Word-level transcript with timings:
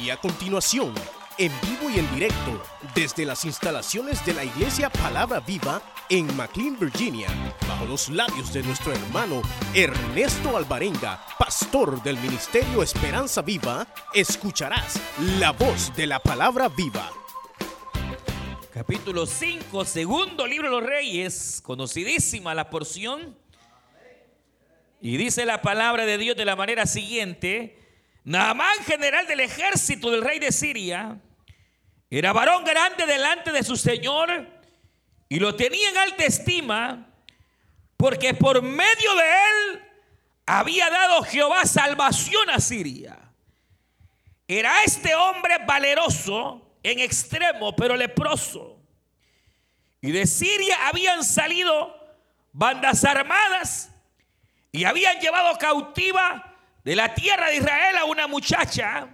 Y 0.00 0.10
a 0.10 0.18
continuación, 0.18 0.92
en 1.38 1.50
vivo 1.62 1.88
y 1.88 1.98
en 1.98 2.14
directo, 2.14 2.62
desde 2.94 3.24
las 3.24 3.44
instalaciones 3.46 4.24
de 4.26 4.34
la 4.34 4.44
Iglesia 4.44 4.90
Palabra 4.90 5.40
Viva 5.40 5.80
en 6.10 6.36
McLean, 6.36 6.78
Virginia, 6.78 7.28
bajo 7.66 7.86
los 7.86 8.10
labios 8.10 8.52
de 8.52 8.62
nuestro 8.62 8.92
hermano 8.92 9.40
Ernesto 9.74 10.56
Alvarenga, 10.56 11.24
pastor 11.38 12.02
del 12.02 12.18
Ministerio 12.18 12.82
Esperanza 12.82 13.40
Viva, 13.40 13.86
escucharás 14.12 15.00
la 15.38 15.52
voz 15.52 15.94
de 15.96 16.06
la 16.06 16.18
Palabra 16.18 16.68
Viva. 16.68 17.10
Capítulo 18.72 19.24
5, 19.24 19.84
segundo 19.86 20.46
libro 20.46 20.68
de 20.68 20.80
los 20.80 20.86
reyes, 20.86 21.62
conocidísima 21.62 22.54
la 22.54 22.68
porción. 22.68 23.34
Y 25.00 25.16
dice 25.16 25.46
la 25.46 25.62
palabra 25.62 26.04
de 26.04 26.18
Dios 26.18 26.36
de 26.36 26.44
la 26.44 26.54
manera 26.54 26.84
siguiente. 26.84 27.85
Naamán, 28.26 28.82
general 28.84 29.24
del 29.28 29.38
ejército 29.38 30.10
del 30.10 30.20
rey 30.20 30.40
de 30.40 30.50
Siria, 30.50 31.16
era 32.10 32.32
varón 32.32 32.64
grande 32.64 33.06
delante 33.06 33.52
de 33.52 33.62
su 33.62 33.76
señor 33.76 34.48
y 35.28 35.38
lo 35.38 35.54
tenía 35.54 35.90
en 35.90 35.96
alta 35.96 36.24
estima 36.24 37.06
porque 37.96 38.34
por 38.34 38.62
medio 38.62 39.14
de 39.14 39.22
él 39.22 39.82
había 40.44 40.90
dado 40.90 41.22
Jehová 41.22 41.66
salvación 41.66 42.50
a 42.50 42.58
Siria. 42.58 43.16
Era 44.48 44.82
este 44.82 45.14
hombre 45.14 45.58
valeroso 45.64 46.78
en 46.82 46.98
extremo, 46.98 47.76
pero 47.76 47.96
leproso. 47.96 48.82
Y 50.00 50.10
de 50.10 50.26
Siria 50.26 50.88
habían 50.88 51.22
salido 51.22 51.96
bandas 52.52 53.04
armadas 53.04 53.92
y 54.72 54.82
habían 54.82 55.20
llevado 55.20 55.56
cautiva 55.58 56.55
de 56.86 56.94
la 56.94 57.12
tierra 57.12 57.48
de 57.48 57.56
Israel 57.56 57.96
a 57.96 58.04
una 58.04 58.28
muchacha, 58.28 59.08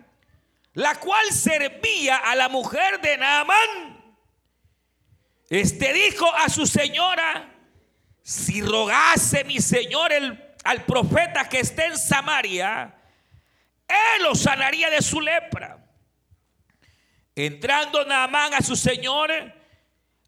la 0.75 0.95
cual 0.97 1.33
servía 1.33 2.19
a 2.19 2.35
la 2.35 2.51
mujer 2.51 3.01
de 3.01 3.17
Naamán. 3.17 4.15
Este 5.49 5.91
dijo 5.95 6.31
a 6.35 6.51
su 6.51 6.67
señora, 6.67 7.51
si 8.21 8.61
rogase 8.61 9.45
mi 9.45 9.59
señor 9.59 10.13
el, 10.13 10.55
al 10.65 10.85
profeta 10.85 11.49
que 11.49 11.61
esté 11.61 11.87
en 11.87 11.97
Samaria, 11.97 12.95
él 13.89 14.23
lo 14.23 14.35
sanaría 14.35 14.91
de 14.91 15.01
su 15.01 15.23
lepra. 15.23 15.83
Entrando 17.35 18.05
Naamán 18.05 18.53
a 18.53 18.61
su 18.61 18.77
señor, 18.77 19.33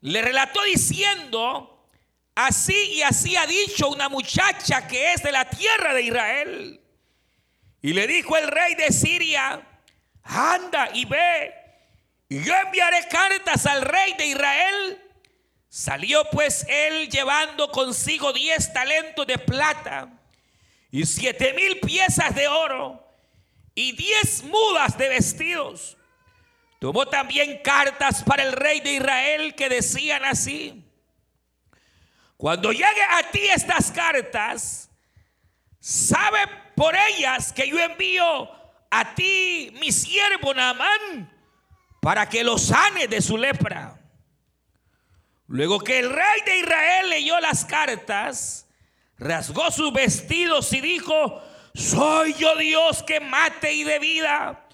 le 0.01 0.21
relató 0.23 0.63
diciendo, 0.63 1.91
así 2.33 2.93
y 2.93 3.03
así 3.03 3.35
ha 3.35 3.45
dicho 3.45 3.87
una 3.89 4.09
muchacha 4.09 4.87
que 4.87 5.13
es 5.13 5.21
de 5.21 5.31
la 5.31 5.47
tierra 5.47 5.93
de 5.93 6.01
Israel. 6.01 6.81
Y 7.85 7.93
le 7.93 8.07
dijo 8.07 8.35
el 8.35 8.47
rey 8.47 8.73
de 8.73 8.91
Siria, 8.91 9.61
anda 10.23 10.89
y 10.91 11.05
ve, 11.05 11.53
y 12.27 12.43
yo 12.43 12.51
enviaré 12.55 13.07
cartas 13.07 13.67
al 13.67 13.83
rey 13.83 14.15
de 14.17 14.25
Israel. 14.25 15.03
Salió 15.69 16.27
pues 16.31 16.65
él 16.67 17.07
llevando 17.09 17.69
consigo 17.69 18.33
diez 18.33 18.73
talentos 18.73 19.27
de 19.27 19.37
plata 19.37 20.09
y 20.89 21.05
siete 21.05 21.53
mil 21.53 21.79
piezas 21.79 22.33
de 22.33 22.47
oro 22.47 23.07
y 23.75 23.91
diez 23.91 24.41
mudas 24.41 24.97
de 24.97 25.07
vestidos. 25.07 25.95
Tomó 26.79 27.05
también 27.05 27.61
cartas 27.61 28.23
para 28.23 28.41
el 28.41 28.53
rey 28.53 28.79
de 28.79 28.93
Israel 28.93 29.53
que 29.53 29.69
decían 29.69 30.25
así, 30.25 30.83
cuando 32.35 32.71
llegue 32.71 33.03
a 33.11 33.29
ti 33.29 33.41
estas 33.41 33.91
cartas, 33.91 34.89
sabe 35.79 36.64
por 36.75 36.95
ellas 36.95 37.53
que 37.53 37.67
yo 37.67 37.79
envío 37.79 38.49
a 38.91 39.15
ti, 39.15 39.73
mi 39.79 39.91
siervo 39.91 40.53
Naamán, 40.53 41.31
para 42.01 42.27
que 42.29 42.43
lo 42.43 42.57
sane 42.57 43.07
de 43.07 43.21
su 43.21 43.37
lepra. 43.37 43.99
Luego 45.47 45.79
que 45.79 45.99
el 45.99 46.09
rey 46.09 46.41
de 46.45 46.59
Israel 46.59 47.09
leyó 47.09 47.39
las 47.39 47.65
cartas, 47.65 48.67
rasgó 49.17 49.71
sus 49.71 49.93
vestidos 49.93 50.71
y 50.73 50.81
dijo, 50.81 51.41
soy 51.73 52.33
yo 52.33 52.55
Dios 52.55 53.03
que 53.03 53.19
mate 53.19 53.73
y 53.73 53.83
de 53.83 53.99
vida, 53.99 54.67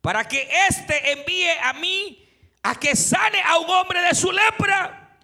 para 0.00 0.26
que 0.26 0.48
éste 0.68 1.12
envíe 1.12 1.50
a 1.62 1.72
mí 1.74 2.20
a 2.62 2.74
que 2.74 2.96
sane 2.96 3.40
a 3.42 3.58
un 3.58 3.68
hombre 3.68 4.00
de 4.00 4.14
su 4.14 4.32
lepra. 4.32 5.18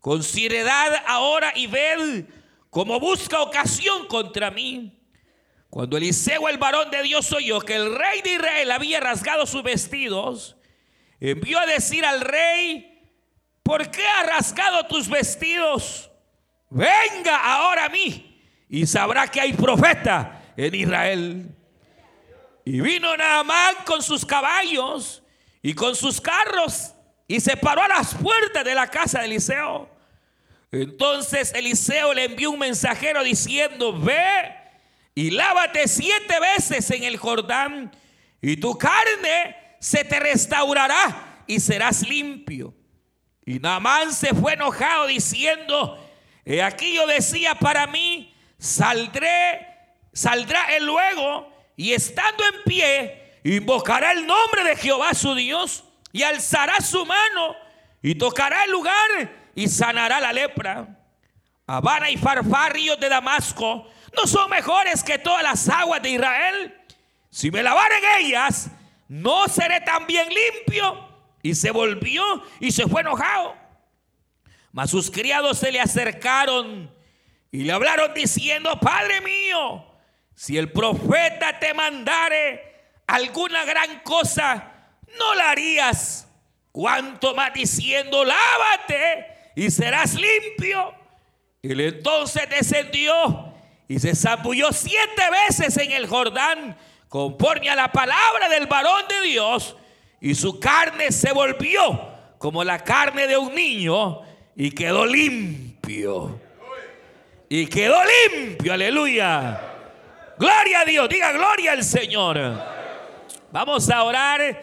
Considerad 0.00 1.02
ahora 1.06 1.52
y 1.54 1.66
ved 1.66 2.24
cómo 2.70 2.98
busca 2.98 3.40
ocasión 3.40 4.06
contra 4.08 4.50
mí. 4.50 4.95
Cuando 5.70 5.96
Eliseo, 5.96 6.48
el 6.48 6.58
varón 6.58 6.90
de 6.90 7.02
Dios, 7.02 7.32
oyó 7.32 7.60
que 7.60 7.74
el 7.74 7.94
rey 7.94 8.22
de 8.22 8.34
Israel 8.34 8.70
había 8.70 9.00
rasgado 9.00 9.46
sus 9.46 9.62
vestidos, 9.62 10.56
envió 11.20 11.58
a 11.58 11.66
decir 11.66 12.04
al 12.04 12.20
rey, 12.20 13.12
¿por 13.62 13.90
qué 13.90 14.06
has 14.06 14.26
rasgado 14.26 14.86
tus 14.86 15.08
vestidos? 15.08 16.10
Venga 16.70 17.36
ahora 17.36 17.86
a 17.86 17.88
mí 17.88 18.42
y 18.68 18.86
sabrá 18.86 19.28
que 19.28 19.40
hay 19.40 19.52
profeta 19.52 20.42
en 20.56 20.74
Israel. 20.74 21.56
Y 22.64 22.80
vino 22.80 23.16
Naamán 23.16 23.76
con 23.84 24.02
sus 24.02 24.24
caballos 24.24 25.22
y 25.62 25.74
con 25.74 25.94
sus 25.94 26.20
carros 26.20 26.94
y 27.28 27.40
se 27.40 27.56
paró 27.56 27.82
a 27.82 27.88
las 27.88 28.14
puertas 28.14 28.64
de 28.64 28.74
la 28.74 28.88
casa 28.88 29.20
de 29.20 29.26
Eliseo. 29.26 29.88
Entonces 30.72 31.52
Eliseo 31.54 32.12
le 32.12 32.24
envió 32.24 32.50
un 32.50 32.58
mensajero 32.58 33.22
diciendo, 33.22 33.98
ve 33.98 34.65
y 35.16 35.30
lávate 35.30 35.88
siete 35.88 36.38
veces 36.38 36.90
en 36.90 37.02
el 37.02 37.16
Jordán 37.16 37.90
y 38.42 38.58
tu 38.58 38.76
carne 38.76 39.56
se 39.80 40.04
te 40.04 40.20
restaurará 40.20 41.42
y 41.46 41.58
serás 41.58 42.06
limpio. 42.06 42.74
Y 43.46 43.58
Naamán 43.58 44.12
se 44.12 44.34
fue 44.34 44.52
enojado 44.52 45.06
diciendo, 45.06 45.98
aquí 46.62 46.94
yo 46.94 47.06
decía 47.06 47.54
para 47.54 47.86
mí, 47.86 48.34
saldré, 48.58 49.66
saldrá 50.12 50.76
él 50.76 50.84
luego 50.84 51.50
y 51.76 51.94
estando 51.94 52.44
en 52.52 52.62
pie, 52.64 53.40
invocará 53.42 54.12
el 54.12 54.26
nombre 54.26 54.64
de 54.64 54.76
Jehová 54.76 55.14
su 55.14 55.34
Dios 55.34 55.82
y 56.12 56.24
alzará 56.24 56.78
su 56.82 57.06
mano 57.06 57.56
y 58.02 58.16
tocará 58.16 58.64
el 58.64 58.70
lugar 58.70 59.50
y 59.54 59.66
sanará 59.66 60.20
la 60.20 60.34
lepra. 60.34 60.88
Habana 61.66 62.10
y 62.10 62.18
Farfar, 62.18 62.74
ríos 62.74 63.00
de 63.00 63.08
Damasco, 63.08 63.90
no 64.14 64.26
son 64.26 64.50
mejores 64.50 65.02
que 65.02 65.18
todas 65.18 65.42
las 65.42 65.68
aguas 65.68 66.02
de 66.02 66.10
Israel. 66.10 66.74
Si 67.30 67.50
me 67.50 67.62
lavaren 67.62 68.02
ellas, 68.20 68.70
no 69.08 69.46
seré 69.48 69.80
también 69.80 70.28
limpio. 70.28 71.06
Y 71.42 71.54
se 71.54 71.70
volvió 71.70 72.24
y 72.60 72.72
se 72.72 72.86
fue 72.86 73.02
enojado. 73.02 73.56
Mas 74.72 74.90
sus 74.90 75.10
criados 75.10 75.58
se 75.58 75.72
le 75.72 75.80
acercaron 75.80 76.90
y 77.50 77.62
le 77.62 77.72
hablaron 77.72 78.12
diciendo, 78.14 78.78
Padre 78.80 79.20
mío, 79.20 79.86
si 80.34 80.58
el 80.58 80.70
profeta 80.70 81.58
te 81.58 81.72
mandare 81.72 82.90
alguna 83.06 83.64
gran 83.64 84.00
cosa, 84.00 84.72
no 85.18 85.34
la 85.34 85.50
harías. 85.50 86.28
Cuanto 86.72 87.34
más 87.34 87.54
diciendo, 87.54 88.22
lávate 88.24 89.52
y 89.56 89.70
serás 89.70 90.14
limpio. 90.14 90.94
Él 91.62 91.80
entonces 91.80 92.48
descendió 92.50 93.54
y 93.88 93.98
se 93.98 94.14
zambulló 94.14 94.72
siete 94.72 95.22
veces 95.46 95.76
en 95.78 95.92
el 95.92 96.06
Jordán, 96.06 96.76
conforme 97.08 97.70
a 97.70 97.76
la 97.76 97.92
palabra 97.92 98.48
del 98.48 98.66
varón 98.66 99.04
de 99.08 99.28
Dios, 99.28 99.76
y 100.20 100.34
su 100.34 100.58
carne 100.58 101.12
se 101.12 101.32
volvió 101.32 102.16
como 102.38 102.64
la 102.64 102.82
carne 102.82 103.26
de 103.26 103.36
un 103.36 103.54
niño, 103.54 104.22
y 104.56 104.70
quedó 104.70 105.06
limpio. 105.06 106.40
Y 107.48 107.66
quedó 107.66 107.96
limpio, 108.34 108.72
aleluya. 108.72 109.60
Gloria 110.38 110.80
a 110.80 110.84
Dios, 110.84 111.08
diga 111.08 111.32
gloria 111.32 111.72
al 111.72 111.84
Señor. 111.84 112.60
Vamos 113.52 113.88
a 113.88 114.02
orar. 114.02 114.62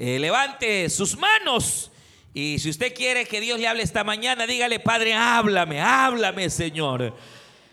Eh, 0.00 0.18
levante 0.20 0.88
sus 0.90 1.16
manos. 1.16 1.90
Y 2.32 2.60
si 2.60 2.70
usted 2.70 2.94
quiere 2.94 3.24
que 3.24 3.40
Dios 3.40 3.58
le 3.58 3.66
hable 3.66 3.82
esta 3.82 4.04
mañana, 4.04 4.46
dígale, 4.46 4.78
Padre, 4.78 5.14
háblame, 5.14 5.80
háblame, 5.80 6.48
Señor. 6.50 7.16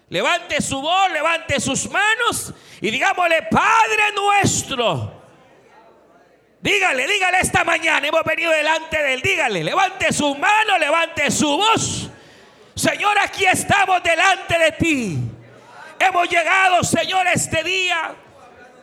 Levante 0.10 0.62
su 0.62 0.81
voz, 0.81 1.12
levante 1.12 1.60
sus 1.60 1.90
manos 1.90 2.54
y 2.80 2.92
digámosle, 2.92 3.44
Padre 3.50 4.12
nuestro. 4.13 5.24
Dígale, 6.62 7.07
dígale 7.07 7.40
esta 7.42 7.63
mañana, 7.63 8.07
hemos 8.07 8.24
venido 8.24 8.52
delante 8.52 9.02
de 9.02 9.13
él, 9.13 9.22
dígale, 9.22 9.63
levante 9.63 10.12
su 10.13 10.36
mano, 10.36 10.78
levante 10.78 11.30
su 11.31 11.57
voz. 11.57 12.10
Señor, 12.75 13.18
aquí 13.19 13.46
estamos 13.46 14.02
delante 14.04 14.57
de 14.57 14.72
ti. 14.74 15.19
Hemos 16.00 16.30
llegado, 16.30 16.84
Señor, 16.84 17.25
este 17.28 17.63
día 17.63 18.16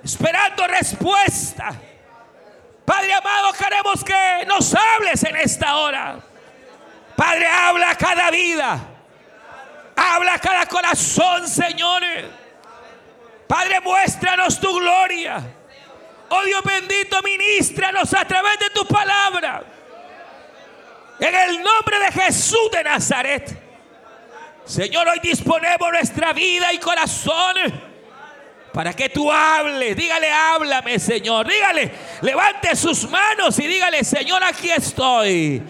esperando 0.02 0.66
respuesta. 0.66 1.72
Padre 2.84 3.14
amado, 3.14 3.52
queremos 3.52 4.02
que 4.02 4.46
nos 4.46 4.74
hables 4.74 5.22
en 5.24 5.36
esta 5.36 5.76
hora. 5.76 6.20
Padre, 7.16 7.46
habla 7.46 7.94
cada 7.96 8.30
vida. 8.30 8.91
Habla 10.04 10.38
cada 10.38 10.66
corazón, 10.66 11.46
Señor. 11.46 12.02
Padre, 13.46 13.80
muéstranos 13.80 14.58
tu 14.58 14.74
gloria. 14.80 15.42
Oh 16.28 16.42
Dios 16.44 16.62
bendito, 16.64 17.22
ministranos 17.22 18.12
a 18.12 18.24
través 18.24 18.58
de 18.58 18.70
tu 18.70 18.84
palabra. 18.86 19.62
En 21.20 21.34
el 21.34 21.62
nombre 21.62 22.00
de 22.00 22.12
Jesús 22.20 22.70
de 22.72 22.82
Nazaret. 22.82 23.62
Señor, 24.64 25.06
hoy 25.06 25.20
disponemos 25.22 25.92
nuestra 25.92 26.32
vida 26.32 26.72
y 26.72 26.78
corazón 26.78 27.56
para 28.72 28.94
que 28.94 29.08
tú 29.08 29.30
hables. 29.30 29.94
Dígale, 29.94 30.32
háblame, 30.32 30.98
Señor. 30.98 31.46
Dígale, 31.46 31.92
levante 32.22 32.74
sus 32.74 33.08
manos 33.08 33.56
y 33.60 33.68
dígale, 33.68 34.02
Señor, 34.02 34.42
aquí 34.42 34.70
estoy. 34.70 35.62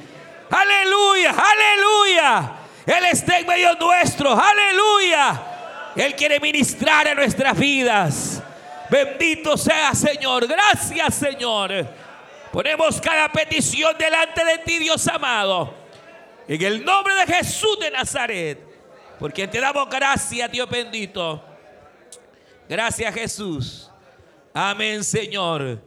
Aleluya, 0.49 1.35
aleluya. 1.37 2.62
Él 2.87 3.05
está 3.11 3.38
en 3.38 3.46
medio 3.46 3.75
nuestro. 3.76 4.32
Aleluya. 4.32 5.43
Él 5.96 6.14
quiere 6.14 6.40
ministrar 6.40 7.06
en 7.06 7.17
nuestras 7.17 7.56
vidas. 7.58 8.43
Bendito 8.90 9.56
sea, 9.56 9.94
Señor. 9.94 10.46
Gracias, 10.46 11.14
Señor. 11.14 11.87
Ponemos 12.52 13.00
cada 13.00 13.31
petición 13.31 13.96
delante 13.99 14.44
de 14.44 14.58
ti, 14.58 14.79
Dios 14.79 15.06
amado. 15.08 15.75
En 16.46 16.61
el 16.61 16.84
nombre 16.84 17.14
de 17.14 17.26
Jesús 17.26 17.79
de 17.81 17.90
Nazaret. 17.90 18.58
Porque 19.19 19.46
te 19.46 19.61
damos 19.61 19.88
gracias, 19.88 20.50
Dios 20.50 20.69
bendito. 20.69 21.43
Gracias, 22.69 23.14
Jesús. 23.14 23.90
Amén, 24.52 25.05
Señor. 25.05 25.81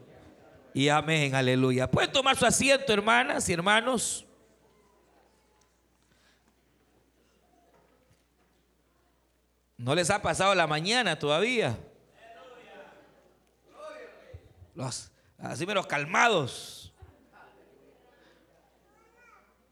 Y 0.74 0.89
amén, 0.89 1.36
aleluya. 1.36 1.89
Pueden 1.89 2.12
tomar 2.12 2.36
su 2.36 2.45
asiento, 2.45 2.91
hermanas 2.91 3.48
y 3.50 3.53
hermanos. 3.53 4.25
¿No 9.77 9.94
les 9.94 10.10
ha 10.10 10.22
pasado 10.22 10.56
la 10.56 10.68
mañana 10.68 11.19
todavía? 11.19 11.77
Los, 14.74 15.12
así 15.38 15.66
menos 15.66 15.86
calmados. 15.88 16.94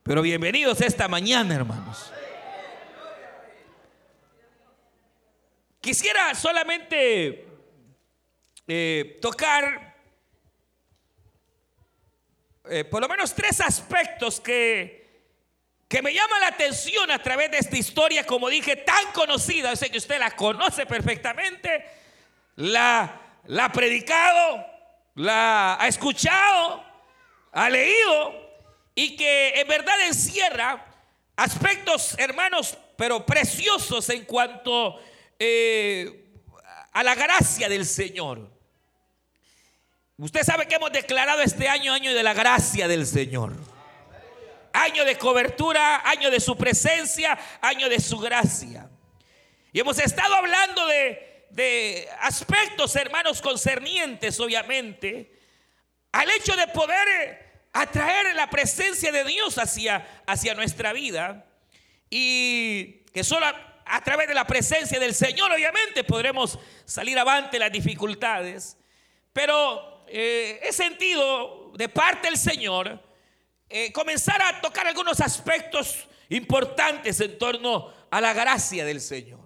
Pero 0.04 0.22
bienvenidos 0.22 0.82
esta 0.82 1.08
mañana, 1.08 1.56
hermanos. 1.56 2.12
Quisiera 5.80 6.34
solamente 6.36 7.48
eh, 8.68 9.20
tocar 9.22 9.94
eh, 12.70 12.86
por 12.86 13.02
lo 13.02 13.10
menos 13.10 13.34
tres 13.34 13.60
aspectos 13.60 14.40
que, 14.40 15.03
que 15.94 16.02
me 16.02 16.12
llaman 16.12 16.42
la 16.42 16.48
atención 16.48 17.12
a 17.12 17.22
través 17.22 17.52
de 17.52 17.60
esta 17.60 17.78
historia, 17.78 18.26
como 18.26 18.50
dije, 18.50 18.78
tan 18.78 19.12
conocida. 19.14 19.76
sé 19.76 19.92
que 19.92 20.00
usted 20.00 20.18
la 20.18 20.32
conoce 20.32 20.88
perfectamente, 20.88 21.86
la, 22.56 23.22
la 23.46 23.66
ha 23.66 23.72
predicado, 23.72 24.66
la 25.14 25.78
ha 25.80 25.88
escuchado, 25.88 26.84
ha 27.52 27.70
leído 27.70 28.34
y 28.96 29.16
que 29.16 29.62
en 29.62 29.68
verdad 29.68 29.94
encierra 30.08 30.84
aspectos, 31.36 32.16
hermanos, 32.18 32.76
pero 32.98 33.24
preciosos 33.24 34.10
en 34.10 34.26
cuanto 34.26 35.00
eh, 35.38 36.26
a 36.92 37.04
la 37.04 37.14
gracia 37.14 37.70
del 37.70 37.86
Señor. 37.86 38.50
Usted 40.18 40.42
sabe 40.42 40.68
que 40.68 40.74
hemos 40.74 40.92
declarado 40.92 41.44
este 41.44 41.70
año 41.70 41.94
año 41.94 42.16
de 42.16 42.24
la 42.24 42.34
gracia 42.34 42.88
del 42.88 43.06
Señor. 43.06 43.73
Año 44.74 45.06
de 45.06 45.18
cobertura, 45.18 46.08
año 46.08 46.30
de 46.30 46.40
su 46.40 46.58
presencia, 46.58 47.38
año 47.62 47.88
de 47.90 48.00
su 48.00 48.18
gracia. 48.18 48.90
Y 49.72 49.80
hemos 49.80 49.98
estado 50.00 50.36
hablando 50.36 50.86
de, 50.88 51.48
de 51.52 52.10
aspectos, 52.20 52.96
hermanos, 52.96 53.42
concernientes, 53.42 54.40
obviamente, 54.40 55.32
al 56.12 56.30
hecho 56.32 56.56
de 56.56 56.68
poder 56.68 57.70
atraer 57.74 58.36
la 58.36 58.50
presencia 58.50 59.12
de 59.12 59.24
Dios 59.24 59.58
hacia, 59.58 60.24
hacia 60.26 60.54
nuestra 60.54 60.94
vida. 60.94 61.46
Y 62.10 63.04
que 63.14 63.24
solo 63.24 63.46
a 63.86 64.04
través 64.04 64.28
de 64.28 64.34
la 64.34 64.46
presencia 64.46 65.00
del 65.00 65.14
Señor, 65.14 65.52
obviamente, 65.52 66.04
podremos 66.04 66.58
salir 66.86 67.18
avante 67.18 67.60
las 67.60 67.72
dificultades. 67.72 68.78
Pero 69.34 70.06
eh, 70.08 70.60
he 70.64 70.72
sentido 70.72 71.72
de 71.76 71.90
parte 71.90 72.28
del 72.28 72.38
Señor 72.38 73.02
eh, 73.76 73.92
comenzar 73.92 74.40
a 74.40 74.62
tocar 74.62 74.86
algunos 74.86 75.20
aspectos 75.20 76.08
importantes 76.30 77.20
en 77.22 77.40
torno 77.40 77.92
a 78.12 78.22
la 78.22 78.32
gracia 78.32 78.86
del 78.86 79.02
Señor. 79.02 79.40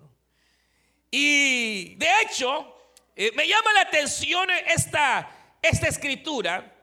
Y 1.09 1.95
de 1.95 2.09
hecho, 2.21 2.75
eh, 3.15 3.31
me 3.37 3.47
llama 3.47 3.71
la 3.71 3.83
atención 3.83 4.49
esta, 4.67 5.55
esta 5.61 5.87
escritura 5.87 6.75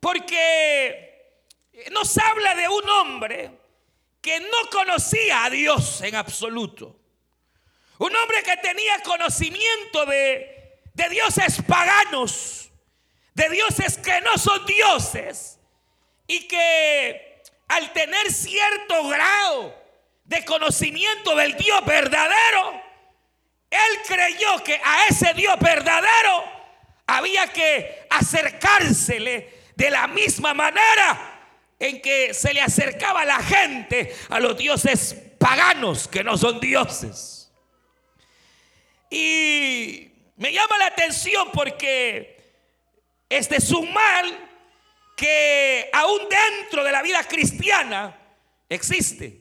porque 0.00 1.38
nos 1.92 2.18
habla 2.18 2.56
de 2.56 2.66
un 2.66 2.90
hombre 2.90 3.52
que 4.20 4.40
no 4.40 4.68
conocía 4.72 5.44
a 5.44 5.50
Dios 5.50 6.00
en 6.00 6.16
absoluto. 6.16 6.98
Un 7.98 8.16
hombre 8.16 8.42
que 8.42 8.56
tenía 8.56 9.00
conocimiento 9.04 10.06
de, 10.06 10.80
de 10.92 11.08
dioses 11.08 11.62
paganos, 11.68 12.72
de 13.32 13.48
dioses 13.48 13.96
que 13.96 14.20
no 14.22 14.36
son 14.38 14.66
dioses, 14.66 15.59
y 16.30 16.46
que 16.46 17.42
al 17.66 17.92
tener 17.92 18.30
cierto 18.32 19.08
grado 19.08 19.74
de 20.22 20.44
conocimiento 20.44 21.34
del 21.34 21.56
Dios 21.56 21.84
verdadero, 21.84 22.80
él 23.68 23.98
creyó 24.06 24.62
que 24.62 24.80
a 24.84 25.06
ese 25.08 25.34
Dios 25.34 25.56
verdadero 25.58 26.44
había 27.08 27.48
que 27.48 28.06
acercársele 28.10 29.52
de 29.74 29.90
la 29.90 30.06
misma 30.06 30.54
manera 30.54 31.40
en 31.80 32.00
que 32.00 32.32
se 32.32 32.54
le 32.54 32.60
acercaba 32.60 33.24
la 33.24 33.42
gente 33.42 34.14
a 34.28 34.38
los 34.38 34.56
dioses 34.56 35.16
paganos 35.36 36.06
que 36.06 36.22
no 36.22 36.38
son 36.38 36.60
dioses. 36.60 37.50
Y 39.10 40.12
me 40.36 40.52
llama 40.52 40.78
la 40.78 40.86
atención 40.86 41.50
porque 41.52 42.54
este 43.28 43.56
es 43.56 43.72
un 43.72 43.92
mal 43.92 44.49
que 45.20 45.90
aún 45.92 46.20
dentro 46.30 46.82
de 46.82 46.90
la 46.90 47.02
vida 47.02 47.22
cristiana 47.24 48.16
existe. 48.70 49.38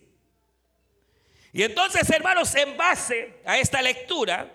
Y 1.53 1.63
entonces, 1.63 2.09
hermanos, 2.09 2.53
en 2.55 2.75
base 2.75 3.41
a 3.45 3.57
esta 3.57 3.81
lectura, 3.81 4.51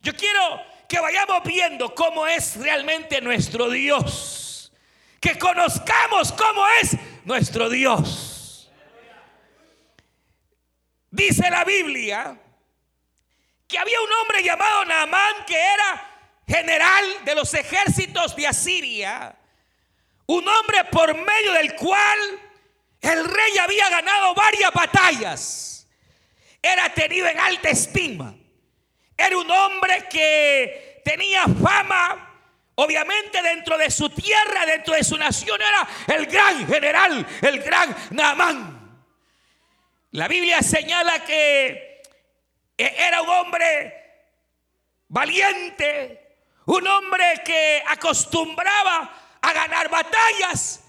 yo 0.00 0.12
quiero 0.16 0.60
que 0.88 0.98
vayamos 0.98 1.44
viendo 1.44 1.94
cómo 1.94 2.26
es 2.26 2.56
realmente 2.56 3.20
nuestro 3.20 3.70
Dios. 3.70 4.72
Que 5.20 5.38
conozcamos 5.38 6.32
cómo 6.32 6.66
es 6.82 6.96
nuestro 7.24 7.70
Dios. 7.70 8.68
Dice 11.08 11.48
la 11.50 11.64
Biblia 11.64 12.36
que 13.68 13.78
había 13.78 14.00
un 14.00 14.12
hombre 14.12 14.42
llamado 14.42 14.84
Naamán 14.86 15.44
que 15.46 15.56
era 15.56 16.10
general 16.48 17.04
de 17.24 17.34
los 17.36 17.54
ejércitos 17.54 18.34
de 18.34 18.48
Asiria. 18.48 19.38
Un 20.26 20.48
hombre 20.48 20.84
por 20.90 21.14
medio 21.14 21.52
del 21.52 21.74
cual 21.76 22.18
el 23.00 23.24
rey 23.24 23.58
había 23.60 23.90
ganado 23.90 24.34
varias 24.34 24.72
batallas. 24.72 25.88
Era 26.62 26.88
tenido 26.94 27.26
en 27.28 27.38
alta 27.38 27.70
estima. 27.70 28.34
Era 29.16 29.36
un 29.38 29.50
hombre 29.50 30.08
que 30.08 31.02
tenía 31.04 31.44
fama 31.44 32.34
Obviamente 32.76 33.40
dentro 33.40 33.78
de 33.78 33.90
su 33.90 34.10
tierra, 34.10 34.66
dentro 34.66 34.94
de 34.94 35.04
su 35.04 35.16
nación 35.16 35.60
era 35.62 35.86
el 36.18 36.26
gran 36.26 36.66
general, 36.66 37.24
el 37.42 37.60
gran 37.60 37.94
Naamán. 38.10 39.04
La 40.10 40.26
Biblia 40.26 40.60
señala 40.60 41.24
que 41.24 42.02
era 42.76 43.22
un 43.22 43.28
hombre 43.28 43.94
valiente, 45.06 46.36
un 46.66 46.86
hombre 46.86 47.42
que 47.44 47.82
acostumbraba 47.86 49.23
a 49.44 49.52
ganar 49.52 49.90
batallas, 49.90 50.80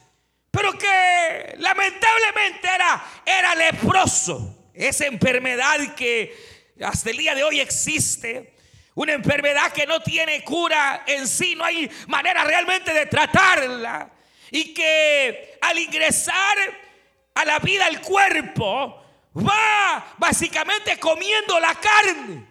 pero 0.50 0.72
que 0.78 1.56
lamentablemente 1.58 2.68
era, 2.68 3.04
era 3.26 3.56
leproso. 3.56 4.72
Esa 4.74 5.06
enfermedad 5.06 5.96
que 5.96 6.36
hasta 6.82 7.10
el 7.10 7.18
día 7.18 7.36
de 7.36 7.44
hoy 7.44 7.60
existe 7.60 8.56
una 8.96 9.12
enfermedad 9.12 9.74
que 9.74 9.86
no 9.86 10.00
tiene 10.00 10.44
cura 10.44 11.04
en 11.06 11.28
sí, 11.28 11.54
no 11.56 11.66
hay 11.66 11.90
manera 12.08 12.46
realmente 12.46 12.94
de 12.94 13.06
tratarla. 13.08 14.10
Y 14.52 14.74
que 14.74 15.58
al 15.62 15.78
ingresar 15.78 16.58
a 17.34 17.44
la 17.44 17.60
vida 17.60 17.88
el 17.88 18.00
cuerpo 18.00 19.04
va 19.36 20.16
básicamente 20.18 20.98
comiendo 20.98 21.60
la 21.60 21.76
carne. 21.76 22.46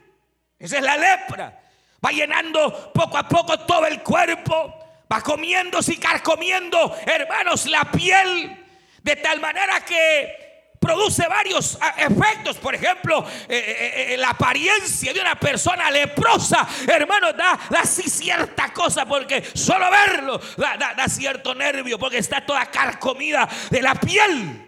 Esa 0.59 0.77
es 0.77 0.83
la 0.83 0.99
lepra. 0.99 1.61
Va 2.05 2.11
llenando 2.11 2.93
poco 2.93 3.17
a 3.17 3.27
poco 3.27 3.59
todo 3.61 3.87
el 3.87 4.03
cuerpo. 4.03 4.84
Va 5.13 5.21
comiendo, 5.21 5.79
y 5.87 5.97
carcomiendo, 5.97 6.97
hermanos, 7.07 7.67
la 7.67 7.85
piel. 7.91 8.61
De 9.03 9.17
tal 9.17 9.39
manera 9.39 9.85
que 9.85 10.45
produce 10.85 11.27
varios 11.27 11.79
ah, 11.81 11.95
efectos. 11.99 12.57
Por 12.57 12.75
ejemplo, 12.75 13.27
eh, 13.49 14.11
eh, 14.11 14.17
la 14.17 14.31
apariencia 14.31 15.13
de 15.13 15.21
una 15.21 15.35
persona 15.35 15.91
leprosa, 15.91 16.67
hermano, 16.87 17.33
da, 17.33 17.59
da 17.71 17.85
cierta 17.85 18.73
cosa 18.73 19.07
porque 19.07 19.43
solo 19.55 19.91
verlo 19.91 20.41
da 20.57 21.09
cierto 21.09 21.55
nervio 21.55 21.99
porque 21.99 22.19
está 22.19 22.45
toda 22.45 22.67
carcomida 22.67 23.49
de 23.71 23.83
la 23.83 23.95
piel. 23.95 24.64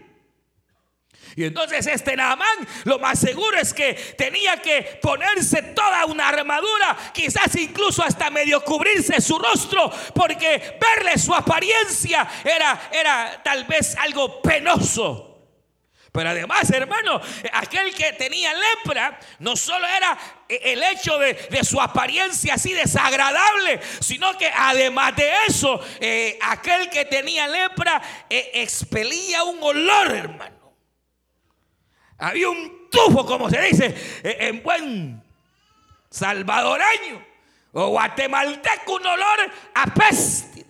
Y 1.37 1.45
entonces 1.45 1.87
este 1.87 2.17
Naamán 2.17 2.67
lo 2.85 2.99
más 2.99 3.19
seguro 3.19 3.59
es 3.59 3.75
que 3.75 3.93
tenía 3.93 4.57
que 4.57 4.99
ponerse 5.03 5.61
toda 5.63 6.07
una 6.07 6.29
armadura, 6.29 6.97
quizás 7.13 7.55
incluso 7.57 8.03
hasta 8.03 8.31
medio 8.31 8.65
cubrirse 8.65 9.21
su 9.21 9.39
rostro, 9.39 9.93
porque 10.15 10.79
verle 10.81 11.19
su 11.19 11.35
apariencia 11.35 12.27
era, 12.43 12.89
era 12.91 13.43
tal 13.45 13.65
vez 13.65 13.95
algo 13.99 14.41
penoso. 14.41 15.35
Pero 16.11 16.31
además, 16.31 16.71
hermano, 16.71 17.21
aquel 17.53 17.95
que 17.95 18.15
tenía 18.15 18.55
lepra 18.55 19.21
no 19.41 19.55
solo 19.55 19.87
era 19.87 20.17
el 20.49 20.83
hecho 20.83 21.19
de, 21.19 21.63
su 21.63 21.79
apariencia 21.79 22.55
así 22.55 22.73
desagradable, 22.73 23.79
sino 24.01 24.39
que 24.39 24.51
además 24.57 25.15
de 25.15 25.31
eso, 25.47 25.79
eh, 26.01 26.39
aquel 26.41 26.89
que 26.89 27.05
tenía 27.05 27.47
lepra 27.47 28.01
eh, 28.31 28.53
expelía 28.55 29.45
un 29.45 29.63
olor, 29.63 30.11
hermano. 30.11 30.56
Había 32.19 32.49
un 32.49 32.89
tufo, 32.91 33.27
como 33.27 33.51
se 33.51 33.61
dice, 33.61 34.21
e, 34.23 34.49
en 34.49 34.63
buen 34.63 35.23
salvadoreño 36.11 37.25
o 37.73 37.89
guatemalteco, 37.89 38.95
un 38.95 39.07
olor 39.07 39.53
a 39.75 39.87
peste 39.87 40.65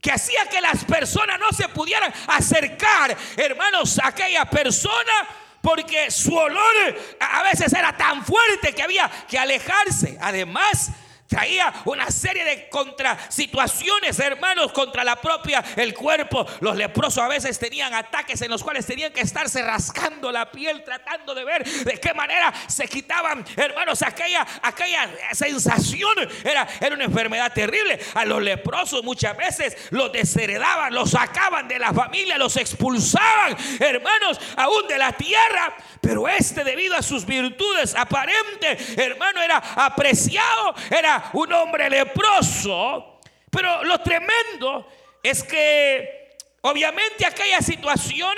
que 0.00 0.10
hacía 0.10 0.46
que 0.46 0.60
las 0.60 0.84
personas 0.84 1.38
no 1.38 1.52
se 1.52 1.68
pudieran 1.68 2.12
acercar, 2.28 3.16
hermanos, 3.36 3.98
a 3.98 4.08
aquella 4.08 4.44
persona 4.46 5.12
porque 5.60 6.10
su 6.10 6.34
olor 6.34 6.96
a 7.20 7.42
veces 7.42 7.72
era 7.72 7.96
tan 7.96 8.24
fuerte 8.24 8.74
que 8.74 8.82
había 8.82 9.10
que 9.28 9.38
alejarse. 9.38 10.16
Además, 10.20 10.90
traía 11.30 11.72
una 11.84 12.10
serie 12.10 12.44
de 12.44 12.68
contra 12.68 13.16
situaciones, 13.30 14.18
hermanos, 14.18 14.72
contra 14.72 15.04
la 15.04 15.14
propia 15.14 15.62
el 15.76 15.94
cuerpo. 15.94 16.44
Los 16.58 16.76
leprosos 16.76 17.22
a 17.22 17.28
veces 17.28 17.56
tenían 17.56 17.94
ataques 17.94 18.42
en 18.42 18.50
los 18.50 18.64
cuales 18.64 18.84
tenían 18.84 19.12
que 19.12 19.20
estarse 19.20 19.62
rascando 19.62 20.32
la 20.32 20.50
piel, 20.50 20.82
tratando 20.82 21.32
de 21.32 21.44
ver 21.44 21.64
de 21.64 22.00
qué 22.00 22.12
manera 22.14 22.52
se 22.66 22.88
quitaban, 22.88 23.44
hermanos, 23.56 24.02
aquella, 24.02 24.44
aquella 24.60 25.08
sensación. 25.32 26.10
Era, 26.42 26.66
era 26.80 26.96
una 26.96 27.04
enfermedad 27.04 27.52
terrible. 27.52 28.00
A 28.14 28.24
los 28.24 28.42
leprosos 28.42 29.04
muchas 29.04 29.36
veces 29.36 29.76
los 29.90 30.10
desheredaban, 30.10 30.92
los 30.92 31.12
sacaban 31.12 31.68
de 31.68 31.78
la 31.78 31.94
familia, 31.94 32.38
los 32.38 32.56
expulsaban, 32.56 33.56
hermanos, 33.78 34.40
aún 34.56 34.88
de 34.88 34.98
la 34.98 35.12
tierra. 35.12 35.76
Pero 36.00 36.26
este, 36.26 36.64
debido 36.64 36.96
a 36.96 37.02
sus 37.02 37.24
virtudes 37.24 37.94
aparentes, 37.94 38.98
hermano, 38.98 39.40
era 39.42 39.58
apreciado, 39.76 40.74
era 40.90 41.19
un 41.32 41.52
hombre 41.52 41.88
leproso. 41.90 43.20
Pero 43.50 43.84
lo 43.84 44.00
tremendo 44.00 44.86
es 45.22 45.42
que 45.42 46.36
obviamente 46.62 47.26
aquella 47.26 47.60
situación 47.60 48.34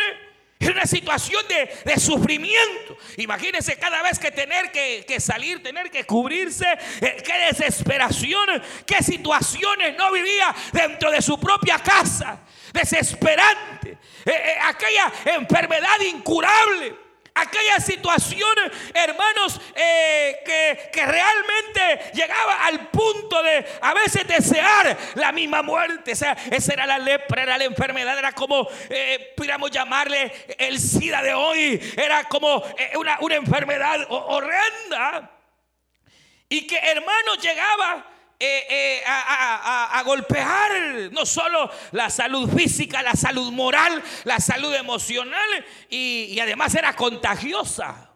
era 0.63 0.73
una 0.73 0.87
situación 0.87 1.43
de, 1.49 1.99
sufrimiento. 1.99 2.97
Imagínense 3.17 3.77
cada 3.77 4.01
vez 4.03 4.19
que 4.19 4.31
tener 4.31 4.71
que, 4.71 5.21
salir, 5.21 5.61
tener 5.61 5.91
que 5.91 6.05
cubrirse, 6.05 6.67
eh, 7.01 7.17
qué 7.25 7.47
desesperación, 7.51 8.63
qué 8.87 9.03
situaciones 9.03 9.97
no 9.97 10.13
vivía 10.13 10.55
dentro 10.73 11.11
de 11.11 11.21
su 11.21 11.39
propia 11.39 11.79
casa. 11.81 12.41
Desesperante. 12.73 13.99
Eh, 14.25 14.31
eh, 14.31 14.55
aquella 14.63 15.13
enfermedad 15.37 16.01
incurable. 16.09 16.97
Aquella 17.35 17.79
situación, 17.81 18.55
hermanos, 18.93 19.59
eh, 19.75 20.39
que, 20.93 21.07
realmente 21.07 22.13
llegaba 22.13 22.67
al 22.67 22.89
punto 22.89 23.43
de 23.43 23.67
a 23.81 23.95
veces 23.95 24.27
desear 24.27 24.97
la 25.15 25.33
misma 25.33 25.63
muerte. 25.63 26.13
O 26.13 26.17
sea, 26.17 26.37
esa 26.51 26.75
era 26.75 26.87
la 26.87 26.99
lepra, 26.99 27.43
era 27.43 27.57
la 27.57 27.65
enfermedad, 27.65 28.19
era 28.19 28.33
como, 28.33 28.69
eh, 28.91 29.33
pudiéramos 29.35 29.71
llamarle 29.71 30.31
el 30.59 30.79
SIDA 30.79 31.23
de 31.23 31.33
hoy, 31.33 31.95
era 31.97 32.25
como 32.25 32.63
eh, 32.77 32.93
una, 32.97 33.19
una 33.21 33.37
enfermedad 33.37 34.07
horrenda. 34.11 35.31
Y 36.51 36.67
que 36.67 36.77
hermanos 36.77 37.39
llegaba 37.41 38.12
eh, 38.45 38.67
eh, 38.69 39.03
a, 39.07 40.03
golpear 40.05 41.13
no 41.13 41.25
solo 41.25 41.71
la 41.93 42.11
salud 42.11 42.51
física, 42.53 43.01
la 43.01 43.15
salud 43.15 43.53
moral, 43.53 44.03
la 44.25 44.41
salud 44.41 44.75
emocional 44.75 45.65
y, 45.89 46.37
además 46.41 46.75
era 46.75 46.97
contagiosa. 46.97 48.11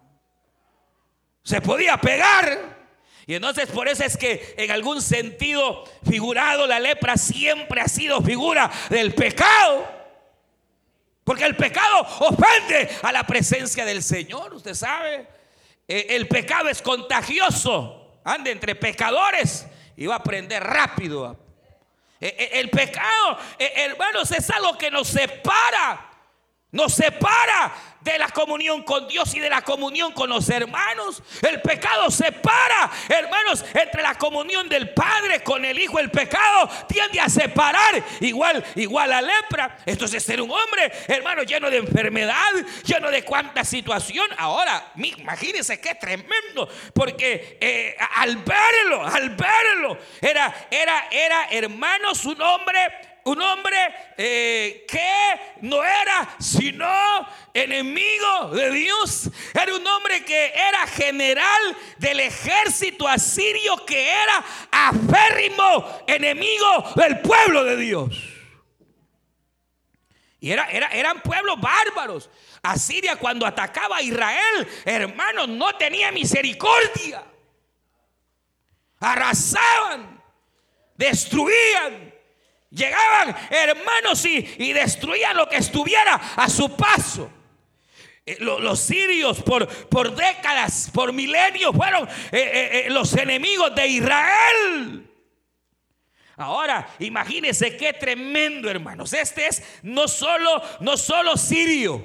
Se 1.45 1.61
podía 1.61 1.97
pegar. 1.99 2.76
Y 3.25 3.37
entonces 3.37 3.68
por 3.68 3.87
eso 3.87 4.02
es 4.02 4.16
que 4.16 4.56
en 4.59 4.73
algún 4.73 5.00
sentido 5.00 5.85
figurado 6.04 6.66
la 6.66 6.80
lepra 6.80 7.16
siempre 7.16 7.80
ha 7.80 7.87
sido 7.87 8.21
figura 8.21 8.68
del 8.90 9.14
pecado. 9.14 9.87
Porque 11.23 11.45
el 11.45 11.54
pecado 11.54 12.00
ofende 12.18 12.90
a 13.00 13.12
la 13.12 13.25
presencia 13.25 13.85
del 13.85 14.02
Señor, 14.02 14.54
usted 14.54 14.75
sabe. 14.75 15.28
Eh, 15.87 16.06
el 16.11 16.26
pecado 16.26 16.68
es 16.68 16.83
contagioso. 16.83 18.18
Ande 18.25 18.50
entre 18.50 18.75
pecadores 18.75 19.66
y 19.97 20.07
va 20.07 20.15
a 20.15 20.19
aprender 20.19 20.62
rápido. 20.62 21.38
E, 22.21 22.26
e, 22.26 22.61
el 22.61 22.71
pecado, 22.71 23.38
hermanos, 23.59 24.31
es 24.33 24.49
algo 24.50 24.76
que 24.76 24.91
nos 24.91 25.09
separa. 25.09 26.15
Nos 26.73 26.94
separa 26.94 27.73
de 28.00 28.18
la 28.18 28.28
comunión 28.28 28.82
con 28.82 29.06
Dios 29.08 29.35
y 29.35 29.40
de 29.40 29.49
la 29.49 29.62
comunión 29.62 30.12
con 30.12 30.28
los 30.28 30.49
hermanos. 30.49 31.23
El 31.42 31.61
pecado 31.61 32.11
separa, 32.11 32.90
hermanos, 33.08 33.64
entre 33.73 34.02
la 34.02 34.16
comunión 34.16 34.68
del 34.68 34.92
Padre 34.92 35.42
con 35.42 35.64
el 35.64 35.78
Hijo. 35.78 35.99
El 35.99 36.11
pecado 36.11 36.68
tiende 36.88 37.20
a 37.20 37.28
separar, 37.28 38.02
igual, 38.20 38.64
igual 38.75 39.12
a 39.12 39.23
lepra. 39.23 39.78
Esto 39.87 40.06
es 40.06 40.23
ser 40.23 40.40
un 40.40 40.50
hombre, 40.50 40.92
hermano, 41.06 41.44
lleno 41.44 41.70
de 41.70 41.78
enfermedad, 41.78 42.52
lleno 42.85 43.11
de 43.11 43.25
cuánta 43.25 43.64
situación. 43.64 44.26
Ahora, 44.37 44.92
imagínense 44.96 45.80
qué 45.80 45.94
tremendo, 45.94 46.68
porque 46.92 47.58
eh, 47.61 47.96
al 48.16 48.37
verlo, 48.38 49.06
al 49.06 49.30
verlo, 49.30 49.99
era, 50.20 50.68
era, 50.70 51.08
era, 51.11 51.46
hermanos, 51.50 52.25
un 52.25 52.40
hombre 52.42 53.15
un 53.26 53.42
hombre 53.42 53.76
eh, 54.16 54.87
que 54.88 55.59
no 55.62 55.83
era 55.83 56.37
sino 56.38 56.88
enemigo 57.52 58.50
de 58.52 58.71
Dios. 58.71 59.28
Era 59.52 59.75
un 59.75 59.85
hombre 59.85 60.25
que 60.25 60.52
era 60.54 60.87
general 60.87 61.76
del 61.99 62.21
ejército 62.21 63.06
asirio 63.09 63.85
que 63.85 64.09
era 64.09 64.45
aférrimo 64.71 66.04
enemigo 66.06 66.92
del 66.95 67.21
pueblo 67.21 67.64
de 67.64 67.76
Dios. 67.76 68.16
Y 70.38 70.52
era, 70.52 70.71
era, 70.71 70.87
eran 70.88 71.21
pueblos 71.21 71.61
bárbaros. 71.61 72.30
Asiria 72.62 73.16
cuando 73.16 73.45
atacaba 73.45 73.97
a 73.97 74.02
Israel, 74.02 74.68
hermanos, 74.85 75.49
no 75.49 75.75
tenía 75.76 76.12
misericordia. 76.12 77.25
Arrasaban, 79.00 80.23
destruían. 80.95 82.06
Llegaban 82.70 83.37
hermanos 83.50 84.25
y, 84.25 84.73
destruían 84.73 85.37
lo 85.37 85.49
que 85.49 85.56
estuviera 85.56 86.14
a 86.37 86.49
su 86.49 86.75
paso. 86.76 87.30
Eh, 88.25 88.38
los, 88.40 88.80
sirios 88.80 89.40
por, 89.42 89.68
por, 89.88 90.14
décadas, 90.14 90.90
por 90.92 91.12
milenios, 91.12 91.75
fueron 91.75 92.08
eh, 92.32 92.87
eh, 92.87 92.90
los 92.90 93.14
enemigos 93.14 93.75
de 93.75 93.87
Israel. 93.87 95.11
Ahora, 96.37 96.87
imagínense 96.99 97.76
qué 97.76 97.92
tremendo, 97.92 98.68
hermanos. 98.68 99.12
Este 99.12 99.46
es 99.46 99.62
no 99.82 100.08
solo, 100.08 100.61
no 100.80 100.96
solo 100.96 101.37
sirio, 101.37 102.04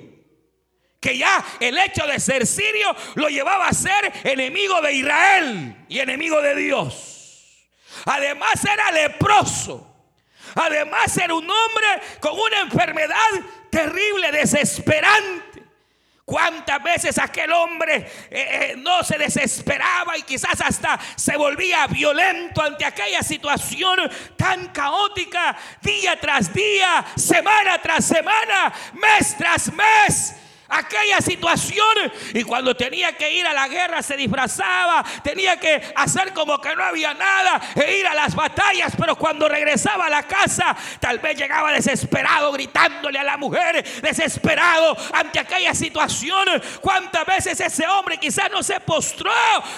que 1.00 1.18
ya 1.18 1.44
el 1.60 1.78
hecho 1.80 2.06
de 2.06 2.20
ser 2.20 2.46
sirio 2.46 2.96
lo 3.16 3.28
llevaba 3.28 3.68
a 3.68 3.74
ser 3.74 4.14
enemigo 4.24 4.80
de 4.82 4.94
Israel 4.94 5.86
y 5.90 6.00
enemigo 6.00 6.40
de 6.42 6.56
Dios. 6.56 7.68
Además 8.06 8.64
era 8.64 8.92
leproso. 8.92 9.91
Además 10.56 11.16
era 11.18 11.34
un 11.34 11.50
hombre 11.50 12.02
con 12.20 12.34
una 12.34 12.62
enfermedad 12.62 13.16
terrible, 13.70 14.32
desesperante. 14.32 15.52
¿Cuántas 16.24 16.82
veces 16.82 17.20
aquel 17.20 17.52
hombre 17.52 17.96
eh, 17.96 18.08
eh, 18.30 18.76
no 18.78 19.04
se 19.04 19.18
desesperaba 19.18 20.18
y 20.18 20.22
quizás 20.22 20.62
hasta 20.62 20.98
se 21.16 21.36
volvía 21.36 21.88
violento 21.88 22.62
ante 22.62 22.86
aquella 22.86 23.22
situación 23.22 24.00
tan 24.38 24.68
caótica, 24.68 25.58
día 25.82 26.18
tras 26.22 26.54
día, 26.54 27.04
semana 27.18 27.82
tras 27.82 28.06
semana, 28.06 28.72
mes 28.94 29.36
tras 29.38 29.74
mes? 29.74 30.36
Aquella 30.72 31.22
situación. 31.22 32.12
Y 32.34 32.44
cuando 32.44 32.76
tenía 32.76 33.14
que 33.14 33.32
ir 33.32 33.46
a 33.46 33.54
la 33.54 33.68
guerra 33.68 34.02
se 34.02 34.16
disfrazaba, 34.16 35.04
tenía 35.24 35.58
que 35.58 35.82
hacer 35.96 36.34
como 36.34 36.60
que 36.60 36.76
no 36.76 36.84
había 36.84 37.14
nada 37.14 37.62
e 37.76 38.00
ir 38.00 38.08
a 38.08 38.16
las 38.16 38.34
batallas, 38.34 38.94
pero 38.98 39.16
cuando 39.16 39.48
regresaba 39.48 40.06
a 40.06 40.10
la 40.10 40.24
casa 40.24 40.76
tal 41.00 41.20
vez 41.20 41.38
llegaba 41.38 41.72
desesperado 41.72 42.52
gritándole 42.52 43.20
a 43.20 43.24
la 43.24 43.38
mujer, 43.38 43.84
desesperado 44.02 44.96
ante 45.14 45.40
aquella 45.40 45.74
situación. 45.76 46.48
¿Cuántas 46.80 47.26
veces 47.26 47.60
ese 47.60 47.86
hombre 47.88 48.18
quizás 48.18 48.50
no 48.50 48.64
se 48.64 48.80
postró, 48.80 49.32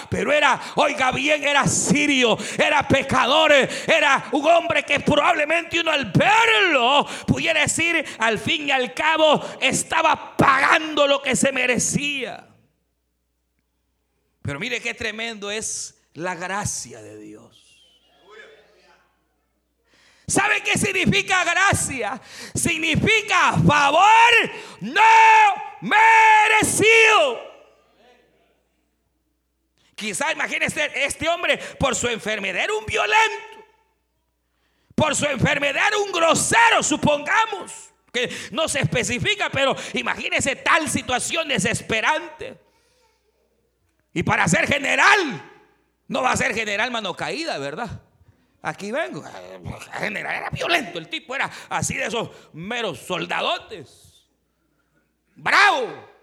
pero 0.08 0.32
era, 0.32 0.60
oiga 0.76 1.10
bien, 1.10 1.42
era 1.42 1.66
sirio, 1.66 2.38
era 2.56 2.86
pecador, 2.86 3.52
era 3.52 4.24
un 4.32 4.46
hombre 4.46 4.84
que 4.84 5.00
probablemente 5.00 5.80
uno 5.80 5.90
al 5.90 6.06
verlo 6.06 7.06
pudiera 7.26 7.60
decir, 7.60 8.04
al 8.18 8.38
fin 8.38 8.68
y 8.68 8.70
al 8.70 8.94
cabo 8.94 9.42
estaba 9.60 10.36
pagando 10.36 10.83
lo 10.92 11.22
que 11.22 11.36
se 11.36 11.52
merecía. 11.52 12.48
Pero 14.42 14.60
mire 14.60 14.80
qué 14.80 14.94
tremendo 14.94 15.50
es 15.50 16.02
la 16.14 16.34
gracia 16.34 17.00
de 17.02 17.18
Dios. 17.18 17.64
¿Sabe 20.26 20.62
qué 20.62 20.78
significa 20.78 21.44
gracia? 21.44 22.20
Significa 22.54 23.54
favor 23.66 24.50
no 24.80 25.02
merecido. 25.82 27.54
Quizá 29.94 30.32
imagínese 30.32 30.90
este 31.04 31.28
hombre 31.28 31.58
por 31.78 31.94
su 31.94 32.08
enfermedad 32.08 32.64
era 32.64 32.74
un 32.74 32.86
violento. 32.86 33.64
Por 34.94 35.16
su 35.16 35.26
enfermedad 35.26 35.90
un 36.04 36.12
grosero, 36.12 36.82
supongamos 36.82 37.93
que 38.14 38.34
no 38.52 38.68
se 38.68 38.80
especifica, 38.80 39.50
pero 39.50 39.76
imagínese 39.92 40.56
tal 40.56 40.88
situación 40.88 41.48
desesperante. 41.48 42.58
Y 44.14 44.22
para 44.22 44.46
ser 44.46 44.66
general, 44.66 45.52
no 46.06 46.22
va 46.22 46.30
a 46.30 46.36
ser 46.36 46.54
general 46.54 46.90
mano 46.92 47.14
caída, 47.14 47.58
¿verdad? 47.58 48.00
Aquí 48.62 48.92
vengo. 48.92 49.22
General 49.98 50.36
era 50.36 50.50
violento, 50.50 50.98
el 50.98 51.08
tipo 51.08 51.34
era 51.34 51.50
así 51.68 51.96
de 51.96 52.06
esos 52.06 52.30
meros 52.52 53.00
soldadotes. 53.00 54.30
Bravo. 55.34 56.14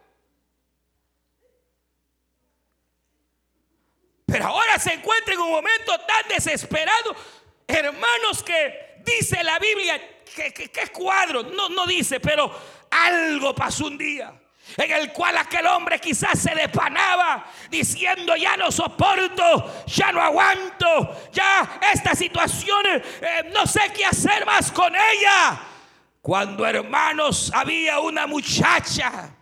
Pero 4.26 4.46
ahora 4.46 4.80
se 4.80 4.94
encuentra 4.94 5.34
en 5.34 5.42
un 5.42 5.52
momento 5.52 5.92
tan 6.08 6.30
desesperado, 6.30 7.14
hermanos, 7.68 8.42
que 8.44 9.02
dice 9.04 9.44
la 9.44 9.60
Biblia 9.60 10.21
¿Qué, 10.36 10.88
cuadro? 10.94 11.44
No, 11.44 11.70
no 11.70 11.86
dice, 11.86 12.20
pero 12.20 12.52
algo 12.90 13.54
pasó 13.54 13.88
un 13.88 13.98
día 13.98 14.34
en 14.78 14.92
el 14.92 15.12
cual 15.12 15.38
aquel 15.38 15.66
hombre 15.68 16.00
quizás 16.00 16.40
se 16.40 16.56
depanaba 16.56 17.46
diciendo 17.70 18.36
ya 18.36 18.56
no 18.56 18.72
soporto, 18.72 19.84
ya 19.86 20.12
no 20.12 20.22
aguanto, 20.22 21.30
ya 21.32 21.80
esta 21.92 22.16
situación 22.16 22.86
eh, 22.86 23.52
no 23.54 23.66
sé 23.66 23.92
qué 23.94 24.06
hacer 24.06 24.46
más 24.46 24.72
con 24.72 24.94
ella. 24.96 25.60
Cuando 26.22 26.66
hermanos 26.66 27.52
había 27.54 28.00
una 28.00 28.28
muchacha 28.28 29.36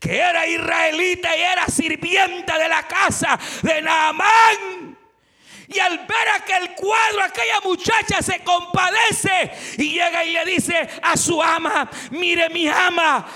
que 0.00 0.18
era 0.18 0.46
israelita 0.46 1.36
y 1.36 1.40
era 1.40 1.66
sirvienta 1.68 2.58
de 2.58 2.68
la 2.68 2.82
casa 2.88 3.38
de 3.62 3.82
Naamán 3.82 4.91
y 5.74 5.78
al 5.78 5.98
ver 5.98 6.28
aquel 6.36 6.74
cuadro, 6.74 7.22
aquella 7.22 7.60
muchacha 7.64 8.22
se 8.22 8.40
compadece 8.40 9.52
y 9.78 9.94
llega 9.94 10.24
y 10.24 10.32
le 10.32 10.44
dice 10.44 10.88
a 11.02 11.16
su 11.16 11.42
ama, 11.42 11.88
mire 12.10 12.48
mi 12.50 12.68
ama, 12.68 13.26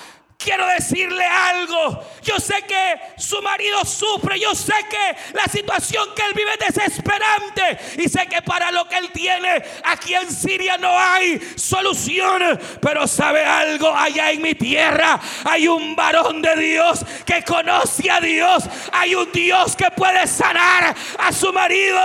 quiero 0.46 0.64
decirle 0.68 1.24
algo. 1.24 2.00
Yo 2.22 2.38
sé 2.38 2.62
que 2.62 3.00
su 3.16 3.42
marido 3.42 3.84
sufre, 3.84 4.38
yo 4.38 4.54
sé 4.54 4.74
que 4.88 5.16
la 5.32 5.46
situación 5.46 6.08
que 6.14 6.22
él 6.22 6.34
vive 6.34 6.52
es 6.52 6.74
desesperante 6.74 7.78
y 7.98 8.08
sé 8.08 8.28
que 8.28 8.40
para 8.42 8.70
lo 8.70 8.88
que 8.88 8.96
él 8.96 9.10
tiene 9.10 9.60
aquí 9.84 10.14
en 10.14 10.30
Siria 10.30 10.78
no 10.78 10.96
hay 10.96 11.40
solución. 11.56 12.60
Pero 12.80 13.08
sabe 13.08 13.44
algo, 13.44 13.92
allá 13.92 14.30
en 14.30 14.40
mi 14.40 14.54
tierra 14.54 15.18
hay 15.44 15.66
un 15.66 15.96
varón 15.96 16.40
de 16.40 16.54
Dios 16.54 17.04
que 17.24 17.42
conoce 17.42 18.08
a 18.08 18.20
Dios. 18.20 18.62
Hay 18.92 19.16
un 19.16 19.32
Dios 19.32 19.74
que 19.74 19.90
puede 19.90 20.28
sanar 20.28 20.94
a 21.18 21.32
su 21.32 21.52
marido. 21.52 21.96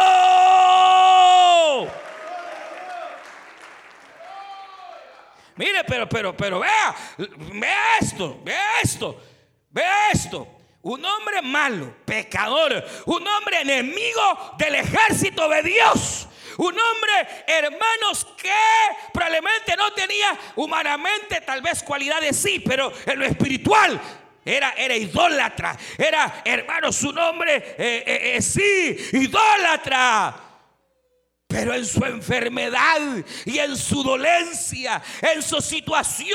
Mire, 5.61 5.83
pero, 5.83 6.09
pero, 6.09 6.35
pero 6.35 6.59
vea, 6.59 6.95
vea 7.53 7.97
esto, 7.99 8.41
vea 8.43 8.81
esto, 8.81 9.21
vea 9.69 10.09
esto. 10.11 10.47
Un 10.81 11.05
hombre 11.05 11.39
malo, 11.43 11.97
pecador, 12.03 12.83
un 13.05 13.27
hombre 13.27 13.61
enemigo 13.61 14.55
del 14.57 14.73
ejército 14.73 15.47
de 15.47 15.61
Dios. 15.61 16.27
Un 16.57 16.75
hombre, 16.79 17.43
hermanos, 17.45 18.25
que 18.41 18.51
probablemente 19.13 19.75
no 19.77 19.93
tenía 19.93 20.35
humanamente 20.55 21.41
tal 21.41 21.61
vez 21.61 21.83
cualidades 21.83 22.37
sí, 22.37 22.57
pero 22.57 22.91
en 23.05 23.19
lo 23.19 23.25
espiritual 23.25 24.01
era, 24.43 24.73
era 24.75 24.95
idólatra. 24.95 25.77
Era, 25.95 26.41
hermanos, 26.43 26.95
su 26.95 27.13
nombre 27.13 27.75
eh, 27.77 28.03
eh, 28.03 28.35
eh, 28.35 28.41
sí, 28.41 28.97
idólatra. 29.13 30.50
Pero 31.51 31.73
en 31.73 31.85
su 31.85 32.03
enfermedad 32.05 33.01
y 33.43 33.59
en 33.59 33.75
su 33.75 34.01
dolencia, 34.03 35.01
en 35.21 35.41
su 35.41 35.59
situación, 35.59 36.29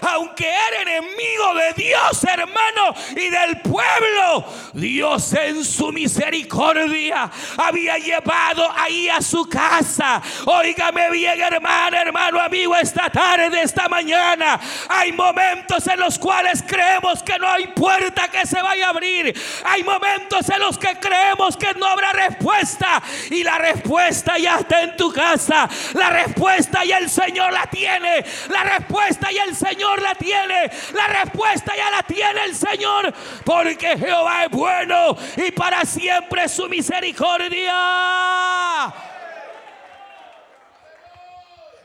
aunque 0.00 0.46
era 0.48 0.82
enemigo 0.82 1.54
de 1.54 1.82
Dios, 1.82 2.24
hermano, 2.24 2.94
y 3.10 3.28
del 3.28 3.60
pueblo, 3.60 4.46
Dios 4.72 5.34
en 5.34 5.62
su 5.62 5.92
misericordia 5.92 7.30
había 7.58 7.98
llevado 7.98 8.66
ahí 8.74 9.10
a 9.10 9.20
su 9.20 9.46
casa. 9.46 10.22
Óigame 10.46 11.10
bien, 11.10 11.40
hermano, 11.42 11.98
hermano, 11.98 12.40
amigo, 12.40 12.74
esta 12.74 13.10
tarde, 13.10 13.60
esta 13.62 13.86
mañana, 13.88 14.58
hay 14.88 15.12
momentos 15.12 15.86
en 15.86 16.00
los 16.00 16.18
cuales 16.18 16.64
creemos 16.66 17.22
que 17.22 17.38
no 17.38 17.48
hay 17.48 17.66
puerta 17.66 18.28
que 18.28 18.46
se 18.46 18.62
vaya 18.62 18.86
a 18.86 18.90
abrir. 18.90 19.38
Hay 19.64 19.84
momentos 19.84 20.48
en 20.48 20.60
los 20.60 20.78
que 20.78 20.96
creemos 20.98 21.56
que 21.56 21.74
no 21.74 21.84
habrá 21.84 22.12
respuesta. 22.12 23.02
Y 23.30 23.42
la 23.42 23.58
respuesta 23.58 24.38
ya 24.38 24.53
está 24.60 24.82
en 24.82 24.96
tu 24.96 25.12
casa. 25.12 25.68
La 25.94 26.10
respuesta 26.10 26.84
ya 26.84 26.98
el 26.98 27.08
Señor 27.10 27.52
la 27.52 27.66
tiene. 27.66 28.24
La 28.50 28.64
respuesta 28.64 29.30
ya 29.30 29.44
el 29.44 29.54
Señor 29.54 30.00
la 30.02 30.14
tiene. 30.14 30.70
La 30.92 31.06
respuesta 31.06 31.76
ya 31.76 31.90
la 31.90 32.02
tiene 32.02 32.44
el 32.44 32.54
Señor. 32.54 33.12
Porque 33.44 33.96
Jehová 33.98 34.44
es 34.44 34.50
bueno 34.50 35.16
y 35.36 35.50
para 35.52 35.84
siempre 35.84 36.48
su 36.48 36.68
misericordia. 36.68 37.74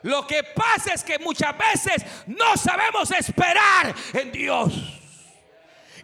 Lo 0.03 0.25
que 0.25 0.43
pasa 0.43 0.93
es 0.93 1.03
que 1.03 1.19
muchas 1.19 1.57
veces 1.57 2.05
no 2.27 2.55
sabemos 2.55 3.11
esperar 3.11 3.93
en 4.13 4.31
Dios. 4.31 4.73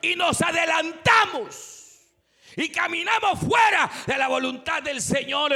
Y 0.01 0.15
nos 0.15 0.41
adelantamos. 0.41 1.75
Y 2.57 2.69
caminamos 2.69 3.39
fuera 3.39 3.89
de 4.05 4.17
la 4.17 4.27
voluntad 4.27 4.81
del 4.81 5.01
Señor. 5.01 5.53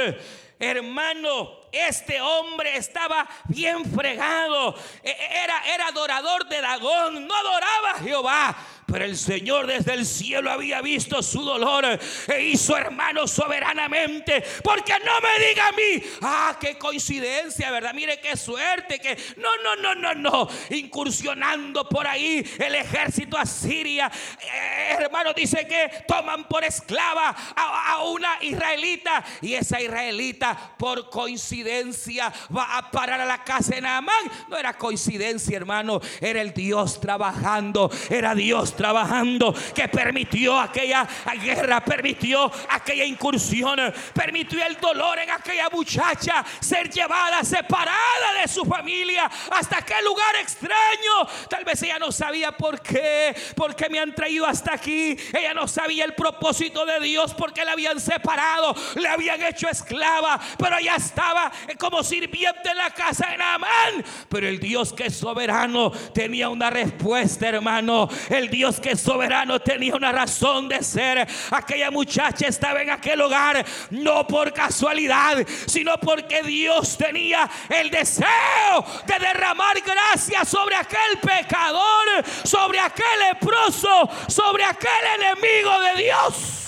Hermano, 0.60 1.59
este 1.72 2.20
hombre 2.20 2.76
estaba 2.76 3.28
bien 3.48 3.84
fregado. 3.84 4.74
E, 5.02 5.10
e, 5.10 5.42
era, 5.44 5.62
era 5.74 5.88
adorador 5.88 6.48
de 6.48 6.60
Dagón. 6.60 7.26
No 7.26 7.34
adoraba 7.34 7.90
a 7.92 7.98
Jehová. 8.02 8.56
Pero 8.90 9.04
el 9.04 9.16
Señor 9.16 9.68
desde 9.68 9.94
el 9.94 10.04
cielo 10.04 10.50
había 10.50 10.82
visto 10.82 11.22
su 11.22 11.42
dolor 11.42 11.84
e 12.26 12.42
hizo 12.42 12.76
hermano 12.76 13.28
soberanamente. 13.28 14.42
Porque 14.64 14.94
no 15.04 15.20
me 15.20 15.46
diga 15.46 15.68
a 15.68 15.72
mí, 15.72 16.02
ah, 16.22 16.56
qué 16.60 16.76
coincidencia, 16.76 17.70
¿verdad? 17.70 17.94
Mire 17.94 18.20
qué 18.20 18.36
suerte 18.36 18.98
que 18.98 19.16
no, 19.36 19.48
no, 19.62 19.76
no, 19.76 19.94
no, 19.94 20.14
no. 20.14 20.48
Incursionando 20.70 21.88
por 21.88 22.06
ahí 22.06 22.44
el 22.58 22.74
ejército 22.74 23.38
asiria. 23.38 24.10
Eh, 24.40 24.96
hermano, 24.98 25.32
dice 25.34 25.68
que 25.68 26.04
toman 26.08 26.48
por 26.48 26.64
esclava 26.64 27.28
a, 27.54 27.92
a 27.92 28.02
una 28.02 28.38
israelita. 28.40 29.24
Y 29.40 29.54
esa 29.54 29.80
israelita, 29.80 30.74
por 30.76 31.08
coincidencia, 31.10 31.59
va 31.64 32.78
a 32.78 32.90
parar 32.90 33.20
a 33.20 33.26
la 33.26 33.42
casa 33.44 33.74
de 33.74 33.80
Naamán. 33.80 34.30
No 34.48 34.56
era 34.56 34.76
coincidencia, 34.76 35.56
hermano. 35.56 36.00
Era 36.20 36.40
el 36.40 36.52
Dios 36.52 37.00
trabajando. 37.00 37.90
Era 38.08 38.34
Dios 38.34 38.74
trabajando, 38.74 39.54
que 39.74 39.88
permitió 39.88 40.58
aquella 40.58 41.06
guerra, 41.42 41.84
permitió 41.84 42.50
aquella 42.68 43.04
incursión, 43.04 43.78
permitió 44.14 44.64
el 44.64 44.76
dolor 44.78 45.18
en 45.18 45.30
aquella 45.30 45.68
muchacha 45.70 46.44
ser 46.60 46.90
llevada, 46.90 47.42
separada 47.44 48.40
de 48.40 48.48
su 48.48 48.64
familia 48.64 49.30
hasta 49.50 49.78
aquel 49.78 50.04
lugar 50.04 50.36
extraño. 50.36 51.26
Tal 51.48 51.64
vez 51.64 51.82
ella 51.82 51.98
no 51.98 52.12
sabía 52.12 52.52
por 52.52 52.80
qué, 52.80 53.34
por 53.54 53.74
qué 53.74 53.88
me 53.88 53.98
han 53.98 54.14
traído 54.14 54.46
hasta 54.46 54.74
aquí. 54.74 55.16
Ella 55.32 55.54
no 55.54 55.66
sabía 55.68 56.04
el 56.04 56.14
propósito 56.14 56.84
de 56.84 57.00
Dios 57.00 57.34
porque 57.34 57.64
la 57.64 57.72
habían 57.72 58.00
separado, 58.00 58.74
le 58.96 59.08
habían 59.08 59.42
hecho 59.42 59.68
esclava, 59.68 60.40
pero 60.58 60.78
ella 60.78 60.96
estaba 60.96 61.49
como 61.78 62.02
sirviente 62.02 62.70
en 62.70 62.76
la 62.76 62.90
casa 62.90 63.28
de 63.30 63.36
Naamán. 63.36 64.04
Pero 64.28 64.48
el 64.48 64.58
Dios 64.60 64.92
que 64.92 65.06
es 65.06 65.16
soberano 65.16 65.90
tenía 65.90 66.48
una 66.48 66.70
respuesta, 66.70 67.48
hermano. 67.48 68.08
El 68.28 68.50
Dios 68.50 68.80
que 68.80 68.92
es 68.92 69.00
soberano 69.00 69.60
tenía 69.60 69.94
una 69.94 70.12
razón 70.12 70.68
de 70.68 70.82
ser. 70.82 71.26
Aquella 71.50 71.90
muchacha 71.90 72.46
estaba 72.46 72.82
en 72.82 72.90
aquel 72.90 73.20
hogar 73.20 73.64
no 73.90 74.26
por 74.26 74.52
casualidad, 74.52 75.46
sino 75.66 75.96
porque 75.98 76.42
Dios 76.42 76.96
tenía 76.96 77.48
el 77.68 77.90
deseo 77.90 78.84
de 79.06 79.18
derramar 79.18 79.80
gracia 79.80 80.44
sobre 80.44 80.76
aquel 80.76 81.18
pecador, 81.20 82.24
sobre 82.44 82.80
aquel 82.80 83.06
leproso, 83.32 84.08
sobre 84.28 84.64
aquel 84.64 84.90
enemigo 85.18 85.80
de 85.80 86.02
Dios. 86.02 86.59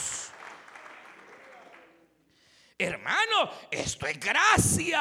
Hermano, 2.82 3.50
esto 3.70 4.06
es 4.06 4.18
gracia. 4.18 4.98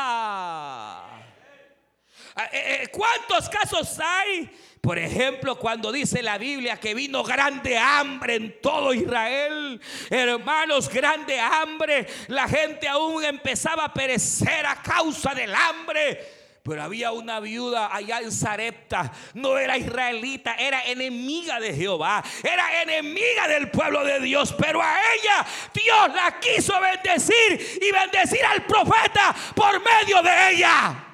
Ah, 2.34 2.50
eh, 2.52 2.84
eh, 2.84 2.88
¿Cuántos 2.92 3.50
casos 3.50 4.00
hay? 4.00 4.50
Por 4.80 4.98
ejemplo, 4.98 5.58
cuando 5.58 5.92
dice 5.92 6.24
la 6.24 6.38
Biblia 6.38 6.78
que 6.78 6.94
vino 6.94 7.24
grande 7.24 7.78
hambre 7.78 8.36
en 8.36 8.62
todo 8.62 8.94
Israel, 8.94 9.82
hermanos, 10.10 10.90
grande 10.90 11.40
hambre, 11.40 12.08
la 12.28 12.48
gente 12.48 12.88
aún 12.88 13.24
empezaba 13.24 13.86
a 13.86 13.94
perecer 13.94 14.66
a 14.66 14.82
causa 14.82 15.36
del 15.36 15.54
hambre. 15.54 16.41
Pero 16.64 16.84
había 16.84 17.12
una 17.12 17.40
viuda 17.40 17.94
allá 17.94 18.20
en 18.20 18.32
Sarepta, 18.32 19.12
no 19.34 19.58
era 19.58 19.78
israelita, 19.78 20.56
era 20.56 20.86
enemiga 20.86 21.60
de 21.60 21.74
Jehová, 21.74 22.24
era 22.44 22.84
enemiga 22.84 23.48
del 23.48 23.72
pueblo 23.72 24.04
de 24.04 24.20
Dios, 24.20 24.54
pero 24.58 24.80
a 24.80 24.94
ella 24.94 25.46
Dios 25.74 26.14
la 26.14 26.40
quiso 26.40 26.80
bendecir 26.80 27.80
y 27.82 27.92
bendecir 27.92 28.46
al 28.46 28.64
profeta 28.66 29.36
por 29.56 29.82
medio 29.82 30.22
de 30.22 30.52
ella. 30.52 31.11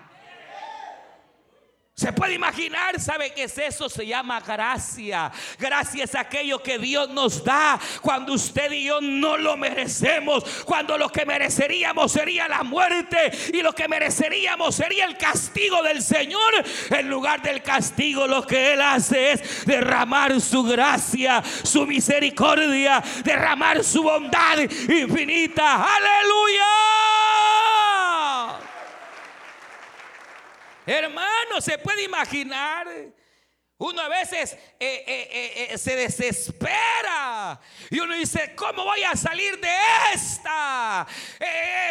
Se 1.99 2.13
puede 2.13 2.35
imaginar, 2.35 3.01
¿sabe 3.01 3.31
qué 3.31 3.45
es 3.45 3.57
eso? 3.57 3.89
Se 3.89 4.05
llama 4.05 4.39
gracia. 4.39 5.31
Gracia 5.57 6.03
es 6.03 6.13
aquello 6.13 6.61
que 6.61 6.77
Dios 6.77 7.09
nos 7.09 7.43
da 7.43 7.79
cuando 8.03 8.33
usted 8.33 8.71
y 8.71 8.83
yo 8.83 9.01
no 9.01 9.35
lo 9.35 9.57
merecemos. 9.57 10.43
Cuando 10.63 10.95
lo 10.95 11.09
que 11.09 11.25
mereceríamos 11.25 12.11
sería 12.11 12.47
la 12.47 12.61
muerte 12.61 13.31
y 13.51 13.63
lo 13.63 13.73
que 13.73 13.87
mereceríamos 13.87 14.75
sería 14.75 15.05
el 15.05 15.17
castigo 15.17 15.81
del 15.81 16.03
Señor. 16.03 16.63
En 16.91 17.09
lugar 17.09 17.41
del 17.41 17.63
castigo 17.63 18.27
lo 18.27 18.45
que 18.45 18.73
Él 18.73 18.81
hace 18.83 19.31
es 19.31 19.65
derramar 19.65 20.39
su 20.39 20.61
gracia, 20.61 21.43
su 21.63 21.87
misericordia, 21.87 23.03
derramar 23.23 23.83
su 23.83 24.03
bondad 24.03 24.59
infinita. 24.59 25.83
Aleluya. 25.95 26.96
Hermano, 30.87 31.59
se 31.59 31.77
puede 31.77 32.03
imaginar. 32.03 32.87
Uno 33.79 34.01
a 34.01 34.07
veces 34.07 34.53
eh, 34.79 35.03
eh, 35.05 35.67
eh, 35.69 35.77
se 35.77 35.95
desespera 35.95 37.59
y 37.91 37.99
uno 37.99 38.15
dice, 38.15 38.53
¿cómo 38.55 38.83
voy 38.83 39.03
a 39.03 39.15
salir 39.15 39.59
de 39.59 39.69
esta? 40.15 41.05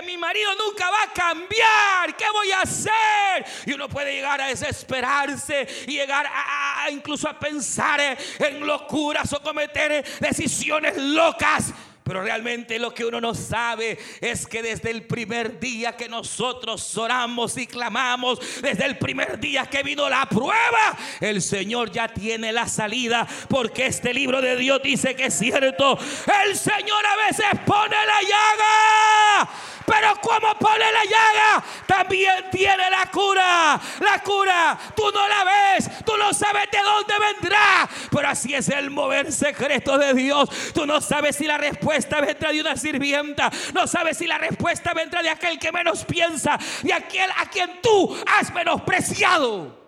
mi 0.04 0.16
marido 0.16 0.50
nunca 0.56 0.90
va 0.90 1.02
a 1.02 1.12
cambiar, 1.12 2.16
¿qué 2.16 2.24
voy 2.32 2.50
a 2.50 2.62
hacer? 2.62 3.46
Y 3.66 3.72
uno 3.72 3.88
puede 3.88 4.14
llegar 4.14 4.40
a 4.40 4.48
desesperarse 4.48 5.66
y 5.86 5.92
llegar 5.92 6.26
a 6.28 6.88
incluso 6.90 7.28
a 7.28 7.38
pensar 7.38 8.00
en 8.00 8.66
locuras 8.66 9.32
o 9.32 9.42
cometer 9.42 10.04
decisiones 10.20 10.96
locas. 10.96 11.72
Pero 12.06 12.22
realmente 12.22 12.78
lo 12.78 12.94
que 12.94 13.04
uno 13.04 13.20
no 13.20 13.34
sabe 13.34 13.98
es 14.20 14.46
que 14.46 14.62
desde 14.62 14.92
el 14.92 15.02
primer 15.06 15.58
día 15.58 15.96
que 15.96 16.08
nosotros 16.08 16.96
oramos 16.96 17.56
y 17.56 17.66
clamamos, 17.66 18.38
desde 18.62 18.84
el 18.84 18.96
primer 18.96 19.40
día 19.40 19.66
que 19.66 19.82
vino 19.82 20.08
la 20.08 20.24
prueba, 20.26 20.96
el 21.20 21.42
Señor 21.42 21.90
ya 21.90 22.06
tiene 22.06 22.52
la 22.52 22.68
salida. 22.68 23.26
Porque 23.48 23.86
este 23.86 24.14
libro 24.14 24.40
de 24.40 24.54
Dios 24.54 24.80
dice 24.84 25.16
que 25.16 25.26
es 25.26 25.34
cierto. 25.36 25.98
El 26.44 26.56
Señor 26.56 27.04
a 27.04 27.26
veces 27.26 27.46
pone 27.66 27.96
la 27.96 28.22
llaga 28.22 29.50
pero 29.86 30.20
como 30.20 30.52
pone 30.58 30.84
la 30.92 31.04
llaga, 31.04 31.64
también 31.86 32.50
tiene 32.50 32.90
la 32.90 33.08
cura. 33.10 33.80
La 34.00 34.20
cura, 34.22 34.76
tú 34.96 35.04
no 35.14 35.28
la 35.28 35.44
ves, 35.44 35.88
tú 36.04 36.16
no 36.16 36.34
sabes 36.34 36.68
de 36.72 36.78
dónde 36.82 37.14
vendrá. 37.18 37.88
Pero 38.10 38.28
así 38.28 38.52
es 38.52 38.68
el 38.68 38.90
mover 38.90 39.32
secreto 39.32 39.96
de 39.96 40.12
Dios. 40.12 40.48
Tú 40.74 40.86
no 40.86 41.00
sabes 41.00 41.36
si 41.36 41.44
la 41.44 41.56
respuesta 41.56 41.95
vendrá 42.20 42.52
de 42.52 42.60
una 42.60 42.76
sirvienta. 42.76 43.50
No 43.74 43.86
sabes 43.86 44.18
si 44.18 44.26
la 44.26 44.38
respuesta 44.38 44.92
vendrá 44.94 45.22
de 45.22 45.30
aquel 45.30 45.58
que 45.58 45.72
menos 45.72 46.04
piensa. 46.04 46.58
De 46.82 46.92
aquel 46.92 47.30
a 47.36 47.48
quien 47.48 47.80
tú 47.82 48.16
has 48.26 48.52
menospreciado. 48.52 49.86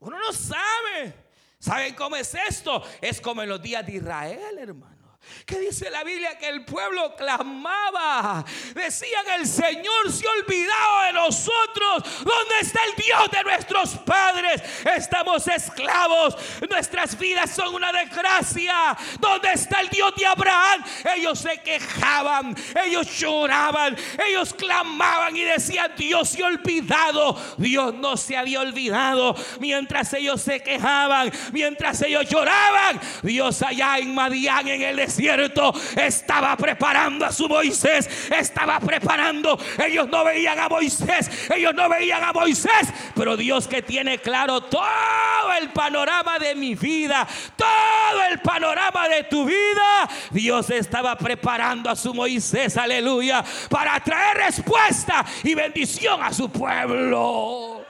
Uno 0.00 0.18
no 0.18 0.32
sabe. 0.32 1.14
¿Saben 1.58 1.94
cómo 1.94 2.16
es 2.16 2.34
esto? 2.34 2.82
Es 3.00 3.20
como 3.20 3.42
en 3.42 3.48
los 3.50 3.60
días 3.60 3.84
de 3.84 3.96
Israel, 3.96 4.58
hermano. 4.58 4.99
¿Qué 5.46 5.58
dice 5.58 5.90
la 5.90 6.04
Biblia? 6.04 6.38
Que 6.38 6.48
el 6.48 6.64
pueblo 6.64 7.14
clamaba. 7.16 8.44
Decían, 8.74 9.24
el 9.38 9.46
Señor 9.46 10.12
se 10.12 10.26
ha 10.26 10.30
olvidado 10.30 11.02
de 11.06 11.12
nosotros. 11.12 12.24
¿Dónde 12.24 12.54
está 12.60 12.80
el 12.84 12.94
Dios 12.94 13.30
de 13.30 13.42
nuestros 13.42 13.90
padres? 13.98 14.62
Estamos 14.96 15.46
esclavos. 15.48 16.36
Nuestras 16.68 17.18
vidas 17.18 17.50
son 17.50 17.74
una 17.74 17.92
desgracia. 17.92 18.96
¿Dónde 19.18 19.52
está 19.52 19.80
el 19.80 19.88
Dios 19.88 20.14
de 20.16 20.26
Abraham? 20.26 20.84
Ellos 21.16 21.38
se 21.38 21.58
quejaban, 21.58 22.54
ellos 22.84 23.18
lloraban, 23.18 23.96
ellos 24.28 24.54
clamaban 24.54 25.36
y 25.36 25.42
decían, 25.42 25.92
Dios 25.96 26.30
se 26.30 26.42
ha 26.42 26.46
olvidado. 26.46 27.36
Dios 27.56 27.94
no 27.94 28.16
se 28.16 28.36
había 28.36 28.60
olvidado. 28.60 29.34
Mientras 29.58 30.12
ellos 30.14 30.40
se 30.40 30.62
quejaban, 30.62 31.32
mientras 31.52 32.00
ellos 32.02 32.28
lloraban, 32.28 33.00
Dios 33.22 33.62
allá 33.62 33.98
en 33.98 34.14
Madián, 34.14 34.68
en 34.68 34.82
el 34.82 35.09
desierto 35.10 35.74
estaba 35.96 36.56
preparando 36.56 37.26
a 37.26 37.32
su 37.32 37.48
Moisés, 37.48 38.08
estaba 38.30 38.78
preparando. 38.78 39.58
Ellos 39.84 40.08
no 40.08 40.24
veían 40.24 40.58
a 40.58 40.68
Moisés, 40.68 41.50
ellos 41.54 41.74
no 41.74 41.88
veían 41.88 42.22
a 42.22 42.32
Moisés, 42.32 42.92
pero 43.14 43.36
Dios 43.36 43.66
que 43.66 43.82
tiene 43.82 44.18
claro 44.18 44.60
todo 44.62 45.52
el 45.60 45.70
panorama 45.70 46.38
de 46.38 46.54
mi 46.54 46.74
vida, 46.74 47.26
todo 47.56 48.22
el 48.30 48.38
panorama 48.40 49.08
de 49.08 49.24
tu 49.24 49.44
vida, 49.44 50.08
Dios 50.30 50.70
estaba 50.70 51.16
preparando 51.16 51.90
a 51.90 51.96
su 51.96 52.14
Moisés, 52.14 52.76
aleluya, 52.76 53.44
para 53.68 53.98
traer 54.00 54.36
respuesta 54.36 55.24
y 55.42 55.54
bendición 55.54 56.22
a 56.22 56.32
su 56.32 56.50
pueblo. 56.50 57.84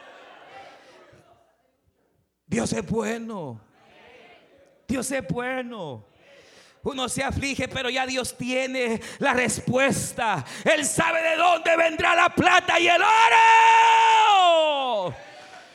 Dios 2.47 2.73
es 2.73 2.87
bueno. 2.87 3.61
Dios 4.89 5.11
es 5.13 5.27
bueno. 5.29 6.10
Uno 6.83 7.11
se 7.11 7.23
aflige, 7.23 7.69
pero 7.69 7.91
ya 7.91 8.07
Dios 8.07 8.35
tiene 8.37 9.01
la 9.19 9.35
respuesta. 9.35 10.45
Él 10.65 10.87
sabe 10.87 11.23
de 11.23 11.37
dónde 11.37 11.77
vendrá 11.77 12.15
la 12.15 12.31
plata 12.31 12.81
y 12.81 12.89
el 12.89 13.03
oro. 13.03 13.11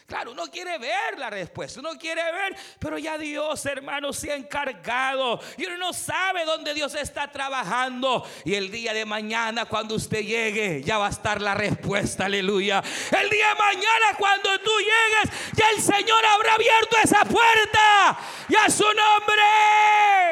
Claro, 0.08 0.34
uno 0.34 0.45
quiere 0.51 0.78
ver 0.78 1.17
la 1.17 1.32
respuesta, 1.32 1.80
uno 1.80 1.97
quiere 1.97 2.21
ver, 2.32 2.56
pero 2.78 2.99
ya 2.99 3.17
Dios, 3.17 3.65
hermano, 3.65 4.13
se 4.13 4.32
ha 4.32 4.36
encargado 4.36 5.39
y 5.58 5.65
uno 5.65 5.78
no 5.78 5.93
sabe 5.93 6.45
dónde 6.45 6.75
Dios 6.75 6.93
está 6.93 7.32
trabajando. 7.32 8.23
Y 8.43 8.54
el 8.54 8.69
día 8.69 8.93
de 8.93 9.04
mañana, 9.04 9.65
cuando 9.65 9.95
usted 9.95 10.21
llegue, 10.21 10.84
ya 10.84 10.99
va 10.99 11.08
a 11.08 11.10
estar 11.10 11.41
la 11.41 11.56
respuesta, 11.56 12.25
aleluya. 12.25 12.84
El 13.19 13.30
día 13.32 13.49
de 13.49 13.56
mañana, 13.56 14.06
cuando 14.19 14.60
tú 14.60 14.71
llegues, 14.78 15.39
ya 15.54 15.71
el 15.71 15.82
Señor 15.82 16.23
habrá 16.23 16.54
abierto 16.54 16.97
esa 17.04 17.25
puerta 17.25 18.19
y 18.47 18.56
a 18.56 18.69
su 18.69 18.84
nombre. 18.84 20.24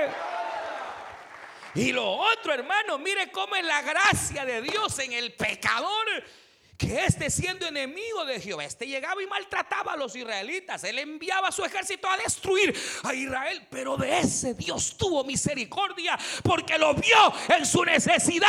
Y 1.75 1.91
lo 1.91 2.07
otro, 2.07 2.53
hermano, 2.53 2.99
mire 2.99 3.31
cómo 3.31 3.55
es 3.55 3.65
la 3.65 3.81
gracia 3.81 4.45
de 4.45 4.61
Dios 4.61 4.99
en 4.99 5.13
el 5.13 5.33
pecador. 5.33 6.05
Que 6.77 7.05
este 7.05 7.29
siendo 7.29 7.67
enemigo 7.67 8.25
de 8.25 8.39
Jehová, 8.39 8.65
este 8.65 8.87
llegaba 8.87 9.21
y 9.21 9.27
maltrataba 9.27 9.93
a 9.93 9.97
los 9.97 10.15
israelitas, 10.15 10.83
él 10.83 10.99
enviaba 10.99 11.49
a 11.49 11.51
su 11.51 11.63
ejército 11.63 12.09
a 12.09 12.17
destruir 12.17 12.75
a 13.03 13.13
Israel, 13.13 13.65
pero 13.69 13.95
de 13.95 14.19
ese 14.19 14.53
Dios 14.53 14.97
tuvo 14.97 15.23
misericordia 15.23 16.17
porque 16.43 16.77
lo 16.77 16.93
vio 16.93 17.33
en 17.55 17.65
su 17.65 17.83
necesidad. 17.83 18.47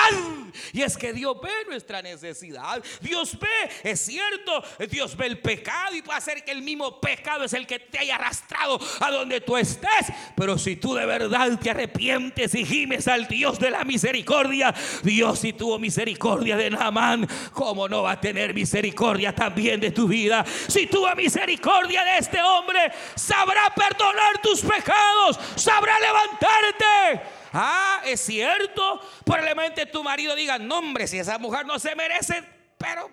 Y 0.73 0.83
es 0.83 0.97
que 0.97 1.13
Dios 1.13 1.37
ve 1.43 1.51
nuestra 1.69 2.01
necesidad, 2.01 2.83
Dios 3.01 3.37
ve, 3.39 3.71
es 3.83 4.01
cierto, 4.01 4.63
Dios 4.89 5.17
ve 5.17 5.27
el 5.27 5.41
pecado 5.41 5.97
y 5.97 6.03
puede 6.03 6.19
hacer 6.19 6.45
que 6.45 6.53
el 6.53 6.63
mismo 6.63 7.01
pecado 7.01 7.45
es 7.45 7.53
el 7.53 7.67
que 7.67 7.81
te 7.81 7.99
haya 7.99 8.15
arrastrado 8.15 8.79
a 9.01 9.11
donde 9.11 9.41
tú 9.41 9.57
estés, 9.57 10.07
pero 10.37 10.57
si 10.57 10.77
tú 10.77 10.95
de 10.95 11.07
verdad 11.07 11.59
te 11.59 11.71
arrepientes 11.71 12.55
y 12.55 12.65
gimes 12.65 13.09
al 13.09 13.27
Dios 13.27 13.59
de 13.59 13.71
la 13.71 13.85
misericordia, 13.85 14.73
Dios 15.03 15.41
si 15.41 15.53
tuvo 15.53 15.79
misericordia 15.79 16.57
de 16.57 16.71
Naamán, 16.71 17.29
¿cómo 17.53 17.89
no 17.89 18.03
va 18.05 18.14
a 18.15 18.21
tener 18.21 18.55
misericordia 18.55 19.35
también 19.35 19.81
de 19.81 19.91
tu 19.91 20.09
vida. 20.09 20.45
Si 20.69 20.87
tuvo 20.87 21.15
misericordia 21.15 22.03
de 22.05 22.19
este 22.19 22.41
hombre, 22.43 22.93
sabrá 23.15 23.73
perdonar 23.75 24.41
tus 24.43 24.63
pecados, 24.63 25.39
sabrá 25.57 25.95
levantarte. 26.01 27.23
Ah, 27.53 28.01
es 28.05 28.21
cierto. 28.21 29.01
Probablemente 29.25 29.87
tu 29.87 30.03
marido 30.03 30.35
diga, 30.35 30.59
no 30.59 30.79
hombre, 30.79 31.07
si 31.07 31.19
esa 31.19 31.39
mujer 31.39 31.67
no 31.67 31.79
se 31.79 31.95
merece, 31.95 32.43
pero 32.79 33.11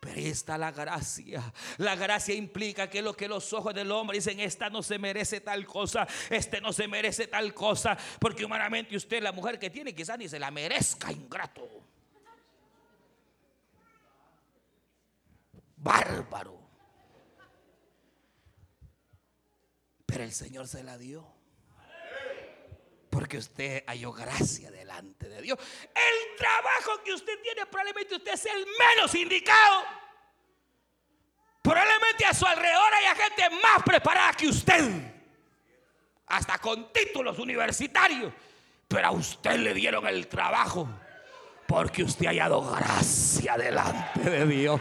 pero 0.00 0.20
está 0.20 0.56
la 0.56 0.70
gracia. 0.70 1.52
La 1.78 1.96
gracia 1.96 2.34
implica 2.34 2.88
que 2.88 3.02
lo 3.02 3.14
que 3.14 3.26
los 3.26 3.52
ojos 3.52 3.74
del 3.74 3.90
hombre 3.90 4.18
dicen, 4.18 4.38
esta 4.38 4.70
no 4.70 4.82
se 4.82 4.98
merece 4.98 5.40
tal 5.40 5.66
cosa, 5.66 6.06
este 6.30 6.60
no 6.60 6.72
se 6.72 6.86
merece 6.86 7.26
tal 7.26 7.52
cosa, 7.52 7.98
porque 8.20 8.44
humanamente 8.44 8.96
usted, 8.96 9.22
la 9.22 9.32
mujer 9.32 9.58
que 9.58 9.70
tiene, 9.70 9.94
quizás 9.94 10.18
ni 10.18 10.28
se 10.28 10.38
la 10.38 10.50
merezca, 10.50 11.10
ingrato. 11.10 11.87
Bárbaro. 15.80 16.58
Pero 20.06 20.24
el 20.24 20.32
Señor 20.32 20.66
se 20.66 20.82
la 20.82 20.96
dio. 20.96 21.26
Porque 23.10 23.38
usted 23.38 23.84
halló 23.86 24.12
gracia 24.12 24.70
delante 24.70 25.28
de 25.28 25.42
Dios. 25.42 25.58
El 25.94 26.36
trabajo 26.36 27.02
que 27.04 27.12
usted 27.12 27.40
tiene, 27.42 27.66
probablemente 27.66 28.16
usted 28.16 28.36
sea 28.36 28.54
el 28.54 28.66
menos 28.66 29.14
indicado. 29.14 29.84
Probablemente 31.62 32.24
a 32.24 32.34
su 32.34 32.46
alrededor 32.46 32.94
haya 32.94 33.14
gente 33.14 33.50
más 33.62 33.82
preparada 33.84 34.32
que 34.32 34.48
usted. 34.48 35.12
Hasta 36.26 36.58
con 36.58 36.92
títulos 36.92 37.38
universitarios. 37.38 38.32
Pero 38.86 39.06
a 39.06 39.10
usted 39.10 39.56
le 39.56 39.74
dieron 39.74 40.06
el 40.06 40.26
trabajo. 40.26 40.88
Porque 41.66 42.02
usted 42.02 42.26
ha 42.26 42.30
hallado 42.30 42.62
gracia 42.62 43.56
delante 43.58 44.20
de 44.20 44.46
Dios. 44.46 44.80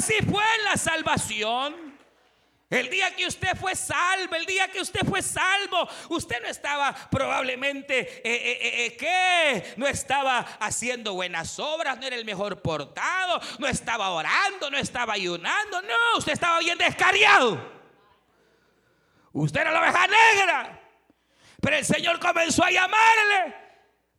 Así 0.00 0.14
fue 0.22 0.42
la 0.64 0.78
salvación. 0.78 1.94
El 2.70 2.88
día 2.88 3.14
que 3.14 3.26
usted 3.26 3.54
fue 3.54 3.76
salvo, 3.76 4.34
el 4.34 4.46
día 4.46 4.66
que 4.68 4.80
usted 4.80 5.06
fue 5.06 5.20
salvo, 5.20 5.86
usted 6.08 6.40
no 6.40 6.48
estaba 6.48 6.94
probablemente, 7.10 8.00
eh, 8.00 8.20
eh, 8.24 8.86
eh, 8.86 8.96
¿qué? 8.96 9.74
No 9.76 9.86
estaba 9.86 10.38
haciendo 10.58 11.12
buenas 11.12 11.58
obras, 11.58 11.98
no 11.98 12.06
era 12.06 12.16
el 12.16 12.24
mejor 12.24 12.62
portado, 12.62 13.42
no 13.58 13.66
estaba 13.66 14.08
orando, 14.08 14.70
no 14.70 14.78
estaba 14.78 15.12
ayunando, 15.12 15.82
no, 15.82 16.16
usted 16.16 16.32
estaba 16.32 16.60
bien 16.60 16.78
descariado. 16.78 17.60
Usted 19.34 19.60
era 19.60 19.70
la 19.70 19.82
oveja 19.82 20.06
negra, 20.06 20.80
pero 21.60 21.76
el 21.76 21.84
Señor 21.84 22.18
comenzó 22.18 22.64
a 22.64 22.70
llamarle. 22.70 23.69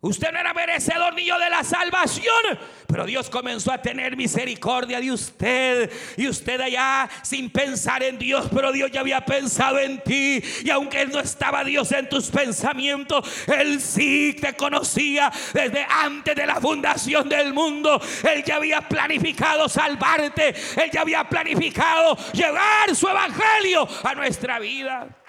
Usted 0.03 0.31
no 0.31 0.39
era 0.39 0.51
merecedor 0.55 1.13
ni 1.13 1.25
yo 1.25 1.37
de 1.37 1.47
la 1.51 1.63
salvación, 1.63 2.57
pero 2.87 3.05
Dios 3.05 3.29
comenzó 3.29 3.71
a 3.71 3.83
tener 3.83 4.17
misericordia 4.17 4.99
de 4.99 5.11
usted. 5.11 5.91
Y 6.17 6.27
usted 6.27 6.59
allá 6.59 7.07
sin 7.21 7.51
pensar 7.51 8.01
en 8.01 8.17
Dios, 8.17 8.47
pero 8.51 8.71
Dios 8.71 8.89
ya 8.89 9.01
había 9.01 9.23
pensado 9.23 9.77
en 9.77 10.01
ti. 10.01 10.41
Y 10.63 10.71
aunque 10.71 11.05
no 11.05 11.19
estaba 11.19 11.63
Dios 11.63 11.91
en 11.91 12.09
tus 12.09 12.31
pensamientos, 12.31 13.45
Él 13.45 13.79
sí 13.79 14.35
te 14.41 14.55
conocía 14.55 15.31
desde 15.53 15.85
antes 15.87 16.35
de 16.35 16.47
la 16.47 16.55
fundación 16.55 17.29
del 17.29 17.53
mundo. 17.53 18.01
Él 18.27 18.43
ya 18.43 18.55
había 18.55 18.81
planificado 18.81 19.69
salvarte. 19.69 20.55
Él 20.81 20.89
ya 20.91 21.01
había 21.01 21.29
planificado 21.29 22.17
llevar 22.33 22.95
su 22.95 23.07
evangelio 23.07 23.87
a 24.03 24.15
nuestra 24.15 24.57
vida. 24.57 25.20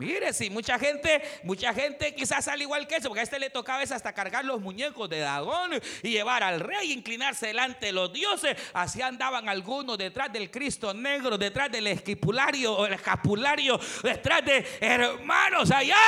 Mire, 0.00 0.32
sí, 0.32 0.48
mucha 0.48 0.78
gente, 0.78 1.20
mucha 1.42 1.74
gente 1.74 2.14
quizás 2.14 2.48
al 2.48 2.62
igual 2.62 2.86
que 2.86 2.96
eso, 2.96 3.08
porque 3.08 3.20
a 3.20 3.22
este 3.22 3.38
le 3.38 3.50
tocaba 3.50 3.82
hasta 3.82 4.14
cargar 4.14 4.46
los 4.46 4.58
muñecos 4.58 5.10
de 5.10 5.18
Dagón 5.18 5.72
y 6.02 6.08
llevar 6.08 6.42
al 6.42 6.60
rey, 6.60 6.90
inclinarse 6.92 7.48
delante 7.48 7.84
de 7.86 7.92
los 7.92 8.10
dioses. 8.10 8.56
Así 8.72 9.02
andaban 9.02 9.46
algunos 9.46 9.98
detrás 9.98 10.32
del 10.32 10.50
Cristo 10.50 10.94
negro, 10.94 11.36
detrás 11.36 11.70
del 11.70 11.86
escapulario 11.86 12.72
o 12.72 12.86
el 12.86 12.94
escapulario, 12.94 13.78
detrás 14.02 14.42
de 14.42 14.66
hermanos 14.80 15.70
allá. 15.70 15.98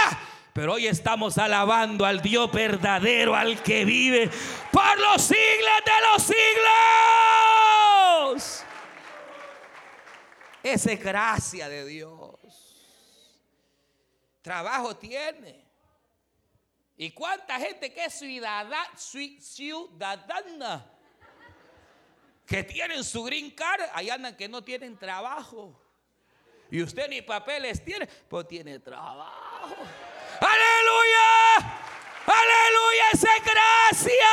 Pero 0.54 0.72
hoy 0.72 0.86
estamos 0.86 1.36
alabando 1.36 2.06
al 2.06 2.22
Dios 2.22 2.50
verdadero, 2.50 3.36
al 3.36 3.62
que 3.62 3.84
vive 3.84 4.30
por 4.70 4.98
los 5.00 5.20
siglos 5.20 5.82
de 5.84 5.92
los 6.08 6.22
siglos. 8.38 8.64
Esa 10.62 10.92
es 10.92 11.04
gracia 11.04 11.68
de 11.68 11.84
Dios 11.84 12.21
trabajo 14.42 14.96
tiene. 14.96 15.64
¿Y 16.96 17.10
cuánta 17.12 17.58
gente 17.58 17.92
que 17.92 18.04
es 18.04 18.14
ciudadana, 18.14 18.86
que 22.46 22.62
tienen 22.64 23.02
su 23.02 23.24
green 23.24 23.50
card, 23.52 23.82
ahí 23.94 24.10
andan 24.10 24.36
que 24.36 24.48
no 24.48 24.62
tienen 24.62 24.98
trabajo? 24.98 25.80
Y 26.70 26.82
usted 26.82 27.08
ni 27.08 27.22
papeles 27.22 27.84
tiene, 27.84 28.06
pues 28.06 28.46
tiene 28.48 28.78
trabajo. 28.78 29.76
Aleluya, 30.40 31.56
aleluya, 32.26 33.04
esa 33.12 33.34
gracia. 33.38 34.28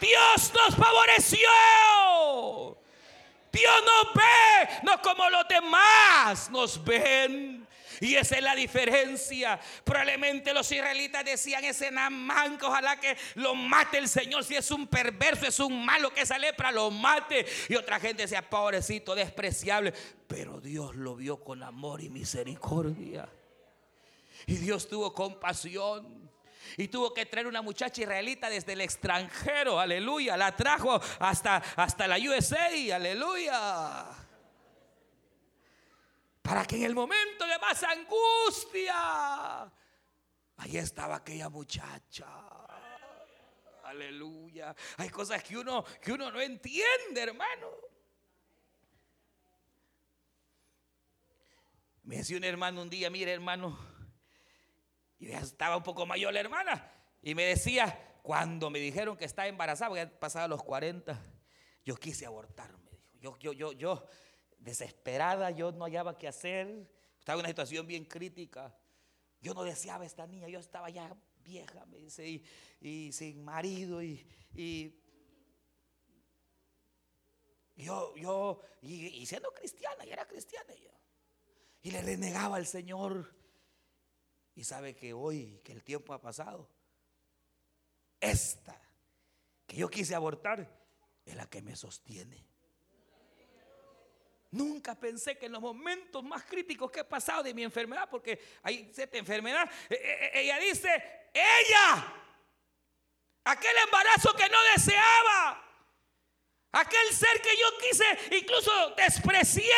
Dios 0.00 0.52
nos 0.54 0.76
favoreció. 0.76 1.48
Dios 3.54 3.74
nos 3.82 4.14
ve, 4.14 4.80
no 4.82 5.00
como 5.00 5.30
los 5.30 5.46
demás 5.48 6.50
nos 6.50 6.84
ven. 6.84 7.66
Y 8.00 8.16
esa 8.16 8.36
es 8.36 8.42
la 8.42 8.56
diferencia. 8.56 9.60
Probablemente 9.84 10.52
los 10.52 10.70
israelitas 10.72 11.24
decían 11.24 11.64
ese 11.64 11.92
Namán 11.92 12.58
ojalá 12.60 12.98
que 12.98 13.16
lo 13.36 13.54
mate 13.54 13.98
el 13.98 14.08
Señor. 14.08 14.44
Si 14.44 14.56
es 14.56 14.70
un 14.72 14.88
perverso, 14.88 15.46
es 15.46 15.60
un 15.60 15.84
malo 15.84 16.12
que 16.12 16.22
esa 16.22 16.36
lepra 16.36 16.72
lo 16.72 16.90
mate. 16.90 17.46
Y 17.68 17.76
otra 17.76 18.00
gente 18.00 18.22
decía, 18.22 18.48
pobrecito, 18.48 19.14
despreciable. 19.14 19.94
Pero 20.26 20.60
Dios 20.60 20.96
lo 20.96 21.14
vio 21.14 21.44
con 21.44 21.62
amor 21.62 22.02
y 22.02 22.10
misericordia. 22.10 23.28
Y 24.46 24.56
Dios 24.56 24.88
tuvo 24.88 25.12
compasión. 25.12 26.23
Y 26.76 26.88
tuvo 26.88 27.14
que 27.14 27.26
traer 27.26 27.46
una 27.46 27.62
muchacha 27.62 28.02
israelita 28.02 28.50
desde 28.50 28.72
el 28.72 28.80
extranjero, 28.80 29.78
aleluya. 29.78 30.36
La 30.36 30.56
trajo 30.56 31.00
hasta, 31.20 31.56
hasta 31.76 32.08
la 32.08 32.16
USA, 32.18 32.68
aleluya. 32.94 34.06
Para 36.42 36.64
que 36.66 36.76
en 36.76 36.84
el 36.84 36.94
momento 36.94 37.46
de 37.46 37.58
más 37.58 37.82
angustia, 37.84 39.62
ahí 40.56 40.76
estaba 40.76 41.16
aquella 41.16 41.48
muchacha. 41.48 42.26
Aleluya. 43.84 44.74
Hay 44.96 45.10
cosas 45.10 45.42
que 45.42 45.56
uno, 45.56 45.84
que 46.02 46.12
uno 46.12 46.30
no 46.30 46.40
entiende, 46.40 47.22
hermano. 47.22 47.70
Me 52.02 52.16
decía 52.16 52.36
un 52.36 52.44
hermano 52.44 52.82
un 52.82 52.90
día, 52.90 53.08
mire 53.08 53.32
hermano, 53.32 53.78
y 55.18 55.28
ya 55.28 55.40
estaba 55.40 55.76
un 55.76 55.82
poco 55.82 56.06
mayor 56.06 56.32
la 56.32 56.40
hermana. 56.40 56.90
Y 57.22 57.34
me 57.34 57.44
decía, 57.44 58.18
cuando 58.22 58.70
me 58.70 58.78
dijeron 58.78 59.16
que 59.16 59.24
estaba 59.24 59.48
embarazada, 59.48 59.88
porque 59.90 60.04
ya 60.04 60.20
pasaba 60.20 60.48
los 60.48 60.62
40, 60.62 61.20
yo 61.84 61.96
quise 61.96 62.26
abortar, 62.26 62.76
me 62.78 62.90
dijo. 62.90 63.04
Yo, 63.20 63.38
yo, 63.38 63.52
yo, 63.52 63.72
yo, 63.72 64.06
desesperada, 64.58 65.50
yo 65.50 65.72
no 65.72 65.84
hallaba 65.84 66.18
qué 66.18 66.28
hacer. 66.28 66.88
Estaba 67.18 67.36
en 67.36 67.40
una 67.40 67.48
situación 67.48 67.86
bien 67.86 68.04
crítica. 68.04 68.76
Yo 69.40 69.54
no 69.54 69.62
deseaba 69.62 70.04
esta 70.04 70.26
niña, 70.26 70.48
yo 70.48 70.58
estaba 70.58 70.90
ya 70.90 71.14
vieja, 71.42 71.84
me 71.86 71.98
dice, 71.98 72.42
y, 72.80 73.12
sin 73.12 73.44
marido, 73.44 74.02
y, 74.02 74.26
y 74.54 74.94
yo, 77.76 78.14
yo, 78.16 78.60
y, 78.80 79.26
siendo 79.26 79.52
cristiana, 79.52 80.04
y 80.06 80.10
era 80.10 80.26
cristiana 80.26 80.74
yo. 80.74 80.90
Y 81.82 81.90
le 81.90 82.02
renegaba 82.02 82.56
al 82.56 82.66
Señor. 82.66 83.34
Y 84.54 84.64
sabe 84.64 84.94
que 84.94 85.12
hoy, 85.12 85.60
que 85.64 85.72
el 85.72 85.82
tiempo 85.82 86.12
ha 86.12 86.20
pasado, 86.20 86.68
esta 88.20 88.80
que 89.66 89.76
yo 89.76 89.88
quise 89.88 90.14
abortar 90.14 90.68
es 91.24 91.34
la 91.34 91.46
que 91.46 91.62
me 91.62 91.74
sostiene. 91.74 92.46
Nunca 94.50 94.94
pensé 94.94 95.36
que 95.36 95.46
en 95.46 95.52
los 95.52 95.60
momentos 95.60 96.22
más 96.22 96.44
críticos 96.44 96.90
que 96.90 97.00
he 97.00 97.04
pasado 97.04 97.42
de 97.42 97.52
mi 97.52 97.64
enfermedad, 97.64 98.08
porque 98.08 98.40
hay 98.62 98.88
cierta 98.94 99.18
enfermedad, 99.18 99.68
eh, 99.90 99.94
eh, 99.94 100.18
eh, 100.22 100.30
ella 100.42 100.58
dice, 100.60 100.90
ella, 101.32 102.14
aquel 103.42 103.76
embarazo 103.84 104.32
que 104.36 104.48
no 104.48 104.58
deseaba, 104.76 105.60
aquel 106.70 107.12
ser 107.12 107.42
que 107.42 107.50
yo 107.56 107.66
quise, 107.80 108.36
incluso 108.36 108.90
desprecié, 108.90 109.74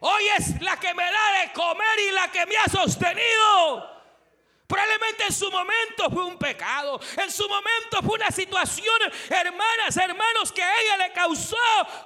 hoy 0.00 0.24
es 0.36 0.60
la 0.60 0.76
que 0.80 0.92
me 0.92 1.04
da 1.04 1.40
de 1.42 1.52
comer 1.52 1.98
y 2.08 2.10
la 2.10 2.32
que 2.32 2.46
me 2.46 2.56
ha 2.56 2.66
sostenido. 2.66 3.99
Probablemente 4.70 5.24
en 5.26 5.32
su 5.32 5.50
momento 5.50 6.08
fue 6.12 6.24
un 6.24 6.38
pecado, 6.38 7.00
en 7.20 7.28
su 7.28 7.42
momento 7.48 7.98
fue 8.04 8.14
una 8.20 8.30
situación, 8.30 8.94
hermanas, 9.28 9.96
hermanos, 9.96 10.52
que 10.52 10.62
a 10.62 10.80
ella 10.80 11.08
le 11.08 11.12
causó 11.12 11.56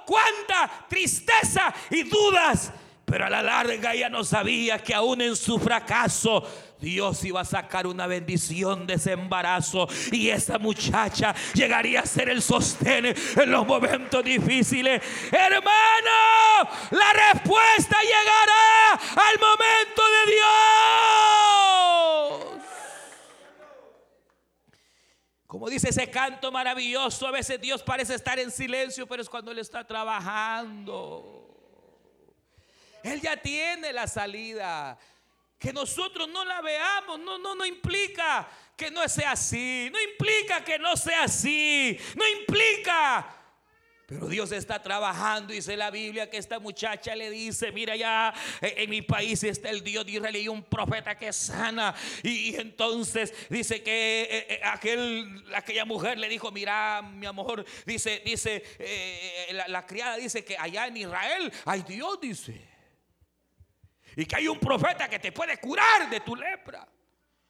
cuánta 0.03 0.87
tristeza 0.89 1.71
y 1.91 2.01
dudas. 2.01 2.71
Pero 3.05 3.27
a 3.27 3.29
la 3.29 3.43
larga 3.43 3.93
ella 3.93 4.09
no 4.09 4.23
sabía 4.23 4.79
que 4.79 4.95
aún 4.95 5.21
en 5.21 5.35
su 5.35 5.59
fracaso 5.59 6.43
Dios 6.79 7.23
iba 7.23 7.41
a 7.41 7.45
sacar 7.45 7.85
una 7.85 8.07
bendición 8.07 8.87
de 8.87 8.95
ese 8.95 9.11
embarazo 9.11 9.87
y 10.11 10.29
esa 10.29 10.57
muchacha 10.57 11.35
llegaría 11.53 11.99
a 11.99 12.05
ser 12.07 12.29
el 12.29 12.41
sostén 12.41 13.05
en 13.05 13.51
los 13.51 13.67
momentos 13.67 14.23
difíciles. 14.23 15.03
Hermano, 15.31 16.71
la 16.89 17.13
respuesta 17.31 17.97
llegará 18.01 18.93
al 19.29 19.39
momento 19.39 20.01
de 20.25 20.31
Dios. 20.31 21.94
Como 25.47 25.69
dice 25.69 25.89
ese 25.89 26.09
canto 26.09 26.51
maravilloso, 26.51 27.27
a 27.27 27.31
veces 27.31 27.61
Dios 27.61 27.83
parece 27.83 28.15
estar 28.15 28.39
en 28.39 28.51
silencio, 28.51 29.07
pero 29.07 29.21
es 29.21 29.29
cuando 29.29 29.51
Él 29.51 29.59
está 29.59 29.85
trabajando. 29.85 31.45
Él 33.03 33.21
ya 33.21 33.37
tiene 33.37 33.93
la 33.93 34.07
salida. 34.07 34.97
Que 35.59 35.71
nosotros 35.71 36.27
no 36.27 36.43
la 36.43 36.61
veamos, 36.61 37.19
no, 37.19 37.37
no, 37.37 37.55
no 37.55 37.65
implica 37.65 38.47
que 38.75 38.91
no 38.91 39.07
sea 39.07 39.31
así, 39.31 39.89
no 39.91 40.01
implica 40.01 40.63
que 40.63 40.77
no 40.77 40.97
sea 40.97 41.23
así, 41.23 41.97
no 42.15 42.27
implica 42.39 43.44
pero 44.05 44.27
Dios 44.27 44.51
está 44.51 44.81
trabajando, 44.81 45.51
dice 45.51 45.75
la 45.75 45.89
Biblia, 45.89 46.29
que 46.29 46.37
esta 46.37 46.59
muchacha 46.59 47.15
le 47.15 47.31
dice, 47.31 47.71
mira 47.71 47.95
ya 47.95 48.33
eh, 48.61 48.75
en 48.77 48.89
mi 48.89 49.01
país 49.01 49.43
está 49.43 49.71
el 49.71 49.83
Dios 49.83 50.05
de 50.05 50.13
Israel 50.13 50.35
y 50.35 50.47
un 50.47 50.63
profeta 50.63 51.17
que 51.17 51.33
sana. 51.33 51.95
Y, 52.21 52.55
entonces 52.55 53.33
dice 53.49 53.81
que 53.81 54.21
eh, 54.23 54.47
eh, 54.49 54.61
aquel, 54.63 55.43
aquella 55.55 55.85
mujer 55.85 56.19
le 56.19 56.29
dijo, 56.29 56.51
mira 56.51 57.01
mi 57.01 57.25
amor, 57.25 57.65
dice, 57.85 58.21
dice, 58.23 58.63
la 59.67 59.85
criada 59.85 60.17
dice 60.17 60.45
que 60.45 60.55
allá 60.57 60.85
en 60.85 60.97
Israel 60.97 61.51
hay 61.65 61.81
Dios, 61.81 62.19
dice. 62.21 62.61
Y 64.15 64.25
que 64.25 64.35
hay 64.35 64.47
un 64.47 64.59
profeta 64.59 65.09
que 65.09 65.19
te 65.19 65.31
puede 65.31 65.57
curar 65.57 66.09
de 66.09 66.19
tu 66.19 66.35
lepra. 66.35 66.87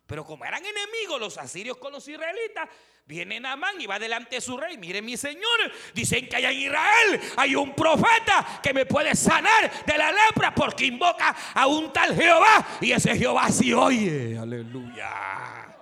Pero 0.06 0.24
como 0.24 0.46
eran 0.46 0.64
enemigos 0.64 1.20
los 1.20 1.38
asirios 1.38 1.78
con 1.78 1.92
los 1.92 2.08
israelitas, 2.08 2.70
viene 3.06 3.40
Namán 3.40 3.80
y 3.82 3.88
va 3.88 3.98
delante 3.98 4.36
de 4.36 4.42
su 4.42 4.56
rey. 4.56 4.78
Mire 4.78 5.02
mi 5.02 5.18
señor, 5.18 5.72
dicen 5.94 6.30
que 6.30 6.36
allá 6.36 6.52
en 6.52 6.60
Israel 6.60 7.22
hay 7.38 7.56
un 7.56 7.74
profeta 7.74 8.60
que 8.62 8.74
me 8.74 8.86
puede 8.86 9.16
sanar 9.16 9.84
de 9.84 9.98
la 9.98 10.12
lepra 10.12 10.54
porque 10.54 10.86
invoca 10.86 11.36
a 11.54 11.66
un 11.66 11.92
tal 11.92 12.16
Jehová. 12.16 12.68
Y 12.82 12.92
ese 12.92 13.18
Jehová 13.18 13.50
sí 13.50 13.74
oye. 13.74 14.38
Aleluya. 14.38 15.76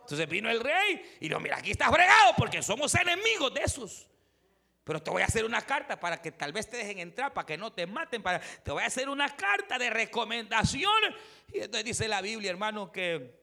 Entonces 0.00 0.28
vino 0.28 0.50
el 0.50 0.60
rey 0.60 1.16
y 1.20 1.28
dijo, 1.28 1.40
mira, 1.40 1.58
aquí 1.58 1.70
estás 1.70 1.90
fregado 1.90 2.34
porque 2.36 2.62
somos 2.62 2.92
enemigos 2.96 3.54
de 3.54 3.62
esos. 3.62 4.08
Pero 4.84 5.00
te 5.00 5.10
voy 5.10 5.22
a 5.22 5.26
hacer 5.26 5.44
una 5.44 5.62
carta 5.62 5.98
para 5.98 6.20
que 6.20 6.32
tal 6.32 6.52
vez 6.52 6.68
te 6.68 6.76
dejen 6.76 6.98
entrar, 6.98 7.32
para 7.32 7.46
que 7.46 7.56
no 7.56 7.72
te 7.72 7.86
maten. 7.86 8.22
Para, 8.22 8.40
te 8.40 8.72
voy 8.72 8.82
a 8.82 8.86
hacer 8.86 9.08
una 9.08 9.34
carta 9.36 9.78
de 9.78 9.90
recomendación. 9.90 10.90
Y 11.52 11.58
entonces 11.58 11.84
dice 11.84 12.08
la 12.08 12.20
Biblia, 12.20 12.50
hermano, 12.50 12.90
que 12.90 13.40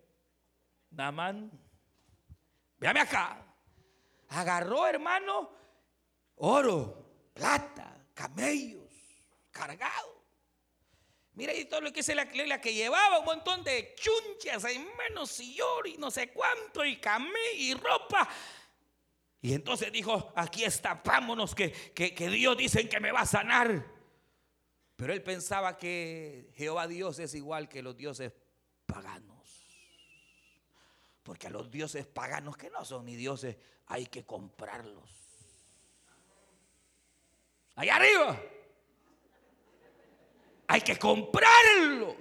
Namán, 0.92 1.52
véame 2.78 3.00
acá, 3.00 3.46
agarró, 4.30 4.88
hermano, 4.88 5.52
oro, 6.36 7.32
plata, 7.34 7.96
camellos, 8.14 8.92
cargado. 9.52 10.20
Mira 11.34 11.54
y 11.54 11.66
todo 11.66 11.80
lo 11.80 11.94
que 11.94 12.02
dice 12.02 12.16
la 12.16 12.26
Biblia, 12.26 12.60
que 12.60 12.74
llevaba 12.74 13.20
un 13.20 13.26
montón 13.26 13.64
de 13.64 13.96
chunchas, 13.96 14.64
menos 14.98 15.40
y 15.40 15.62
oro 15.62 15.88
y 15.88 15.96
no 15.98 16.12
sé 16.12 16.32
cuánto, 16.32 16.84
y 16.84 16.98
camello 16.98 17.34
y 17.54 17.74
ropa. 17.76 18.28
Y 19.42 19.54
entonces 19.54 19.92
dijo, 19.92 20.34
aquí 20.36 20.66
está, 20.66 21.02
vámonos, 21.04 21.56
que, 21.56 21.72
que, 21.72 22.30
Dios 22.30 22.58
dice 22.58 22.90
que 22.90 23.00
me 23.00 23.12
va 23.12 23.22
a 23.22 23.26
sanar. 23.26 23.86
Pero 24.98 25.14
él 25.14 25.24
pensaba 25.24 25.78
que 25.78 26.52
Jehová 26.56 26.88
Dios 26.88 27.20
es 27.20 27.34
igual 27.36 27.70
que 27.70 27.82
los 27.82 27.96
dioses 27.96 28.34
paganos. 28.86 29.38
Porque 31.24 31.48
a 31.48 31.52
los 31.52 31.72
dioses 31.72 32.06
paganos, 32.06 32.58
que 32.58 32.70
no 32.70 32.84
son 32.84 33.06
ni 33.06 33.16
dioses, 33.16 33.56
hay 33.88 34.08
que 34.08 34.26
comprarlos. 34.26 35.10
Allá 37.76 37.96
arriba. 37.96 38.42
Hay 40.68 40.82
que 40.82 41.00
comprarlos. 41.00 42.18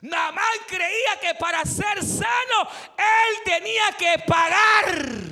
Namán 0.00 0.58
creía 0.66 1.20
que 1.20 1.34
para 1.34 1.62
ser 1.64 2.02
sano, 2.02 2.68
él 2.96 3.42
tenía 3.44 3.92
que 3.98 4.22
pagar. 4.26 5.25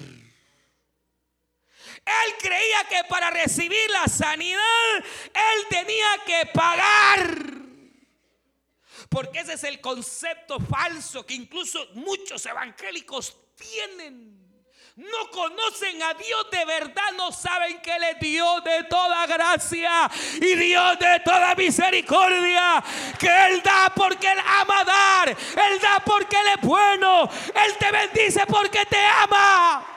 Él 2.05 2.35
creía 2.39 2.85
que 2.89 3.05
para 3.09 3.31
recibir 3.31 3.91
la 3.91 4.07
sanidad, 4.09 4.97
él 4.97 5.67
tenía 5.71 6.07
que 6.27 6.47
pagar. 6.53 7.45
Porque 9.09 9.41
ese 9.41 9.55
es 9.55 9.65
el 9.65 9.81
concepto 9.81 10.59
falso 10.61 11.25
que 11.25 11.35
incluso 11.35 11.87
muchos 11.95 12.45
evangélicos 12.47 13.37
tienen. 13.57 14.45
No 14.97 15.29
conocen 15.33 16.01
a 16.05 16.15
Dios 16.15 16.47
de 16.53 16.65
verdad, 16.67 17.13
no 17.17 17.33
saben 17.33 17.81
que 17.81 17.91
Él 17.91 18.03
es 18.05 18.21
Dios 18.21 18.63
de 18.63 18.85
toda 18.85 19.27
gracia 19.27 20.09
y 20.41 20.55
Dios 20.55 20.99
de 21.01 21.21
toda 21.21 21.55
misericordia. 21.57 22.83
Que 23.19 23.47
Él 23.47 23.61
da 23.63 23.93
porque 23.95 24.31
Él 24.31 24.39
ama 24.39 24.85
dar, 24.85 25.31
Él 25.31 25.81
da 25.81 26.01
porque 26.05 26.37
Él 26.37 26.47
es 26.57 26.61
bueno, 26.61 27.29
Él 27.67 27.77
te 27.77 27.91
bendice 27.91 28.47
porque 28.47 28.87
te 28.87 29.05
ama. 29.05 29.94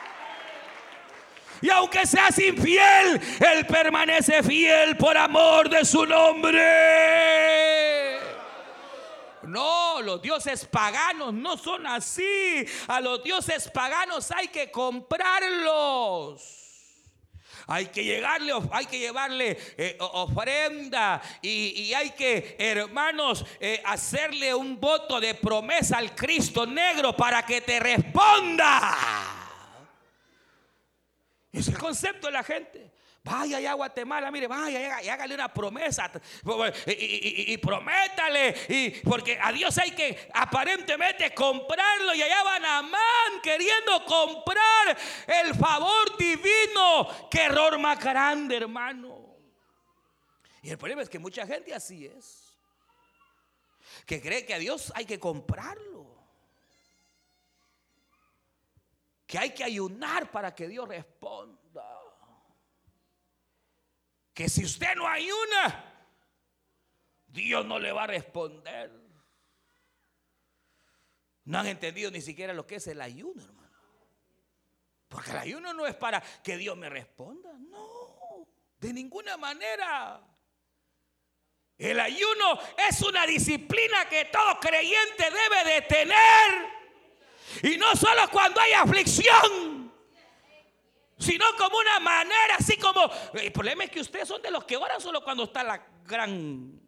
Y 1.60 1.70
aunque 1.70 2.06
seas 2.06 2.38
infiel, 2.38 3.20
Él 3.40 3.66
permanece 3.66 4.42
fiel 4.42 4.96
por 4.96 5.16
amor 5.16 5.68
de 5.68 5.84
su 5.84 6.06
nombre. 6.06 7.58
No, 9.42 10.02
los 10.02 10.20
dioses 10.20 10.66
paganos 10.66 11.32
no 11.32 11.56
son 11.56 11.86
así. 11.86 12.66
A 12.86 13.00
los 13.00 13.24
dioses 13.24 13.68
paganos 13.70 14.30
hay 14.30 14.48
que 14.48 14.70
comprarlos. 14.70 16.56
Hay 17.70 17.86
que, 17.86 18.02
llegarle, 18.02 18.52
hay 18.72 18.86
que 18.86 18.98
llevarle 18.98 19.58
eh, 19.76 19.98
ofrenda 20.00 21.20
y, 21.42 21.92
hay 21.92 22.10
que, 22.12 22.56
hermanos, 22.58 23.44
eh, 23.60 23.82
hacerle 23.84 24.54
un 24.54 24.80
voto 24.80 25.20
de 25.20 25.34
promesa 25.34 25.98
al 25.98 26.14
Cristo 26.14 26.64
negro 26.64 27.14
para 27.14 27.44
que 27.44 27.60
te 27.60 27.78
responda. 27.78 29.37
Es 31.58 31.66
el 31.66 31.76
concepto 31.76 32.28
de 32.28 32.32
la 32.32 32.44
gente. 32.44 32.92
Vaya 33.24 33.58
allá 33.58 33.72
a 33.72 33.74
Guatemala, 33.74 34.30
mire, 34.30 34.46
vaya 34.46 35.02
y 35.02 35.08
hágale 35.08 35.34
una 35.34 35.52
promesa. 35.52 36.10
Y, 36.86 37.58
prométale. 37.58 38.54
Y 38.68 38.90
porque 39.00 39.36
a 39.42 39.50
Dios 39.50 39.76
hay 39.78 39.90
que 39.90 40.28
aparentemente 40.32 41.34
comprarlo. 41.34 42.14
Y 42.14 42.22
allá 42.22 42.44
van 42.44 42.64
a 42.64 42.82
man 42.82 43.40
queriendo 43.42 44.04
comprar 44.04 44.96
el 45.26 45.52
favor 45.56 46.16
divino. 46.16 47.28
Qué 47.28 47.42
error 47.42 47.76
más 47.78 48.02
grande, 48.02 48.56
hermano. 48.56 49.36
Y 50.62 50.70
el 50.70 50.78
problema 50.78 51.02
es 51.02 51.08
que 51.08 51.18
mucha 51.18 51.44
gente 51.44 51.74
así 51.74 52.06
es. 52.06 52.56
Que 54.06 54.22
cree 54.22 54.46
que 54.46 54.54
a 54.54 54.58
Dios 54.58 54.92
hay 54.94 55.04
que 55.04 55.18
comprarlo. 55.18 55.97
Que 59.28 59.38
hay 59.38 59.50
que 59.50 59.62
ayunar 59.62 60.30
para 60.30 60.54
que 60.54 60.66
Dios 60.66 60.88
responda. 60.88 61.86
Que 64.32 64.48
si 64.48 64.64
usted 64.64 64.94
no 64.96 65.06
ayuna, 65.06 66.06
Dios 67.26 67.66
no 67.66 67.78
le 67.78 67.92
va 67.92 68.04
a 68.04 68.06
responder. 68.06 68.90
No 71.44 71.58
han 71.58 71.66
entendido 71.66 72.10
ni 72.10 72.22
siquiera 72.22 72.54
lo 72.54 72.66
que 72.66 72.76
es 72.76 72.86
el 72.86 73.02
ayuno, 73.02 73.42
hermano. 73.42 73.68
Porque 75.08 75.30
el 75.32 75.36
ayuno 75.36 75.74
no 75.74 75.86
es 75.86 75.94
para 75.94 76.22
que 76.42 76.56
Dios 76.56 76.74
me 76.78 76.88
responda. 76.88 77.52
No, 77.52 78.48
de 78.80 78.94
ninguna 78.94 79.36
manera. 79.36 80.22
El 81.76 82.00
ayuno 82.00 82.58
es 82.88 83.02
una 83.02 83.26
disciplina 83.26 84.08
que 84.08 84.24
todo 84.24 84.58
creyente 84.58 85.24
debe 85.24 85.74
de 85.74 85.82
tener. 85.82 86.77
Y 87.62 87.76
no 87.76 87.94
solo 87.96 88.22
cuando 88.30 88.60
hay 88.60 88.72
aflicción, 88.72 89.92
sino 91.18 91.44
como 91.58 91.78
una 91.78 92.00
manera, 92.00 92.56
así 92.58 92.76
como... 92.76 93.10
El 93.34 93.52
problema 93.52 93.84
es 93.84 93.90
que 93.90 94.00
ustedes 94.00 94.28
son 94.28 94.40
de 94.40 94.50
los 94.50 94.64
que 94.64 94.76
oran 94.76 95.00
solo 95.00 95.22
cuando 95.22 95.44
está 95.44 95.62
la 95.62 95.84
gran, 96.04 96.80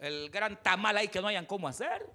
el 0.00 0.30
gran 0.30 0.62
tamal 0.62 0.96
ahí 0.96 1.08
que 1.08 1.20
no 1.20 1.28
hayan 1.28 1.46
cómo 1.46 1.68
hacer. 1.68 2.06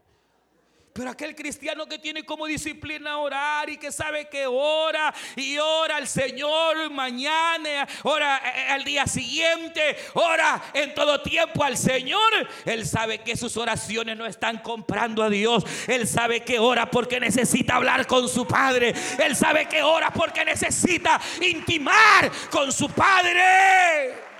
Pero 0.94 1.10
aquel 1.10 1.34
cristiano 1.36 1.86
que 1.86 2.00
tiene 2.00 2.26
como 2.26 2.46
disciplina 2.46 3.18
orar 3.18 3.70
y 3.70 3.78
que 3.78 3.94
sabe 3.94 4.28
que 4.28 4.46
ora 4.46 5.14
y 5.38 5.58
ora 5.58 5.96
al 5.96 6.08
Señor 6.08 6.90
mañana, 6.90 7.88
ora 8.04 8.42
eh, 8.44 8.72
al 8.72 8.84
día 8.84 9.08
siguiente, 9.08 9.96
ora 10.16 10.62
en 10.74 10.94
todo 10.94 11.22
tiempo 11.22 11.64
al 11.64 11.78
Señor, 11.78 12.20
él 12.66 12.86
sabe 12.86 13.20
que 13.20 13.38
sus 13.38 13.56
oraciones 13.56 14.18
no 14.18 14.26
están 14.26 14.58
comprando 14.58 15.24
a 15.24 15.30
Dios. 15.30 15.64
Él 15.88 16.06
sabe 16.06 16.42
que 16.42 16.60
ora 16.60 16.92
porque 16.92 17.22
necesita 17.22 17.76
hablar 17.76 18.06
con 18.06 18.28
su 18.28 18.46
Padre. 18.46 18.94
Él 19.18 19.34
sabe 19.36 19.68
que 19.68 19.82
ora 19.84 20.12
porque 20.12 20.44
necesita 20.44 21.22
intimar 21.42 22.30
con 22.50 22.70
su 22.72 22.90
Padre. 22.90 24.31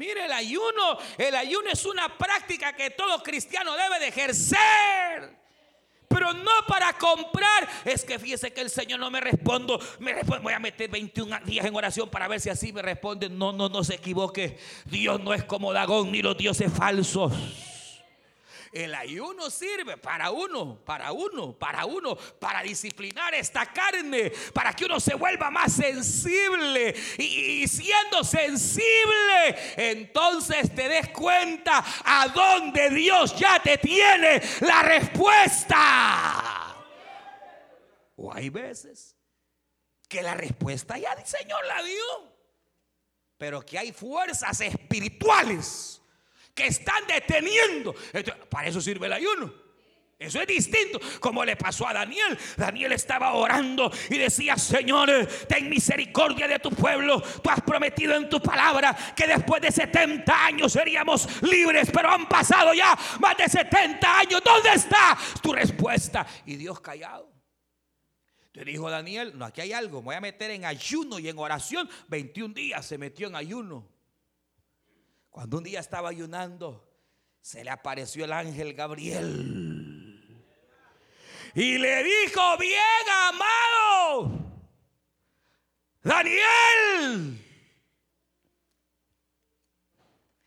Mire, 0.00 0.24
el 0.24 0.32
ayuno, 0.32 0.98
el 1.18 1.34
ayuno 1.36 1.68
es 1.70 1.84
una 1.84 2.16
práctica 2.16 2.72
que 2.72 2.88
todo 2.88 3.22
cristiano 3.22 3.76
debe 3.76 3.98
de 3.98 4.08
ejercer. 4.08 5.38
Pero 6.08 6.32
no 6.32 6.50
para 6.66 6.94
comprar. 6.94 7.68
Es 7.84 8.02
que 8.02 8.18
fíjese 8.18 8.50
que 8.50 8.62
el 8.62 8.70
Señor 8.70 8.98
no 8.98 9.10
me 9.10 9.20
respondo. 9.20 9.78
Me 9.98 10.14
responde, 10.14 10.42
voy 10.42 10.54
a 10.54 10.58
meter 10.58 10.88
21 10.88 11.40
días 11.44 11.66
en 11.66 11.76
oración 11.76 12.08
para 12.08 12.28
ver 12.28 12.40
si 12.40 12.48
así 12.48 12.72
me 12.72 12.80
responde. 12.80 13.28
No, 13.28 13.52
no, 13.52 13.68
no 13.68 13.84
se 13.84 13.96
equivoque. 13.96 14.58
Dios 14.86 15.20
no 15.20 15.34
es 15.34 15.44
como 15.44 15.70
Dagón 15.70 16.10
ni 16.12 16.22
los 16.22 16.34
dioses 16.34 16.72
falsos. 16.72 17.34
El 18.72 18.94
ayuno 18.94 19.50
sirve 19.50 19.96
para 19.96 20.30
uno, 20.30 20.78
para 20.84 21.10
uno, 21.10 21.58
para 21.58 21.86
uno, 21.86 22.14
para 22.16 22.62
disciplinar 22.62 23.34
esta 23.34 23.66
carne, 23.66 24.30
para 24.54 24.72
que 24.74 24.84
uno 24.84 25.00
se 25.00 25.16
vuelva 25.16 25.50
más 25.50 25.72
sensible. 25.72 26.94
Y, 27.18 27.66
siendo 27.66 28.22
sensible, 28.22 29.56
entonces 29.76 30.72
te 30.72 30.88
des 30.88 31.08
cuenta 31.08 31.84
a 32.04 32.28
dónde 32.28 32.90
Dios 32.90 33.36
ya 33.36 33.60
te 33.60 33.76
tiene 33.78 34.40
la 34.60 34.82
respuesta. 34.82 36.76
O 38.14 38.32
hay 38.32 38.50
veces 38.50 39.16
que 40.08 40.22
la 40.22 40.34
respuesta 40.34 40.96
ya 40.96 41.12
el 41.14 41.26
Señor 41.26 41.66
la 41.66 41.82
dio, 41.82 42.36
pero 43.36 43.66
que 43.66 43.78
hay 43.78 43.90
fuerzas 43.90 44.60
espirituales 44.60 45.99
que 46.54 46.66
están 46.66 47.06
deteniendo. 47.06 47.94
para 48.48 48.68
eso 48.68 48.80
sirve 48.80 49.06
el 49.06 49.12
ayuno. 49.12 49.70
Eso 50.20 50.38
es 50.38 50.46
distinto, 50.46 51.00
como 51.18 51.42
le 51.46 51.56
pasó 51.56 51.88
a 51.88 51.94
Daniel. 51.94 52.38
Daniel 52.54 52.92
estaba 52.92 53.32
orando 53.32 53.90
y 54.10 54.18
decía, 54.18 54.54
Señor, 54.58 55.08
ten 55.48 55.70
misericordia 55.70 56.46
de 56.46 56.58
tu 56.58 56.70
pueblo. 56.72 57.22
Tú 57.22 57.48
has 57.48 57.62
prometido 57.62 58.14
en 58.14 58.28
tu 58.28 58.38
palabra 58.38 58.94
que 59.16 59.26
después 59.26 59.62
de 59.62 59.72
70 59.72 60.44
años 60.44 60.72
seríamos 60.72 61.26
libres, 61.40 61.90
pero 61.90 62.10
han 62.10 62.28
pasado 62.28 62.74
ya 62.74 62.98
más 63.18 63.34
de 63.38 63.48
70 63.48 64.18
años. 64.18 64.42
¿Dónde 64.44 64.74
está 64.74 65.16
tu 65.42 65.54
respuesta? 65.54 66.26
Y 66.44 66.56
Dios 66.56 66.82
callado. 66.82 67.32
Te 68.52 68.62
dijo 68.62 68.90
Daniel, 68.90 69.32
no, 69.38 69.46
aquí 69.46 69.62
hay 69.62 69.72
algo, 69.72 70.00
me 70.00 70.06
voy 70.06 70.16
a 70.16 70.20
meter 70.20 70.50
en 70.50 70.66
ayuno 70.66 71.18
y 71.18 71.30
en 71.30 71.38
oración. 71.38 71.88
21 72.08 72.52
días 72.52 72.84
se 72.84 72.98
metió 72.98 73.28
en 73.28 73.36
ayuno. 73.36 73.88
Cuando 75.30 75.58
un 75.58 75.64
día 75.64 75.80
estaba 75.80 76.08
ayunando, 76.08 76.86
se 77.40 77.64
le 77.64 77.70
apareció 77.70 78.24
el 78.24 78.32
ángel 78.32 78.74
Gabriel. 78.74 80.46
Y 81.54 81.78
le 81.78 82.02
dijo, 82.04 82.58
bien 82.58 82.80
amado, 83.28 84.32
Daniel, 86.02 87.44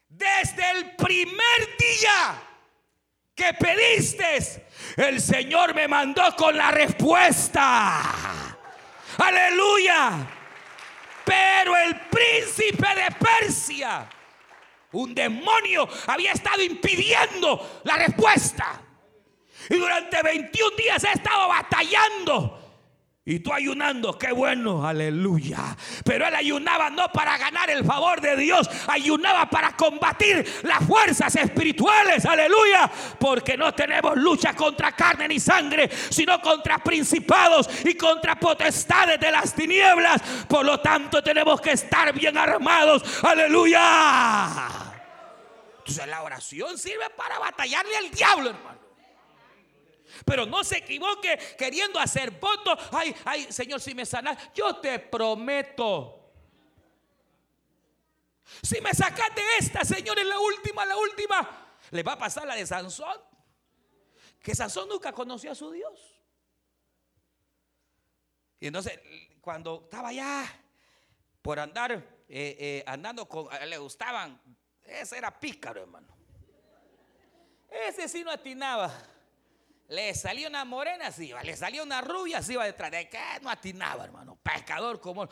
desde 0.10 0.72
el 0.72 0.96
primer 0.96 1.78
día 1.80 2.44
que 3.36 3.54
pediste, 3.54 4.64
el 4.98 5.20
Señor 5.20 5.74
me 5.74 5.88
mandó 5.88 6.36
con 6.36 6.56
la 6.56 6.72
respuesta. 6.72 8.54
Aleluya. 9.18 10.30
Pero 11.26 11.76
el 11.78 12.00
príncipe 12.10 12.88
de 12.96 13.12
Persia 13.12 14.10
un 14.94 15.14
demonio 15.14 15.88
había 16.08 16.32
estado 16.32 16.62
impidiendo 16.62 17.82
la 17.84 17.98
respuesta. 17.98 18.82
Y 19.70 19.76
durante 19.76 20.22
21 20.22 20.76
días 20.76 21.04
he 21.04 21.12
estado 21.12 21.48
batallando. 21.48 22.63
Y 23.26 23.40
tú 23.40 23.54
ayunando, 23.54 24.18
qué 24.18 24.34
bueno, 24.34 24.86
aleluya. 24.86 25.78
Pero 26.04 26.28
él 26.28 26.36
ayunaba 26.36 26.90
no 26.90 27.08
para 27.14 27.38
ganar 27.38 27.70
el 27.70 27.86
favor 27.86 28.20
de 28.20 28.36
Dios, 28.36 28.70
ayunaba 28.90 29.50
para 29.50 29.78
combatir 29.78 30.46
las 30.64 30.86
fuerzas 30.86 31.34
espirituales, 31.38 32.26
aleluya. 32.26 32.92
Porque 33.18 33.56
no 33.56 33.74
tenemos 33.74 34.18
lucha 34.18 34.54
contra 34.54 34.92
carne 34.92 35.30
ni 35.30 35.40
sangre, 35.40 35.90
sino 36.10 36.42
contra 36.42 36.80
principados 36.80 37.70
y 37.86 37.96
contra 37.96 38.36
potestades 38.36 39.18
de 39.18 39.32
las 39.32 39.56
tinieblas. 39.56 40.22
Por 40.50 40.66
lo 40.66 40.82
tanto, 40.82 41.24
tenemos 41.24 41.62
que 41.62 41.72
estar 41.72 42.14
bien 42.14 42.38
armados, 42.38 43.24
aleluya. 43.24 44.68
Entonces 45.78 46.08
la 46.08 46.24
oración 46.24 46.78
sirve 46.78 47.10
para 47.16 47.40
batallarle 47.40 47.96
al 47.96 48.12
diablo, 48.12 48.50
hermano. 48.50 48.83
Pero 50.26 50.46
no 50.46 50.64
se 50.64 50.78
equivoque 50.78 51.38
queriendo 51.58 52.00
hacer 52.00 52.32
votos. 52.32 52.80
Ay, 52.92 53.16
ay, 53.26 53.52
Señor, 53.52 53.82
si 53.82 53.96
me 53.96 54.06
sanas, 54.06 54.38
yo 54.54 54.76
te 54.78 55.00
prometo. 55.00 56.20
Si 58.62 58.80
me 58.82 58.94
sacaste 58.94 59.42
esta, 59.60 59.84
Señor, 59.84 60.20
es 60.20 60.26
la 60.26 60.40
última, 60.40 60.86
la 60.86 60.98
última. 60.98 61.78
Le 61.92 62.04
va 62.04 62.14
a 62.14 62.18
pasar 62.18 62.46
la 62.46 62.56
de 62.56 62.66
Sansón. 62.66 63.20
Que 64.40 64.54
Sansón 64.54 64.90
nunca 64.90 65.12
conoció 65.14 65.52
a 65.52 65.56
su 65.56 65.72
Dios. 65.72 66.22
Y 68.60 68.68
entonces, 68.68 69.00
cuando 69.42 69.82
estaba 69.84 70.10
allá 70.10 70.46
por 71.42 71.60
andar, 71.60 71.92
eh, 71.92 72.02
eh, 72.30 72.84
andando 72.88 73.28
con, 73.28 73.48
le 73.68 73.78
gustaban, 73.78 74.42
ese 74.84 75.18
era 75.18 75.38
pícaro, 75.38 75.82
hermano. 75.82 76.16
Ese 77.70 78.08
sí 78.08 78.24
no 78.24 78.32
atinaba. 78.32 78.94
Le 79.94 80.16
salió 80.16 80.48
una 80.50 80.66
morena, 80.66 81.12
sí 81.12 81.28
iba. 81.28 81.44
Le 81.44 81.56
salió 81.56 81.84
una 81.84 82.02
rubia, 82.02 82.42
sí 82.42 82.54
iba 82.54 82.66
detrás. 82.66 82.90
De 82.90 83.08
que 83.08 83.20
no 83.44 83.50
atinaba, 83.52 84.04
hermano. 84.06 84.36
Pescador 84.42 85.00
como. 85.00 85.30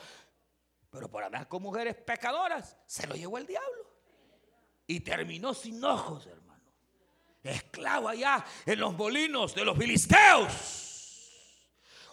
Pero 0.88 1.10
por 1.10 1.24
andar 1.24 1.48
con 1.48 1.62
mujeres 1.62 1.96
pecadoras, 1.96 2.76
se 2.86 3.08
lo 3.08 3.16
llevó 3.16 3.38
el 3.38 3.46
diablo. 3.46 3.90
Y 4.86 5.00
terminó 5.00 5.52
sin 5.52 5.82
ojos, 5.82 6.26
hermano. 6.26 6.62
Esclavo 7.42 8.08
allá 8.08 8.44
en 8.64 8.78
los 8.78 8.94
molinos 8.94 9.52
de 9.52 9.64
los 9.64 9.76
filisteos. 9.76 10.78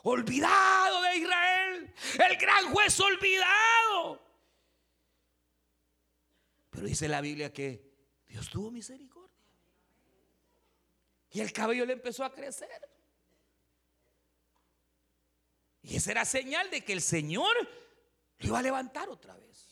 Olvidado 0.01 1.03
de 1.03 1.17
Israel. 1.17 1.93
El 2.27 2.37
gran 2.37 2.73
juez 2.73 2.99
olvidado. 2.99 4.25
Pero 6.71 6.87
dice 6.87 7.07
la 7.07 7.21
Biblia 7.21 7.53
que 7.53 7.93
Dios 8.25 8.49
tuvo 8.49 8.71
misericordia. 8.71 9.18
Y 11.31 11.41
el 11.41 11.53
cabello 11.53 11.85
le 11.85 11.93
empezó 11.93 12.23
a 12.23 12.33
crecer. 12.33 12.89
Y 15.81 15.95
esa 15.95 16.11
era 16.11 16.25
señal 16.25 16.69
de 16.69 16.83
que 16.83 16.93
el 16.93 17.01
Señor 17.01 17.55
lo 18.39 18.47
iba 18.47 18.59
a 18.59 18.63
levantar 18.63 19.09
otra 19.09 19.35
vez. 19.35 19.67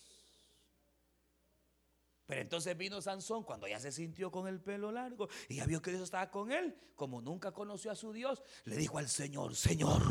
Pero 2.25 2.41
entonces 2.41 2.77
vino 2.77 3.01
Sansón 3.01 3.43
cuando 3.43 3.67
ya 3.67 3.79
se 3.79 3.91
sintió 3.91 4.29
con 4.29 4.47
el 4.47 4.59
pelo 4.59 4.91
largo 4.91 5.29
y 5.47 5.55
ya 5.55 5.65
vio 5.65 5.81
que 5.81 5.91
Dios 5.91 6.03
estaba 6.03 6.29
con 6.29 6.51
él, 6.51 6.77
como 6.95 7.21
nunca 7.21 7.53
conoció 7.53 7.89
a 7.89 7.95
su 7.95 8.11
Dios, 8.11 8.43
le 8.65 8.75
dijo 8.75 8.97
al 8.97 9.07
Señor, 9.07 9.55
Señor, 9.55 10.01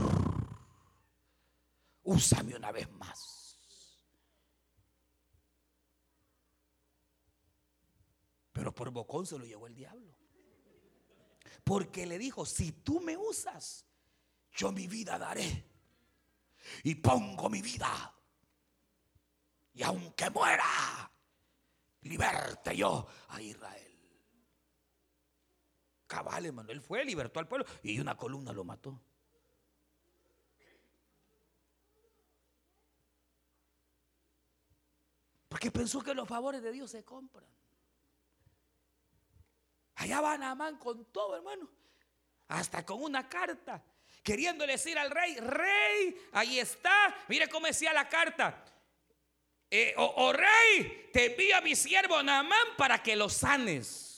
úsame 2.05 2.57
una 2.57 2.73
vez 2.73 2.91
más. 2.93 3.59
Pero 8.53 8.75
por 8.75 8.91
bocón 8.91 9.27
se 9.27 9.39
lo 9.39 9.45
llevó 9.45 9.67
el 9.67 9.75
diablo. 9.75 10.26
Porque 11.65 12.07
le 12.07 12.19
dijo, 12.19 12.47
si 12.47 12.73
tú 12.73 13.01
me 13.01 13.17
usas, 13.17 13.87
yo 14.53 14.73
mi 14.73 14.87
vida 14.87 15.19
daré. 15.19 15.65
Y 16.83 16.97
pongo 16.97 17.49
mi 17.49 17.63
vida. 17.63 18.15
Y 19.75 19.83
aunque 19.83 20.31
muera, 20.31 21.11
liberte 22.03 22.77
yo 22.77 23.07
a 23.29 23.41
Israel. 23.41 23.83
Cabal, 26.07 26.47
hermano, 26.47 26.71
él 26.71 26.81
fue, 26.81 27.05
libertó 27.05 27.41
al 27.41 27.49
pueblo 27.49 27.67
y 27.83 27.99
una 27.99 28.17
columna 28.17 28.53
lo 28.53 28.65
mató. 28.65 29.01
Porque 35.49 35.71
pensó 35.71 36.03
que 36.03 36.15
los 36.15 36.29
favores 36.29 36.63
de 36.63 36.71
Dios 36.71 36.91
se 36.91 37.05
compran. 37.05 37.56
Allá 39.97 40.21
va 40.21 40.39
Namán 40.39 40.79
con 40.79 41.05
todo, 41.07 41.37
hermano. 41.37 41.69
Hasta 42.49 42.85
con 42.87 43.03
una 43.03 43.29
carta 43.29 43.83
queriendo 44.27 44.67
decir 44.67 44.99
al 44.99 45.09
rey, 45.09 45.37
rey, 45.37 46.17
ahí 46.33 46.59
está, 46.59 47.15
mire 47.29 47.49
cómo 47.49 47.69
decía 47.69 47.93
la 47.93 48.09
carta. 48.09 48.65
Eh, 49.71 49.95
oh, 49.97 50.15
oh, 50.17 50.33
rey, 50.33 51.11
te 51.13 51.27
envío 51.27 51.57
a 51.57 51.61
mi 51.61 51.77
siervo 51.77 52.21
Naamán 52.25 52.77
para 52.77 53.01
que 53.01 53.15
lo 53.15 53.29
sanes. 53.29 54.17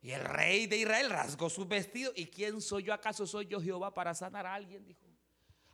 Y 0.00 0.12
el 0.12 0.24
rey 0.24 0.66
de 0.66 0.78
Israel 0.78 1.10
rasgó 1.10 1.50
su 1.50 1.66
vestido. 1.66 2.12
¿Y 2.16 2.26
quién 2.26 2.62
soy 2.62 2.84
yo? 2.84 2.94
¿Acaso 2.94 3.26
soy 3.26 3.46
yo 3.46 3.60
Jehová 3.60 3.92
para 3.92 4.14
sanar 4.14 4.46
a 4.46 4.54
alguien? 4.54 4.86
Dijo. 4.86 5.00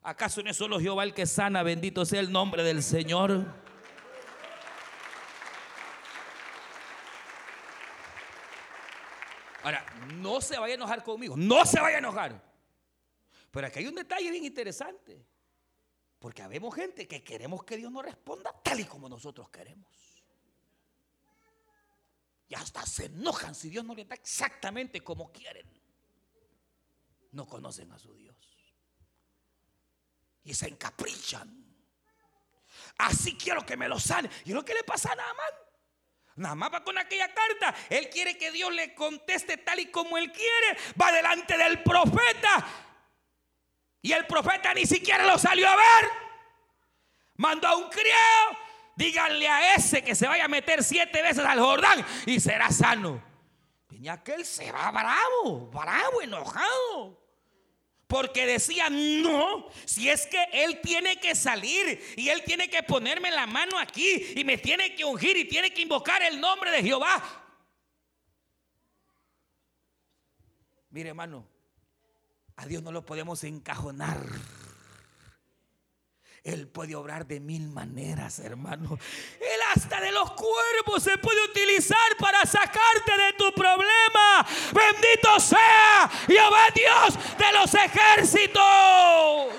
¿Acaso 0.03 0.43
no 0.43 0.51
es 0.51 0.57
solo 0.57 0.81
Jehová 0.81 1.05
el 1.05 1.15
que 1.15 1.27
sana? 1.27 1.63
Bendito 1.63 2.05
sea 2.05 2.21
el 2.21 2.33
nombre 2.33 2.65
del 2.65 2.83
Señor. 2.83 3.47
Ahora, 9.63 9.85
no 10.15 10.41
se 10.41 10.59
vaya 10.59 10.75
a 10.75 10.77
enojar 10.77 11.03
conmigo. 11.03 11.37
No 11.37 11.65
se 11.65 11.81
vaya 11.81 11.97
a 11.97 11.99
enojar. 11.99 12.43
Pero 13.51 13.67
aquí 13.67 13.81
hay 13.81 13.87
un 13.87 13.95
detalle 13.95 14.31
bien 14.31 14.45
interesante. 14.45 15.27
Porque 16.19 16.43
habemos 16.43 16.75
gente 16.75 17.09
que 17.09 17.25
queremos 17.25 17.65
que 17.65 17.77
Dios 17.77 17.91
nos 17.91 18.05
responda 18.05 18.53
tal 18.63 18.81
y 18.81 18.85
como 18.85 19.09
nosotros 19.09 19.49
queremos. 19.51 19.89
Y 22.49 22.55
hasta 22.55 22.85
se 22.85 23.07
enojan 23.07 23.55
si 23.55 23.71
Dios 23.71 23.85
no 23.85 23.95
les 23.95 24.09
da 24.09 24.17
exactamente 24.17 25.01
como 25.03 25.31
quieren. 25.31 25.67
No 27.33 27.47
conocen 27.47 27.91
a 27.93 27.99
su 27.99 28.13
Dios. 28.15 28.37
Y 30.45 30.53
se 30.53 30.69
encaprichan. 30.69 31.65
Así 32.99 33.37
quiero 33.37 33.65
que 33.65 33.77
me 33.77 33.89
lo 33.89 33.99
sane. 33.99 34.29
¿Y 34.45 34.53
lo 34.53 34.65
que 34.65 34.75
le 34.75 34.83
pasa 34.85 35.13
a 35.13 35.17
Naaman? 36.37 36.71
Naaman 36.71 36.75
va 36.75 36.85
con 36.85 36.99
aquella 36.99 37.29
carta. 37.33 37.75
Él 37.89 38.09
quiere 38.11 38.37
que 38.37 38.51
Dios 38.51 38.73
le 38.73 38.95
conteste 38.95 39.57
tal 39.59 39.81
y 39.81 39.87
como 39.87 40.19
él 40.19 40.33
quiere. 40.33 40.79
Va 41.01 41.13
delante 41.13 41.57
del 41.57 41.83
profeta. 41.83 42.67
Y 44.03 44.13
el 44.13 44.27
profeta 44.27 44.73
ni 44.75 44.87
siquiera 44.87 45.25
lo 45.27 45.39
salió 45.39 45.69
a 45.69 45.77
ver. 45.77 46.11
Mandó 47.37 47.69
a 47.69 47.77
un 47.77 47.89
criado 47.89 48.59
Díganle 49.01 49.49
a 49.49 49.77
ese 49.77 50.05
que 50.05 50.15
se 50.15 50.29
vaya 50.29 50.45
a 50.45 50.49
meter 50.49 50.85
siete 50.85 51.23
veces 51.23 51.43
al 51.43 51.59
Jordán 51.59 52.05
y 52.27 52.39
será 52.39 52.71
sano. 52.71 53.23
Venía 53.89 54.13
aquel 54.13 54.45
se 54.45 54.71
va 54.71 54.91
bravo, 54.91 55.71
bravo, 55.71 56.21
enojado. 56.21 57.20
Porque 58.11 58.45
decía, 58.45 58.91
no, 58.91 59.69
si 59.85 60.09
es 60.09 60.27
que 60.27 60.45
él 60.53 60.81
tiene 60.83 61.21
que 61.21 61.37
salir 61.37 62.03
y 62.17 62.29
él 62.29 62.43
tiene 62.45 62.69
que 62.69 62.83
ponerme 62.83 63.31
la 63.31 63.47
mano 63.47 63.79
aquí 63.79 64.33
y 64.35 64.43
me 64.43 64.59
tiene 64.59 64.97
que 64.97 65.05
ungir 65.05 65.37
y 65.37 65.45
tiene 65.45 65.73
que 65.73 65.83
invocar 65.83 66.21
el 66.25 66.41
nombre 66.41 66.73
de 66.73 66.83
Jehová. 66.83 67.23
Mire 70.91 71.11
hermano, 71.11 71.47
a 72.57 72.67
Dios 72.67 72.83
no 72.83 72.91
lo 72.91 73.07
podemos 73.07 73.45
encajonar. 73.45 74.19
Él 76.43 76.69
puede 76.69 76.95
obrar 76.97 77.27
de 77.27 77.39
mil 77.39 77.69
maneras, 77.69 78.39
hermano. 78.39 78.99
Él 79.41 79.61
hasta 79.75 80.01
de 80.01 80.11
los 80.11 80.31
cuervos 80.33 81.03
se 81.03 81.19
puede 81.19 81.43
utilizar 81.45 82.17
para 82.19 82.47
sacarte 82.47 83.17
de 83.17 83.33
tu 83.35 83.53
problema. 83.53 84.47
Bendito 84.73 85.39
sea 85.39 86.11
Jehová 86.27 86.67
Dios 86.75 87.19
de 87.37 87.53
los 87.53 87.75
ejércitos. 87.75 89.55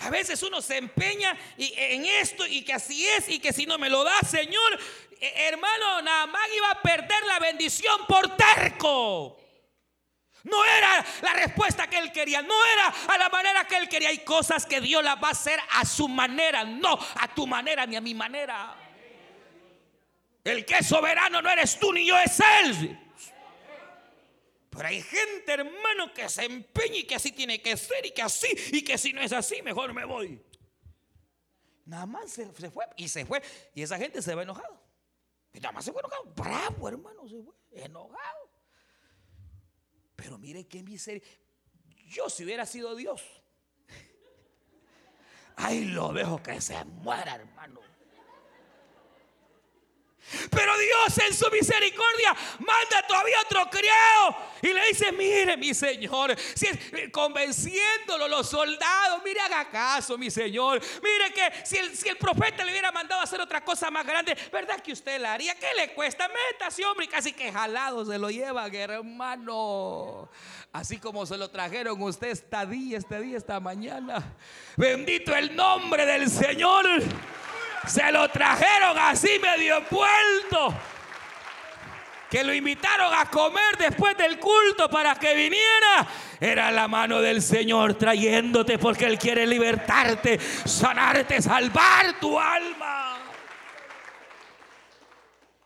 A 0.00 0.10
veces 0.10 0.42
uno 0.42 0.62
se 0.62 0.78
empeña 0.78 1.36
en 1.58 2.04
esto 2.06 2.46
y 2.46 2.64
que 2.64 2.72
así 2.72 3.06
es 3.06 3.28
y 3.28 3.40
que 3.40 3.52
si 3.52 3.66
no 3.66 3.76
me 3.76 3.90
lo 3.90 4.04
da, 4.04 4.20
Señor, 4.20 4.78
eh, 5.20 5.32
hermano, 5.48 6.00
nada 6.02 6.26
más 6.26 6.42
iba 6.54 6.70
a 6.70 6.80
perder 6.80 7.26
la 7.26 7.40
bendición 7.40 8.06
por 8.06 8.36
terco. 8.36 9.36
No 10.46 10.64
era 10.64 11.04
la 11.22 11.32
respuesta 11.32 11.88
que 11.88 11.98
él 11.98 12.12
quería, 12.12 12.40
no 12.40 12.54
era 12.72 12.94
a 13.14 13.18
la 13.18 13.28
manera 13.28 13.66
que 13.66 13.76
él 13.76 13.88
quería. 13.88 14.10
Hay 14.10 14.18
cosas 14.18 14.64
que 14.64 14.80
Dios 14.80 15.02
las 15.02 15.16
va 15.16 15.28
a 15.28 15.32
hacer 15.32 15.58
a 15.72 15.84
su 15.84 16.08
manera, 16.08 16.64
no 16.64 16.96
a 17.16 17.34
tu 17.34 17.48
manera 17.48 17.84
ni 17.84 17.96
a 17.96 18.00
mi 18.00 18.14
manera. 18.14 18.76
El 20.44 20.64
que 20.64 20.78
es 20.78 20.86
soberano 20.86 21.42
no 21.42 21.50
eres 21.50 21.76
tú 21.80 21.92
ni 21.92 22.06
yo, 22.06 22.16
es 22.18 22.38
Él. 22.62 22.96
Pero 24.70 24.86
hay 24.86 25.02
gente, 25.02 25.52
hermano, 25.52 26.14
que 26.14 26.28
se 26.28 26.44
empeña 26.44 26.98
y 26.98 27.04
que 27.04 27.16
así 27.16 27.32
tiene 27.32 27.60
que 27.60 27.76
ser 27.76 28.06
y 28.06 28.12
que 28.12 28.22
así, 28.22 28.48
y 28.72 28.84
que 28.84 28.96
si 28.98 29.12
no 29.12 29.20
es 29.22 29.32
así, 29.32 29.60
mejor 29.62 29.92
me 29.92 30.04
voy. 30.04 30.40
Nada 31.86 32.06
más 32.06 32.30
se, 32.30 32.46
fue 32.52 32.86
y 32.96 33.08
se 33.08 33.26
fue. 33.26 33.42
Y 33.74 33.82
esa 33.82 33.98
gente 33.98 34.22
se 34.22 34.32
va 34.36 34.44
enojado. 34.44 34.80
Y 35.52 35.58
nada 35.58 35.72
más 35.72 35.84
se 35.84 35.90
fue 35.90 36.00
enojado. 36.00 36.24
Bravo, 36.36 36.88
hermano, 36.88 37.26
se 37.26 37.42
fue 37.42 37.84
enojado. 37.84 38.50
Pero 40.26 40.38
mire 40.38 40.66
qué 40.66 40.82
miseria. 40.82 41.22
Yo 42.08 42.28
si 42.28 42.42
hubiera 42.42 42.66
sido 42.66 42.96
Dios, 42.96 43.22
ahí 45.54 45.84
lo 45.84 46.12
dejo 46.12 46.42
que 46.42 46.60
se 46.60 46.84
muera, 46.84 47.36
hermano. 47.36 47.78
Pero 50.50 50.72
Dios 50.78 51.18
en 51.26 51.34
su 51.34 51.50
misericordia 51.50 52.34
manda 52.58 53.06
todavía 53.06 53.36
otro 53.44 53.68
criado 53.70 54.36
y 54.62 54.68
le 54.72 54.88
dice, 54.88 55.12
mire 55.12 55.56
mi 55.56 55.72
Señor, 55.74 56.36
si 56.54 56.66
eh, 56.66 57.10
convenciéndolo 57.10 58.26
los 58.28 58.48
soldados, 58.48 59.22
mire 59.24 59.40
haga 59.40 59.68
caso 59.70 60.18
mi 60.18 60.30
Señor, 60.30 60.80
mire 61.02 61.32
que 61.32 61.64
si 61.64 61.76
el, 61.76 61.96
si 61.96 62.08
el 62.08 62.16
profeta 62.16 62.64
le 62.64 62.72
hubiera 62.72 62.90
mandado 62.90 63.20
a 63.20 63.24
hacer 63.24 63.40
otra 63.40 63.64
cosa 63.64 63.90
más 63.90 64.04
grande, 64.04 64.36
¿verdad 64.52 64.80
que 64.80 64.92
usted 64.92 65.20
la 65.20 65.34
haría? 65.34 65.54
¿Qué 65.54 65.68
le 65.76 65.94
cuesta? 65.94 66.28
Métase 66.28 66.84
hombre 66.84 67.06
y 67.06 67.08
casi 67.08 67.32
que 67.32 67.52
jalado 67.52 68.04
se 68.04 68.18
lo 68.18 68.30
lleva 68.30 68.66
hermano. 68.66 70.28
Así 70.72 70.98
como 70.98 71.24
se 71.24 71.38
lo 71.38 71.50
trajeron 71.50 72.00
usted 72.02 72.28
esta 72.28 72.66
día, 72.66 72.98
este 72.98 73.20
día, 73.20 73.38
esta 73.38 73.60
mañana. 73.60 74.36
Bendito 74.76 75.34
el 75.34 75.54
nombre 75.56 76.04
del 76.04 76.28
Señor. 76.28 76.86
Se 77.86 78.10
lo 78.10 78.28
trajeron 78.30 78.98
así 78.98 79.38
medio 79.38 79.78
envuelto. 79.78 80.74
Que 82.30 82.42
lo 82.42 82.52
invitaron 82.52 83.14
a 83.14 83.30
comer 83.30 83.76
después 83.78 84.16
del 84.16 84.40
culto 84.40 84.90
para 84.90 85.14
que 85.14 85.34
viniera. 85.34 86.06
Era 86.40 86.70
la 86.70 86.88
mano 86.88 87.20
del 87.20 87.40
Señor 87.40 87.94
trayéndote 87.94 88.78
porque 88.78 89.06
Él 89.06 89.18
quiere 89.18 89.46
libertarte, 89.46 90.38
sanarte, 90.40 91.40
salvar 91.40 92.18
tu 92.18 92.38
alma. 92.38 93.16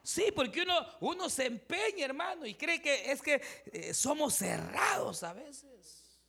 Sí, 0.03 0.33
porque 0.35 0.63
uno, 0.63 0.75
uno 1.01 1.31
se 1.31 1.47
empeña, 1.47 2.05
hermano, 2.05 2.45
y 2.45 2.55
cree 2.55 2.83
que 2.83 3.13
es 3.13 3.23
que 3.23 3.41
eh, 3.73 3.95
somos 3.95 4.35
cerrados 4.35 5.23
a 5.23 5.33
veces. 5.33 6.21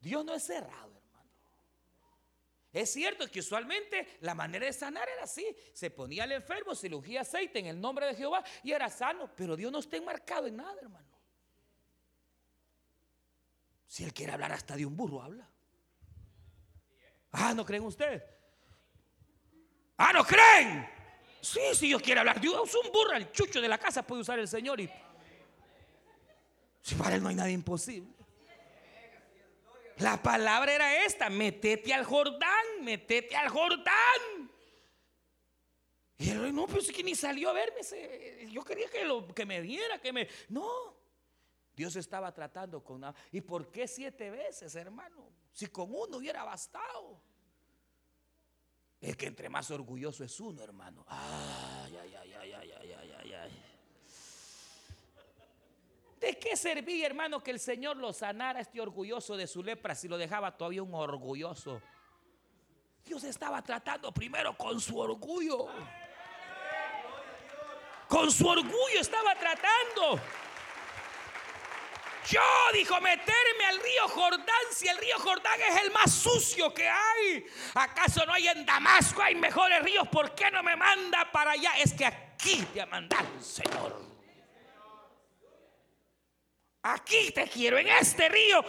Dios 0.00 0.24
no 0.24 0.34
es 0.34 0.42
cerrado. 0.42 0.89
Es 2.72 2.92
cierto 2.92 3.28
que 3.28 3.40
usualmente 3.40 4.18
la 4.20 4.34
manera 4.34 4.66
de 4.66 4.72
sanar 4.72 5.08
era 5.08 5.24
así. 5.24 5.44
Se 5.72 5.90
ponía 5.90 6.22
al 6.24 6.32
enfermo, 6.32 6.74
se 6.74 6.94
ungía 6.94 7.22
aceite 7.22 7.58
en 7.58 7.66
el 7.66 7.80
nombre 7.80 8.06
de 8.06 8.14
Jehová 8.14 8.44
y 8.62 8.70
era 8.70 8.88
sano. 8.88 9.30
Pero 9.36 9.56
Dios 9.56 9.72
no 9.72 9.80
está 9.80 9.96
enmarcado 9.96 10.46
en 10.46 10.56
nada, 10.56 10.76
hermano. 10.80 11.08
Si 13.88 14.04
Él 14.04 14.14
quiere 14.14 14.32
hablar 14.32 14.52
hasta 14.52 14.76
de 14.76 14.86
un 14.86 14.96
burro, 14.96 15.20
habla. 15.20 15.50
Ah, 17.32 17.52
¿no 17.54 17.64
creen 17.64 17.82
ustedes? 17.82 18.22
Ah, 19.96 20.12
¿no 20.12 20.24
creen? 20.24 20.88
Sí, 21.40 21.60
si 21.74 21.88
Dios 21.88 22.00
quiere 22.00 22.20
hablar. 22.20 22.40
Dios 22.40 22.72
un 22.74 22.92
burro, 22.92 23.16
el 23.16 23.32
chucho 23.32 23.60
de 23.60 23.66
la 23.66 23.78
casa 23.78 24.06
puede 24.06 24.22
usar 24.22 24.38
el 24.38 24.46
Señor. 24.46 24.80
Y 24.80 24.88
si 26.82 26.94
para 26.94 27.16
Él 27.16 27.22
no 27.22 27.30
hay 27.30 27.34
nada 27.34 27.50
imposible. 27.50 28.20
La 30.00 30.22
palabra 30.22 30.72
era 30.72 31.04
esta, 31.04 31.28
metete 31.28 31.92
al 31.92 32.04
Jordán, 32.04 32.59
metete 32.80 33.36
al 33.36 33.48
Jordán. 33.48 34.50
Y 36.18 36.30
el 36.30 36.42
rey, 36.42 36.52
no, 36.52 36.66
pero 36.66 36.80
es 36.80 36.92
que 36.92 37.02
ni 37.02 37.14
salió 37.14 37.50
a 37.50 37.52
verme. 37.54 37.80
Yo 38.50 38.62
quería 38.62 38.88
que, 38.90 39.04
lo, 39.04 39.26
que 39.28 39.46
me 39.46 39.62
diera, 39.62 39.98
que 39.98 40.12
me... 40.12 40.28
No, 40.50 40.96
Dios 41.74 41.96
estaba 41.96 42.32
tratando 42.32 42.84
con... 42.84 43.02
¿Y 43.32 43.40
por 43.40 43.70
qué 43.70 43.88
siete 43.88 44.30
veces, 44.30 44.74
hermano? 44.74 45.32
Si 45.52 45.68
con 45.68 45.88
uno 45.94 46.18
hubiera 46.18 46.44
bastado. 46.44 47.22
Es 49.00 49.16
que 49.16 49.26
entre 49.26 49.48
más 49.48 49.70
orgulloso 49.70 50.22
es 50.22 50.38
uno, 50.40 50.62
hermano. 50.62 51.06
Ay, 51.08 51.96
ay, 52.02 52.14
ay, 52.14 52.32
ay, 52.34 52.52
ay, 52.52 52.72
ay, 52.72 53.12
ay, 53.18 53.32
ay. 53.32 53.64
¿De 56.20 56.38
qué 56.38 56.54
servía, 56.54 57.06
hermano, 57.06 57.42
que 57.42 57.50
el 57.50 57.58
Señor 57.58 57.96
lo 57.96 58.12
sanara 58.12 58.60
este 58.60 58.78
orgulloso 58.78 59.38
de 59.38 59.46
su 59.46 59.62
lepra 59.62 59.94
si 59.94 60.06
lo 60.06 60.18
dejaba 60.18 60.54
todavía 60.54 60.82
un 60.82 60.92
orgulloso? 60.92 61.80
Dios 63.04 63.24
estaba 63.24 63.62
tratando 63.62 64.12
primero 64.12 64.56
con 64.56 64.80
su 64.80 64.98
orgullo. 64.98 65.68
Con 68.08 68.30
su 68.30 68.46
orgullo 68.46 69.00
estaba 69.00 69.34
tratando. 69.36 70.20
Yo, 72.28 72.40
dijo, 72.72 73.00
meterme 73.00 73.66
al 73.68 73.78
río 73.78 74.08
Jordán, 74.08 74.64
si 74.72 74.86
el 74.86 74.98
río 74.98 75.18
Jordán 75.18 75.60
es 75.60 75.82
el 75.82 75.90
más 75.90 76.12
sucio 76.12 76.72
que 76.72 76.88
hay. 76.88 77.44
¿Acaso 77.74 78.24
no 78.26 78.32
hay 78.32 78.46
en 78.48 78.64
Damasco, 78.64 79.22
hay 79.22 79.34
mejores 79.34 79.82
ríos? 79.82 80.06
¿Por 80.08 80.34
qué 80.34 80.50
no 80.50 80.62
me 80.62 80.76
manda 80.76 81.30
para 81.32 81.52
allá? 81.52 81.72
Es 81.78 81.92
que 81.92 82.06
aquí 82.06 82.64
te 82.72 82.82
ha 82.82 82.86
mandado 82.86 83.40
Señor. 83.40 84.10
Aquí 86.82 87.30
te 87.32 87.48
quiero, 87.48 87.78
en 87.78 87.88
este 87.88 88.28
río. 88.28 88.64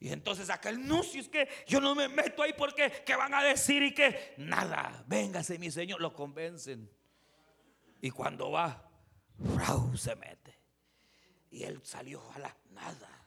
Y 0.00 0.08
entonces 0.08 0.48
aquel 0.48 0.86
no, 0.86 1.02
si 1.02 1.18
es 1.18 1.28
que 1.28 1.46
yo 1.66 1.78
no 1.78 1.94
me 1.94 2.08
meto 2.08 2.42
ahí 2.42 2.54
porque 2.56 2.90
¿qué 3.04 3.14
van 3.14 3.34
a 3.34 3.42
decir 3.42 3.82
y 3.82 3.92
que 3.92 4.34
nada, 4.38 5.04
véngase 5.06 5.58
mi 5.58 5.70
Señor, 5.70 6.00
lo 6.00 6.14
convencen. 6.14 6.90
Y 8.00 8.10
cuando 8.10 8.50
va, 8.50 8.90
Frau 9.54 9.94
se 9.98 10.16
mete. 10.16 10.58
Y 11.50 11.64
él 11.64 11.80
salió 11.84 12.22
la 12.38 12.56
nada. 12.70 13.26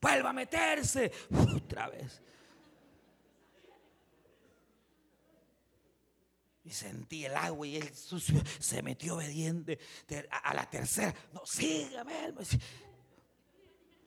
Vuelva 0.00 0.30
a 0.30 0.32
meterse 0.32 1.12
otra 1.54 1.88
vez. 1.88 2.20
Y 6.64 6.70
sentí 6.72 7.24
el 7.26 7.36
agua 7.36 7.66
y 7.66 7.76
él 7.76 7.94
sucio 7.94 8.42
se 8.58 8.82
metió 8.82 9.14
obediente 9.14 9.78
a, 10.30 10.52
la 10.52 10.68
tercera. 10.68 11.14
No, 11.32 11.46
sígame. 11.46 12.34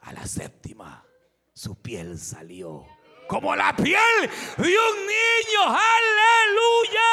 A 0.01 0.13
la 0.13 0.27
séptima, 0.27 1.05
su 1.53 1.81
piel 1.81 2.17
salió 2.17 2.85
como 3.27 3.55
la 3.55 3.75
piel 3.75 4.29
de 4.57 4.63
un 4.63 4.97
niño. 5.07 5.61
Aleluya. 5.63 7.09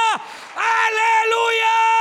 Aleluya. 0.56 1.98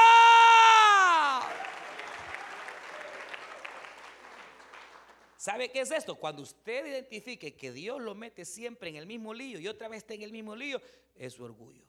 ¿Sabe 5.38 5.72
qué 5.72 5.82
es 5.82 5.92
esto? 5.92 6.16
Cuando 6.16 6.42
usted 6.42 6.86
identifique 6.88 7.56
que 7.56 7.72
Dios 7.72 8.02
lo 8.02 8.16
mete 8.16 8.44
siempre 8.44 8.90
en 8.90 8.96
el 8.96 9.06
mismo 9.06 9.34
lío 9.34 9.60
y 9.60 9.68
otra 9.68 9.88
vez 9.88 10.00
está 10.00 10.14
en 10.14 10.24
el 10.24 10.32
mismo 10.32 10.56
lío, 10.56 10.82
es 11.16 11.34
su 11.34 11.44
orgullo. 11.44 11.86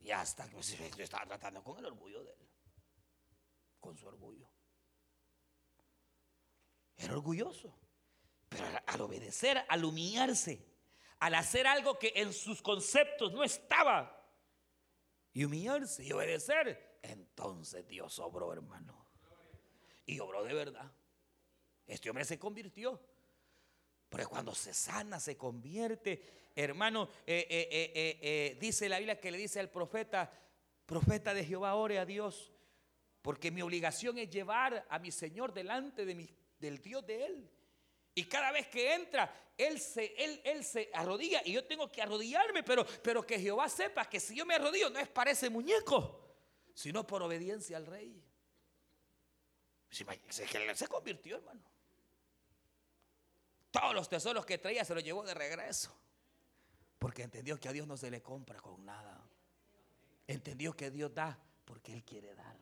Y 0.00 0.10
hasta 0.10 0.48
que 0.48 0.56
yo 0.60 1.04
estaba 1.04 1.24
tratando 1.24 1.62
con 1.62 1.78
el 1.78 1.86
orgullo 1.86 2.24
de 2.24 2.32
él. 2.32 2.48
Con 3.78 3.96
su 3.96 4.06
orgullo. 4.06 4.48
Era 6.96 7.12
orgulloso. 7.14 7.81
Pero 8.52 8.66
al, 8.86 9.00
obedecer, 9.00 9.64
al 9.68 9.84
humillarse, 9.84 10.64
al 11.18 11.34
hacer 11.34 11.66
algo 11.66 11.98
que 11.98 12.12
en 12.16 12.32
sus 12.32 12.60
conceptos 12.60 13.32
no 13.32 13.42
estaba, 13.42 14.18
y 15.32 15.44
humillarse 15.44 16.04
y 16.04 16.12
obedecer, 16.12 16.98
entonces 17.02 17.86
Dios 17.86 18.18
obró, 18.18 18.52
hermano. 18.52 19.06
Y 20.04 20.18
obró 20.20 20.44
de 20.44 20.52
verdad. 20.52 20.92
Este 21.86 22.10
hombre 22.10 22.24
se 22.24 22.38
convirtió. 22.38 23.00
Porque 24.08 24.26
cuando 24.26 24.54
se 24.54 24.74
sana, 24.74 25.18
se 25.18 25.38
convierte, 25.38 26.50
hermano, 26.54 27.08
eh, 27.26 27.46
eh, 27.48 28.18
eh, 28.20 28.58
dice 28.60 28.90
la 28.90 28.98
Biblia 28.98 29.18
que 29.18 29.30
le 29.30 29.38
dice 29.38 29.58
al 29.58 29.70
profeta, 29.70 30.30
profeta 30.84 31.32
de 31.32 31.46
Jehová, 31.46 31.74
ore 31.76 31.98
a 31.98 32.04
Dios, 32.04 32.52
porque 33.22 33.50
mi 33.50 33.62
obligación 33.62 34.18
es 34.18 34.28
llevar 34.28 34.86
a 34.90 34.98
mi 34.98 35.10
Señor 35.10 35.54
delante 35.54 36.04
del 36.04 36.82
Dios 36.82 37.06
de 37.06 37.24
Él. 37.24 37.50
Y 38.14 38.24
cada 38.24 38.52
vez 38.52 38.68
que 38.68 38.94
entra, 38.94 39.34
él 39.56 39.80
se, 39.80 40.14
él, 40.22 40.40
él 40.44 40.64
se 40.64 40.90
arrodilla 40.92 41.42
y 41.44 41.52
yo 41.52 41.64
tengo 41.64 41.90
que 41.90 42.02
arrodillarme, 42.02 42.62
pero, 42.62 42.84
pero 43.02 43.24
que 43.24 43.38
Jehová 43.38 43.68
sepa 43.68 44.08
que 44.08 44.20
si 44.20 44.34
yo 44.34 44.44
me 44.44 44.54
arrodillo 44.54 44.90
no 44.90 44.98
es 44.98 45.08
para 45.08 45.30
ese 45.30 45.48
muñeco, 45.48 46.36
sino 46.74 47.06
por 47.06 47.22
obediencia 47.22 47.76
al 47.76 47.86
rey. 47.86 48.22
Se 49.90 50.88
convirtió, 50.88 51.36
hermano. 51.36 51.60
Todos 53.70 53.94
los 53.94 54.08
tesoros 54.08 54.44
que 54.44 54.58
traía 54.58 54.84
se 54.84 54.94
los 54.94 55.02
llevó 55.02 55.22
de 55.22 55.34
regreso. 55.34 55.94
Porque 56.98 57.22
entendió 57.22 57.58
que 57.58 57.68
a 57.68 57.72
Dios 57.72 57.86
no 57.86 57.96
se 57.96 58.10
le 58.10 58.22
compra 58.22 58.60
con 58.60 58.84
nada. 58.84 59.20
Entendió 60.26 60.74
que 60.74 60.90
Dios 60.90 61.12
da 61.12 61.38
porque 61.64 61.92
Él 61.92 62.04
quiere 62.04 62.34
dar. 62.34 62.56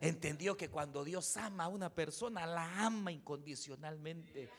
Entendió 0.00 0.56
que 0.56 0.68
cuando 0.68 1.02
Dios 1.02 1.36
ama 1.36 1.64
a 1.64 1.68
una 1.68 1.94
persona, 1.94 2.46
la 2.46 2.84
ama 2.84 3.10
incondicionalmente. 3.10 4.50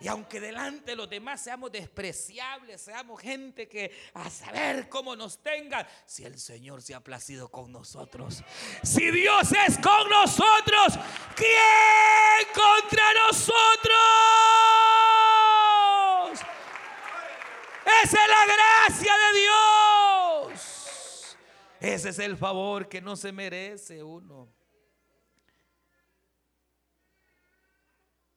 Y 0.00 0.06
aunque 0.06 0.40
delante 0.40 0.92
de 0.92 0.96
los 0.96 1.10
demás 1.10 1.40
seamos 1.40 1.72
despreciables, 1.72 2.80
seamos 2.80 3.20
gente 3.20 3.68
que 3.68 3.90
a 4.14 4.30
saber 4.30 4.88
cómo 4.88 5.16
nos 5.16 5.42
tengan, 5.42 5.86
si 6.06 6.24
el 6.24 6.38
Señor 6.38 6.82
se 6.82 6.94
ha 6.94 7.00
placido 7.00 7.48
con 7.48 7.72
nosotros, 7.72 8.44
si 8.84 9.10
Dios 9.10 9.50
es 9.66 9.76
con 9.78 10.08
nosotros, 10.08 10.98
¿quién 11.34 12.46
contra 12.54 13.12
nosotros? 13.26 13.58
Esa 18.04 18.22
es 18.22 18.28
la 18.28 18.46
gracia 18.46 19.12
de 19.14 19.38
Dios. 19.40 21.36
Ese 21.80 22.08
es 22.10 22.18
el 22.20 22.36
favor 22.36 22.88
que 22.88 23.00
no 23.00 23.16
se 23.16 23.32
merece 23.32 24.02
uno. 24.04 24.57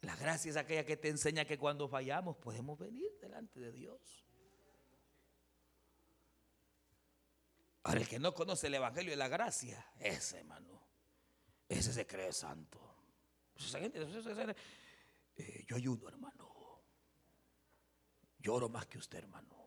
La 0.01 0.15
gracia 0.15 0.49
es 0.49 0.57
aquella 0.57 0.85
que 0.85 0.97
te 0.97 1.09
enseña 1.09 1.45
que 1.45 1.57
cuando 1.57 1.87
fallamos 1.87 2.37
podemos 2.37 2.77
venir 2.77 3.11
delante 3.19 3.59
de 3.59 3.71
Dios. 3.71 4.25
Ahora, 7.83 8.01
el 8.01 8.07
que 8.07 8.19
no 8.19 8.33
conoce 8.33 8.67
el 8.67 8.75
Evangelio 8.75 9.11
de 9.11 9.17
la 9.17 9.27
gracia, 9.27 9.85
ese 9.99 10.39
hermano, 10.39 10.81
ese 11.67 11.93
se 11.93 12.05
cree 12.05 12.31
santo. 12.31 12.79
Eh, 15.35 15.65
yo 15.67 15.75
ayuno, 15.75 16.07
hermano. 16.07 16.51
Lloro 18.39 18.69
más 18.69 18.87
que 18.87 18.97
usted, 18.97 19.19
hermano. 19.19 19.61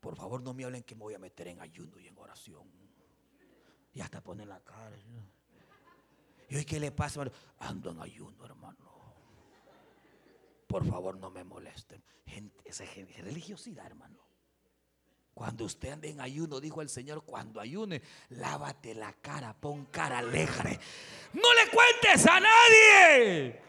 Por 0.00 0.16
favor, 0.16 0.42
no 0.42 0.54
me 0.54 0.64
hablen 0.64 0.84
que 0.84 0.94
me 0.94 1.02
voy 1.02 1.14
a 1.14 1.18
meter 1.18 1.48
en 1.48 1.60
ayuno 1.60 1.98
y 1.98 2.06
en 2.06 2.16
oración. 2.16 2.70
Y 3.92 4.00
hasta 4.00 4.22
ponen 4.22 4.48
la 4.48 4.60
cara. 4.62 4.96
¿Y 6.48 6.56
hoy 6.56 6.64
qué 6.64 6.80
le 6.80 6.90
pasa? 6.90 7.24
Ando 7.58 7.90
en 7.90 8.00
ayuno, 8.00 8.44
hermano. 8.44 8.88
Por 10.66 10.86
favor, 10.86 11.16
no 11.16 11.30
me 11.30 11.44
molesten. 11.44 12.02
Gente, 12.26 12.62
esa 12.64 12.84
es 12.84 13.24
religiosidad, 13.24 13.86
hermano. 13.86 14.18
Cuando 15.38 15.66
usted 15.66 15.92
ande 15.92 16.10
en 16.10 16.20
ayuno, 16.20 16.58
dijo 16.58 16.82
el 16.82 16.88
Señor, 16.88 17.24
cuando 17.24 17.60
ayune, 17.60 18.02
lávate 18.30 18.94
la 18.94 19.12
cara, 19.12 19.54
pon 19.54 19.86
cara 19.86 20.18
alegre. 20.18 20.80
No 21.32 21.54
le 21.54 21.70
cuentes 21.70 22.26
a 22.26 22.40
nadie. 22.40 23.62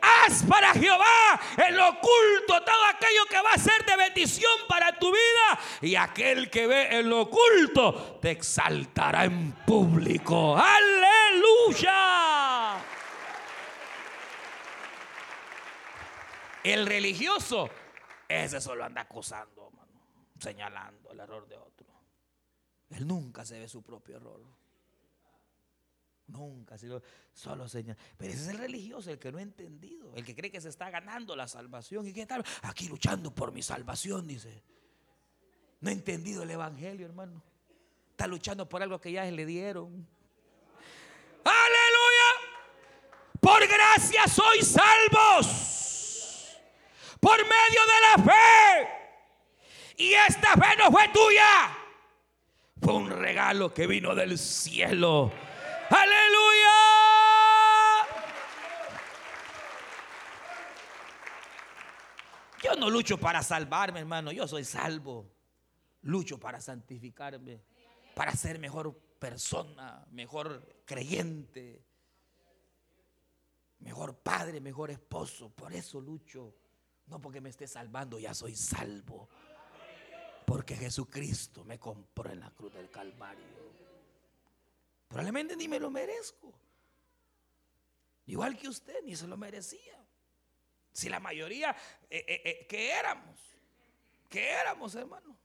Haz 0.00 0.44
para 0.44 0.72
Jehová 0.72 1.40
en 1.66 1.76
lo 1.76 1.88
oculto 1.88 2.62
todo 2.64 2.84
aquello 2.88 3.26
que 3.28 3.42
va 3.42 3.50
a 3.52 3.58
ser 3.58 3.84
de 3.84 3.96
bendición 3.96 4.52
para 4.68 4.98
tu 4.98 5.08
vida. 5.10 5.60
Y 5.82 5.96
aquel 5.96 6.48
que 6.48 6.66
ve 6.66 6.98
en 6.98 7.10
lo 7.10 7.22
oculto 7.22 8.18
te 8.22 8.30
exaltará 8.30 9.24
en 9.24 9.52
público. 9.66 10.56
El 16.62 16.86
religioso, 16.86 17.70
ese 18.28 18.60
solo 18.60 18.84
anda 18.84 19.02
acusando, 19.02 19.70
señalando 20.38 21.10
el 21.12 21.20
error 21.20 21.48
de 21.48 21.56
otro. 21.56 21.86
Él 22.90 23.06
nunca 23.06 23.44
se 23.44 23.58
ve 23.58 23.68
su 23.68 23.82
propio 23.82 24.16
error. 24.16 24.40
Nunca, 26.26 26.76
solo 27.32 27.68
Señor. 27.68 27.96
Pero 28.16 28.32
ese 28.32 28.42
es 28.42 28.48
el 28.48 28.58
religioso, 28.58 29.10
el 29.10 29.18
que 29.18 29.32
no 29.32 29.38
ha 29.38 29.42
entendido, 29.42 30.14
el 30.14 30.24
que 30.24 30.34
cree 30.34 30.50
que 30.50 30.60
se 30.60 30.68
está 30.68 30.90
ganando 30.90 31.34
la 31.34 31.48
salvación 31.48 32.06
y 32.06 32.12
que 32.12 32.22
está 32.22 32.42
aquí 32.62 32.88
luchando 32.88 33.34
por 33.34 33.52
mi 33.52 33.62
salvación, 33.62 34.26
dice. 34.26 34.62
No 35.80 35.88
ha 35.88 35.92
entendido 35.92 36.42
el 36.42 36.50
evangelio, 36.50 37.06
hermano. 37.06 37.42
Está 38.10 38.26
luchando 38.26 38.68
por 38.68 38.82
algo 38.82 39.00
que 39.00 39.12
ya 39.12 39.24
le 39.24 39.46
dieron. 39.46 40.06
Aleluya. 41.44 42.30
Por 43.40 43.66
gracia 43.66 44.26
sois 44.28 44.66
salvos. 44.66 46.56
Por 47.20 47.38
medio 47.38 47.80
de 47.86 48.00
la 48.02 48.32
fe. 48.32 48.88
Y 49.96 50.14
esta 50.14 50.54
fe 50.54 50.76
no 50.78 50.90
fue 50.90 51.08
tuya. 51.08 51.76
Fue 52.82 52.94
un 52.94 53.10
regalo 53.10 53.74
que 53.74 53.86
vino 53.86 54.14
del 54.14 54.38
cielo 54.38 55.30
Aleluya. 55.90 56.70
Yo 62.62 62.76
no 62.76 62.88
lucho 62.88 63.18
para 63.18 63.42
salvarme, 63.42 64.00
hermano. 64.00 64.30
Yo 64.30 64.46
soy 64.46 64.64
salvo. 64.64 65.28
Lucho 66.02 66.38
para 66.38 66.60
santificarme, 66.60 67.60
para 68.14 68.32
ser 68.32 68.58
mejor 68.58 68.98
persona, 69.20 70.04
mejor 70.10 70.82
creyente, 70.84 71.84
mejor 73.80 74.16
padre, 74.16 74.60
mejor 74.60 74.90
esposo. 74.90 75.50
Por 75.50 75.72
eso 75.72 76.00
lucho. 76.00 76.56
No 77.06 77.20
porque 77.20 77.40
me 77.40 77.50
esté 77.50 77.66
salvando, 77.68 78.18
ya 78.18 78.34
soy 78.34 78.56
salvo. 78.56 79.28
Porque 80.46 80.74
Jesucristo 80.74 81.64
me 81.64 81.78
compró 81.78 82.30
en 82.30 82.40
la 82.40 82.50
cruz 82.50 82.72
del 82.72 82.90
Calvario. 82.90 83.44
Probablemente 85.06 85.54
ni 85.54 85.68
me 85.68 85.78
lo 85.78 85.90
merezco. 85.90 86.52
Igual 88.26 88.56
que 88.56 88.68
usted, 88.68 89.02
ni 89.04 89.14
se 89.14 89.26
lo 89.26 89.36
merecía. 89.36 90.04
Si 90.92 91.08
la 91.08 91.20
mayoría, 91.20 91.76
eh, 92.08 92.24
eh, 92.26 92.42
eh, 92.44 92.66
¿qué 92.68 92.92
éramos? 92.92 93.40
¿Qué 94.28 94.50
éramos, 94.50 94.94
hermano? 94.94 95.36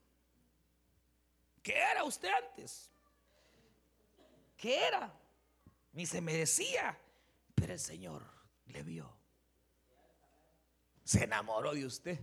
¿Qué 1.62 1.76
era 1.76 2.04
usted 2.04 2.30
antes? 2.30 2.95
¿Qué 4.58 4.88
era? 4.88 5.14
Ni 5.94 6.06
se 6.06 6.22
merecía. 6.22 6.98
Pero 7.54 7.74
el 7.74 7.80
Señor 7.80 8.24
le 8.68 8.84
vio. 8.84 9.16
Se 11.04 11.24
enamoró 11.24 11.74
de 11.74 11.86
usted. 11.86 12.20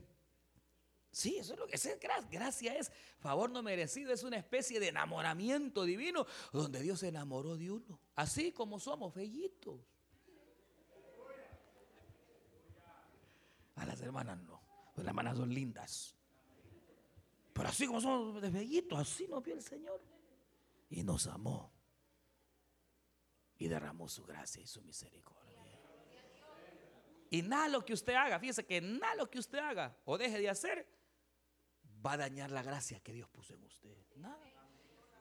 Sí, 1.10 1.36
eso 1.36 1.52
es 1.52 1.58
lo 1.58 1.66
que 1.66 1.76
es. 1.76 2.00
Gracia 2.30 2.74
es 2.74 2.90
favor 3.18 3.50
no 3.50 3.62
merecido, 3.62 4.12
es 4.12 4.22
una 4.22 4.38
especie 4.38 4.80
de 4.80 4.88
enamoramiento 4.88 5.84
divino 5.84 6.26
donde 6.52 6.80
Dios 6.80 7.00
se 7.00 7.08
enamoró 7.08 7.56
de 7.56 7.70
uno. 7.70 8.00
Así 8.16 8.50
como 8.50 8.80
somos, 8.80 9.14
bellitos. 9.14 9.78
A 13.76 13.84
las 13.84 14.00
hermanas 14.00 14.38
no, 14.38 14.60
las 14.96 15.06
hermanas 15.06 15.36
son 15.36 15.52
lindas. 15.52 16.16
Pero 17.52 17.68
así 17.68 17.86
como 17.86 18.00
somos 18.00 18.40
de 18.40 18.86
así 18.96 19.26
nos 19.28 19.42
vio 19.42 19.54
el 19.54 19.62
Señor. 19.62 20.00
Y 20.88 21.02
nos 21.02 21.26
amó. 21.26 21.70
Y 23.62 23.68
derramó 23.68 24.08
su 24.08 24.24
gracia 24.24 24.60
y 24.60 24.66
su 24.66 24.82
misericordia. 24.82 25.56
Y 27.30 27.42
nada 27.42 27.68
lo 27.68 27.84
que 27.84 27.92
usted 27.92 28.12
haga, 28.12 28.40
fíjese 28.40 28.66
que 28.66 28.80
nada 28.80 29.14
lo 29.14 29.30
que 29.30 29.38
usted 29.38 29.58
haga 29.58 29.96
o 30.04 30.18
deje 30.18 30.40
de 30.40 30.50
hacer 30.50 30.84
va 32.04 32.14
a 32.14 32.16
dañar 32.16 32.50
la 32.50 32.64
gracia 32.64 32.98
que 32.98 33.12
Dios 33.12 33.28
puso 33.28 33.54
en 33.54 33.62
usted. 33.62 33.96
Nada. 34.16 34.36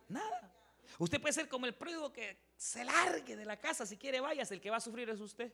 Nada. 0.10 0.56
Usted 0.98 1.22
puede 1.22 1.34
ser 1.34 1.48
como 1.48 1.68
el 1.68 1.76
pródigo 1.76 2.12
que 2.12 2.36
se 2.58 2.84
largue 2.84 3.36
de 3.36 3.46
la 3.46 3.58
casa. 3.58 3.86
Si 3.86 3.96
quiere, 3.96 4.20
vayas. 4.20 4.52
El 4.52 4.60
que 4.60 4.72
va 4.72 4.78
a 4.78 4.82
sufrir 4.82 5.08
es 5.12 5.20
usted. 5.20 5.54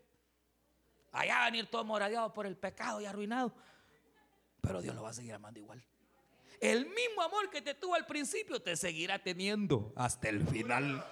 Allá 1.12 1.36
va 1.36 1.42
a 1.42 1.52
venir 1.52 1.68
todo 1.68 1.84
moradeado 1.84 2.34
por 2.34 2.46
el 2.46 2.56
pecado 2.56 3.02
y 3.02 3.06
arruinado. 3.06 3.54
Pero 4.62 4.82
Dios 4.82 4.96
lo 4.96 5.04
va 5.04 5.10
a 5.10 5.14
seguir 5.14 5.34
amando 5.34 5.60
igual. 5.60 5.86
El 6.62 6.86
mismo 6.86 7.22
amor 7.22 7.50
que 7.50 7.62
te 7.62 7.74
tuvo 7.74 7.96
al 7.96 8.06
principio 8.06 8.62
te 8.62 8.78
seguirá 8.78 9.20
teniendo 9.20 9.92
hasta 9.98 10.30
el 10.30 10.42
final. 10.48 11.04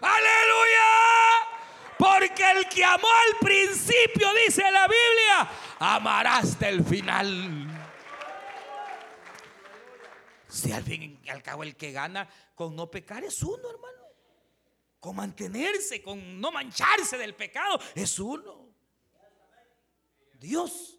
Aleluya. 0.00 1.50
Porque 1.98 2.50
el 2.50 2.68
que 2.68 2.84
amó 2.84 3.08
al 3.08 3.38
principio, 3.46 4.28
dice 4.46 4.62
la 4.70 4.86
Biblia, 4.86 5.50
amará 5.78 6.38
hasta 6.38 6.68
el 6.68 6.82
final. 6.84 7.68
Si 10.48 10.72
al 10.72 10.82
fin 10.82 11.20
al 11.28 11.42
cabo 11.42 11.62
el 11.62 11.76
que 11.76 11.92
gana 11.92 12.28
con 12.54 12.74
no 12.74 12.90
pecar 12.90 13.22
es 13.22 13.42
uno, 13.42 13.70
hermano. 13.70 14.04
Con 14.98 15.16
mantenerse, 15.16 16.02
con 16.02 16.40
no 16.40 16.50
mancharse 16.50 17.16
del 17.16 17.34
pecado, 17.34 17.78
es 17.94 18.18
uno. 18.18 18.68
Dios 20.34 20.98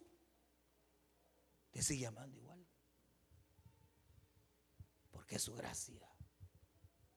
te 1.70 1.82
sigue 1.82 2.06
amando 2.06 2.38
igual. 2.38 2.64
Porque 5.10 5.36
es 5.36 5.42
su 5.42 5.54
gracia 5.54 6.08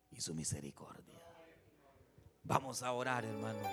y 0.09 0.21
su 0.21 0.33
misericordia. 0.33 1.24
Vamos 2.47 2.83
a 2.83 2.91
orar, 2.91 3.25
hermanos. 3.25 3.65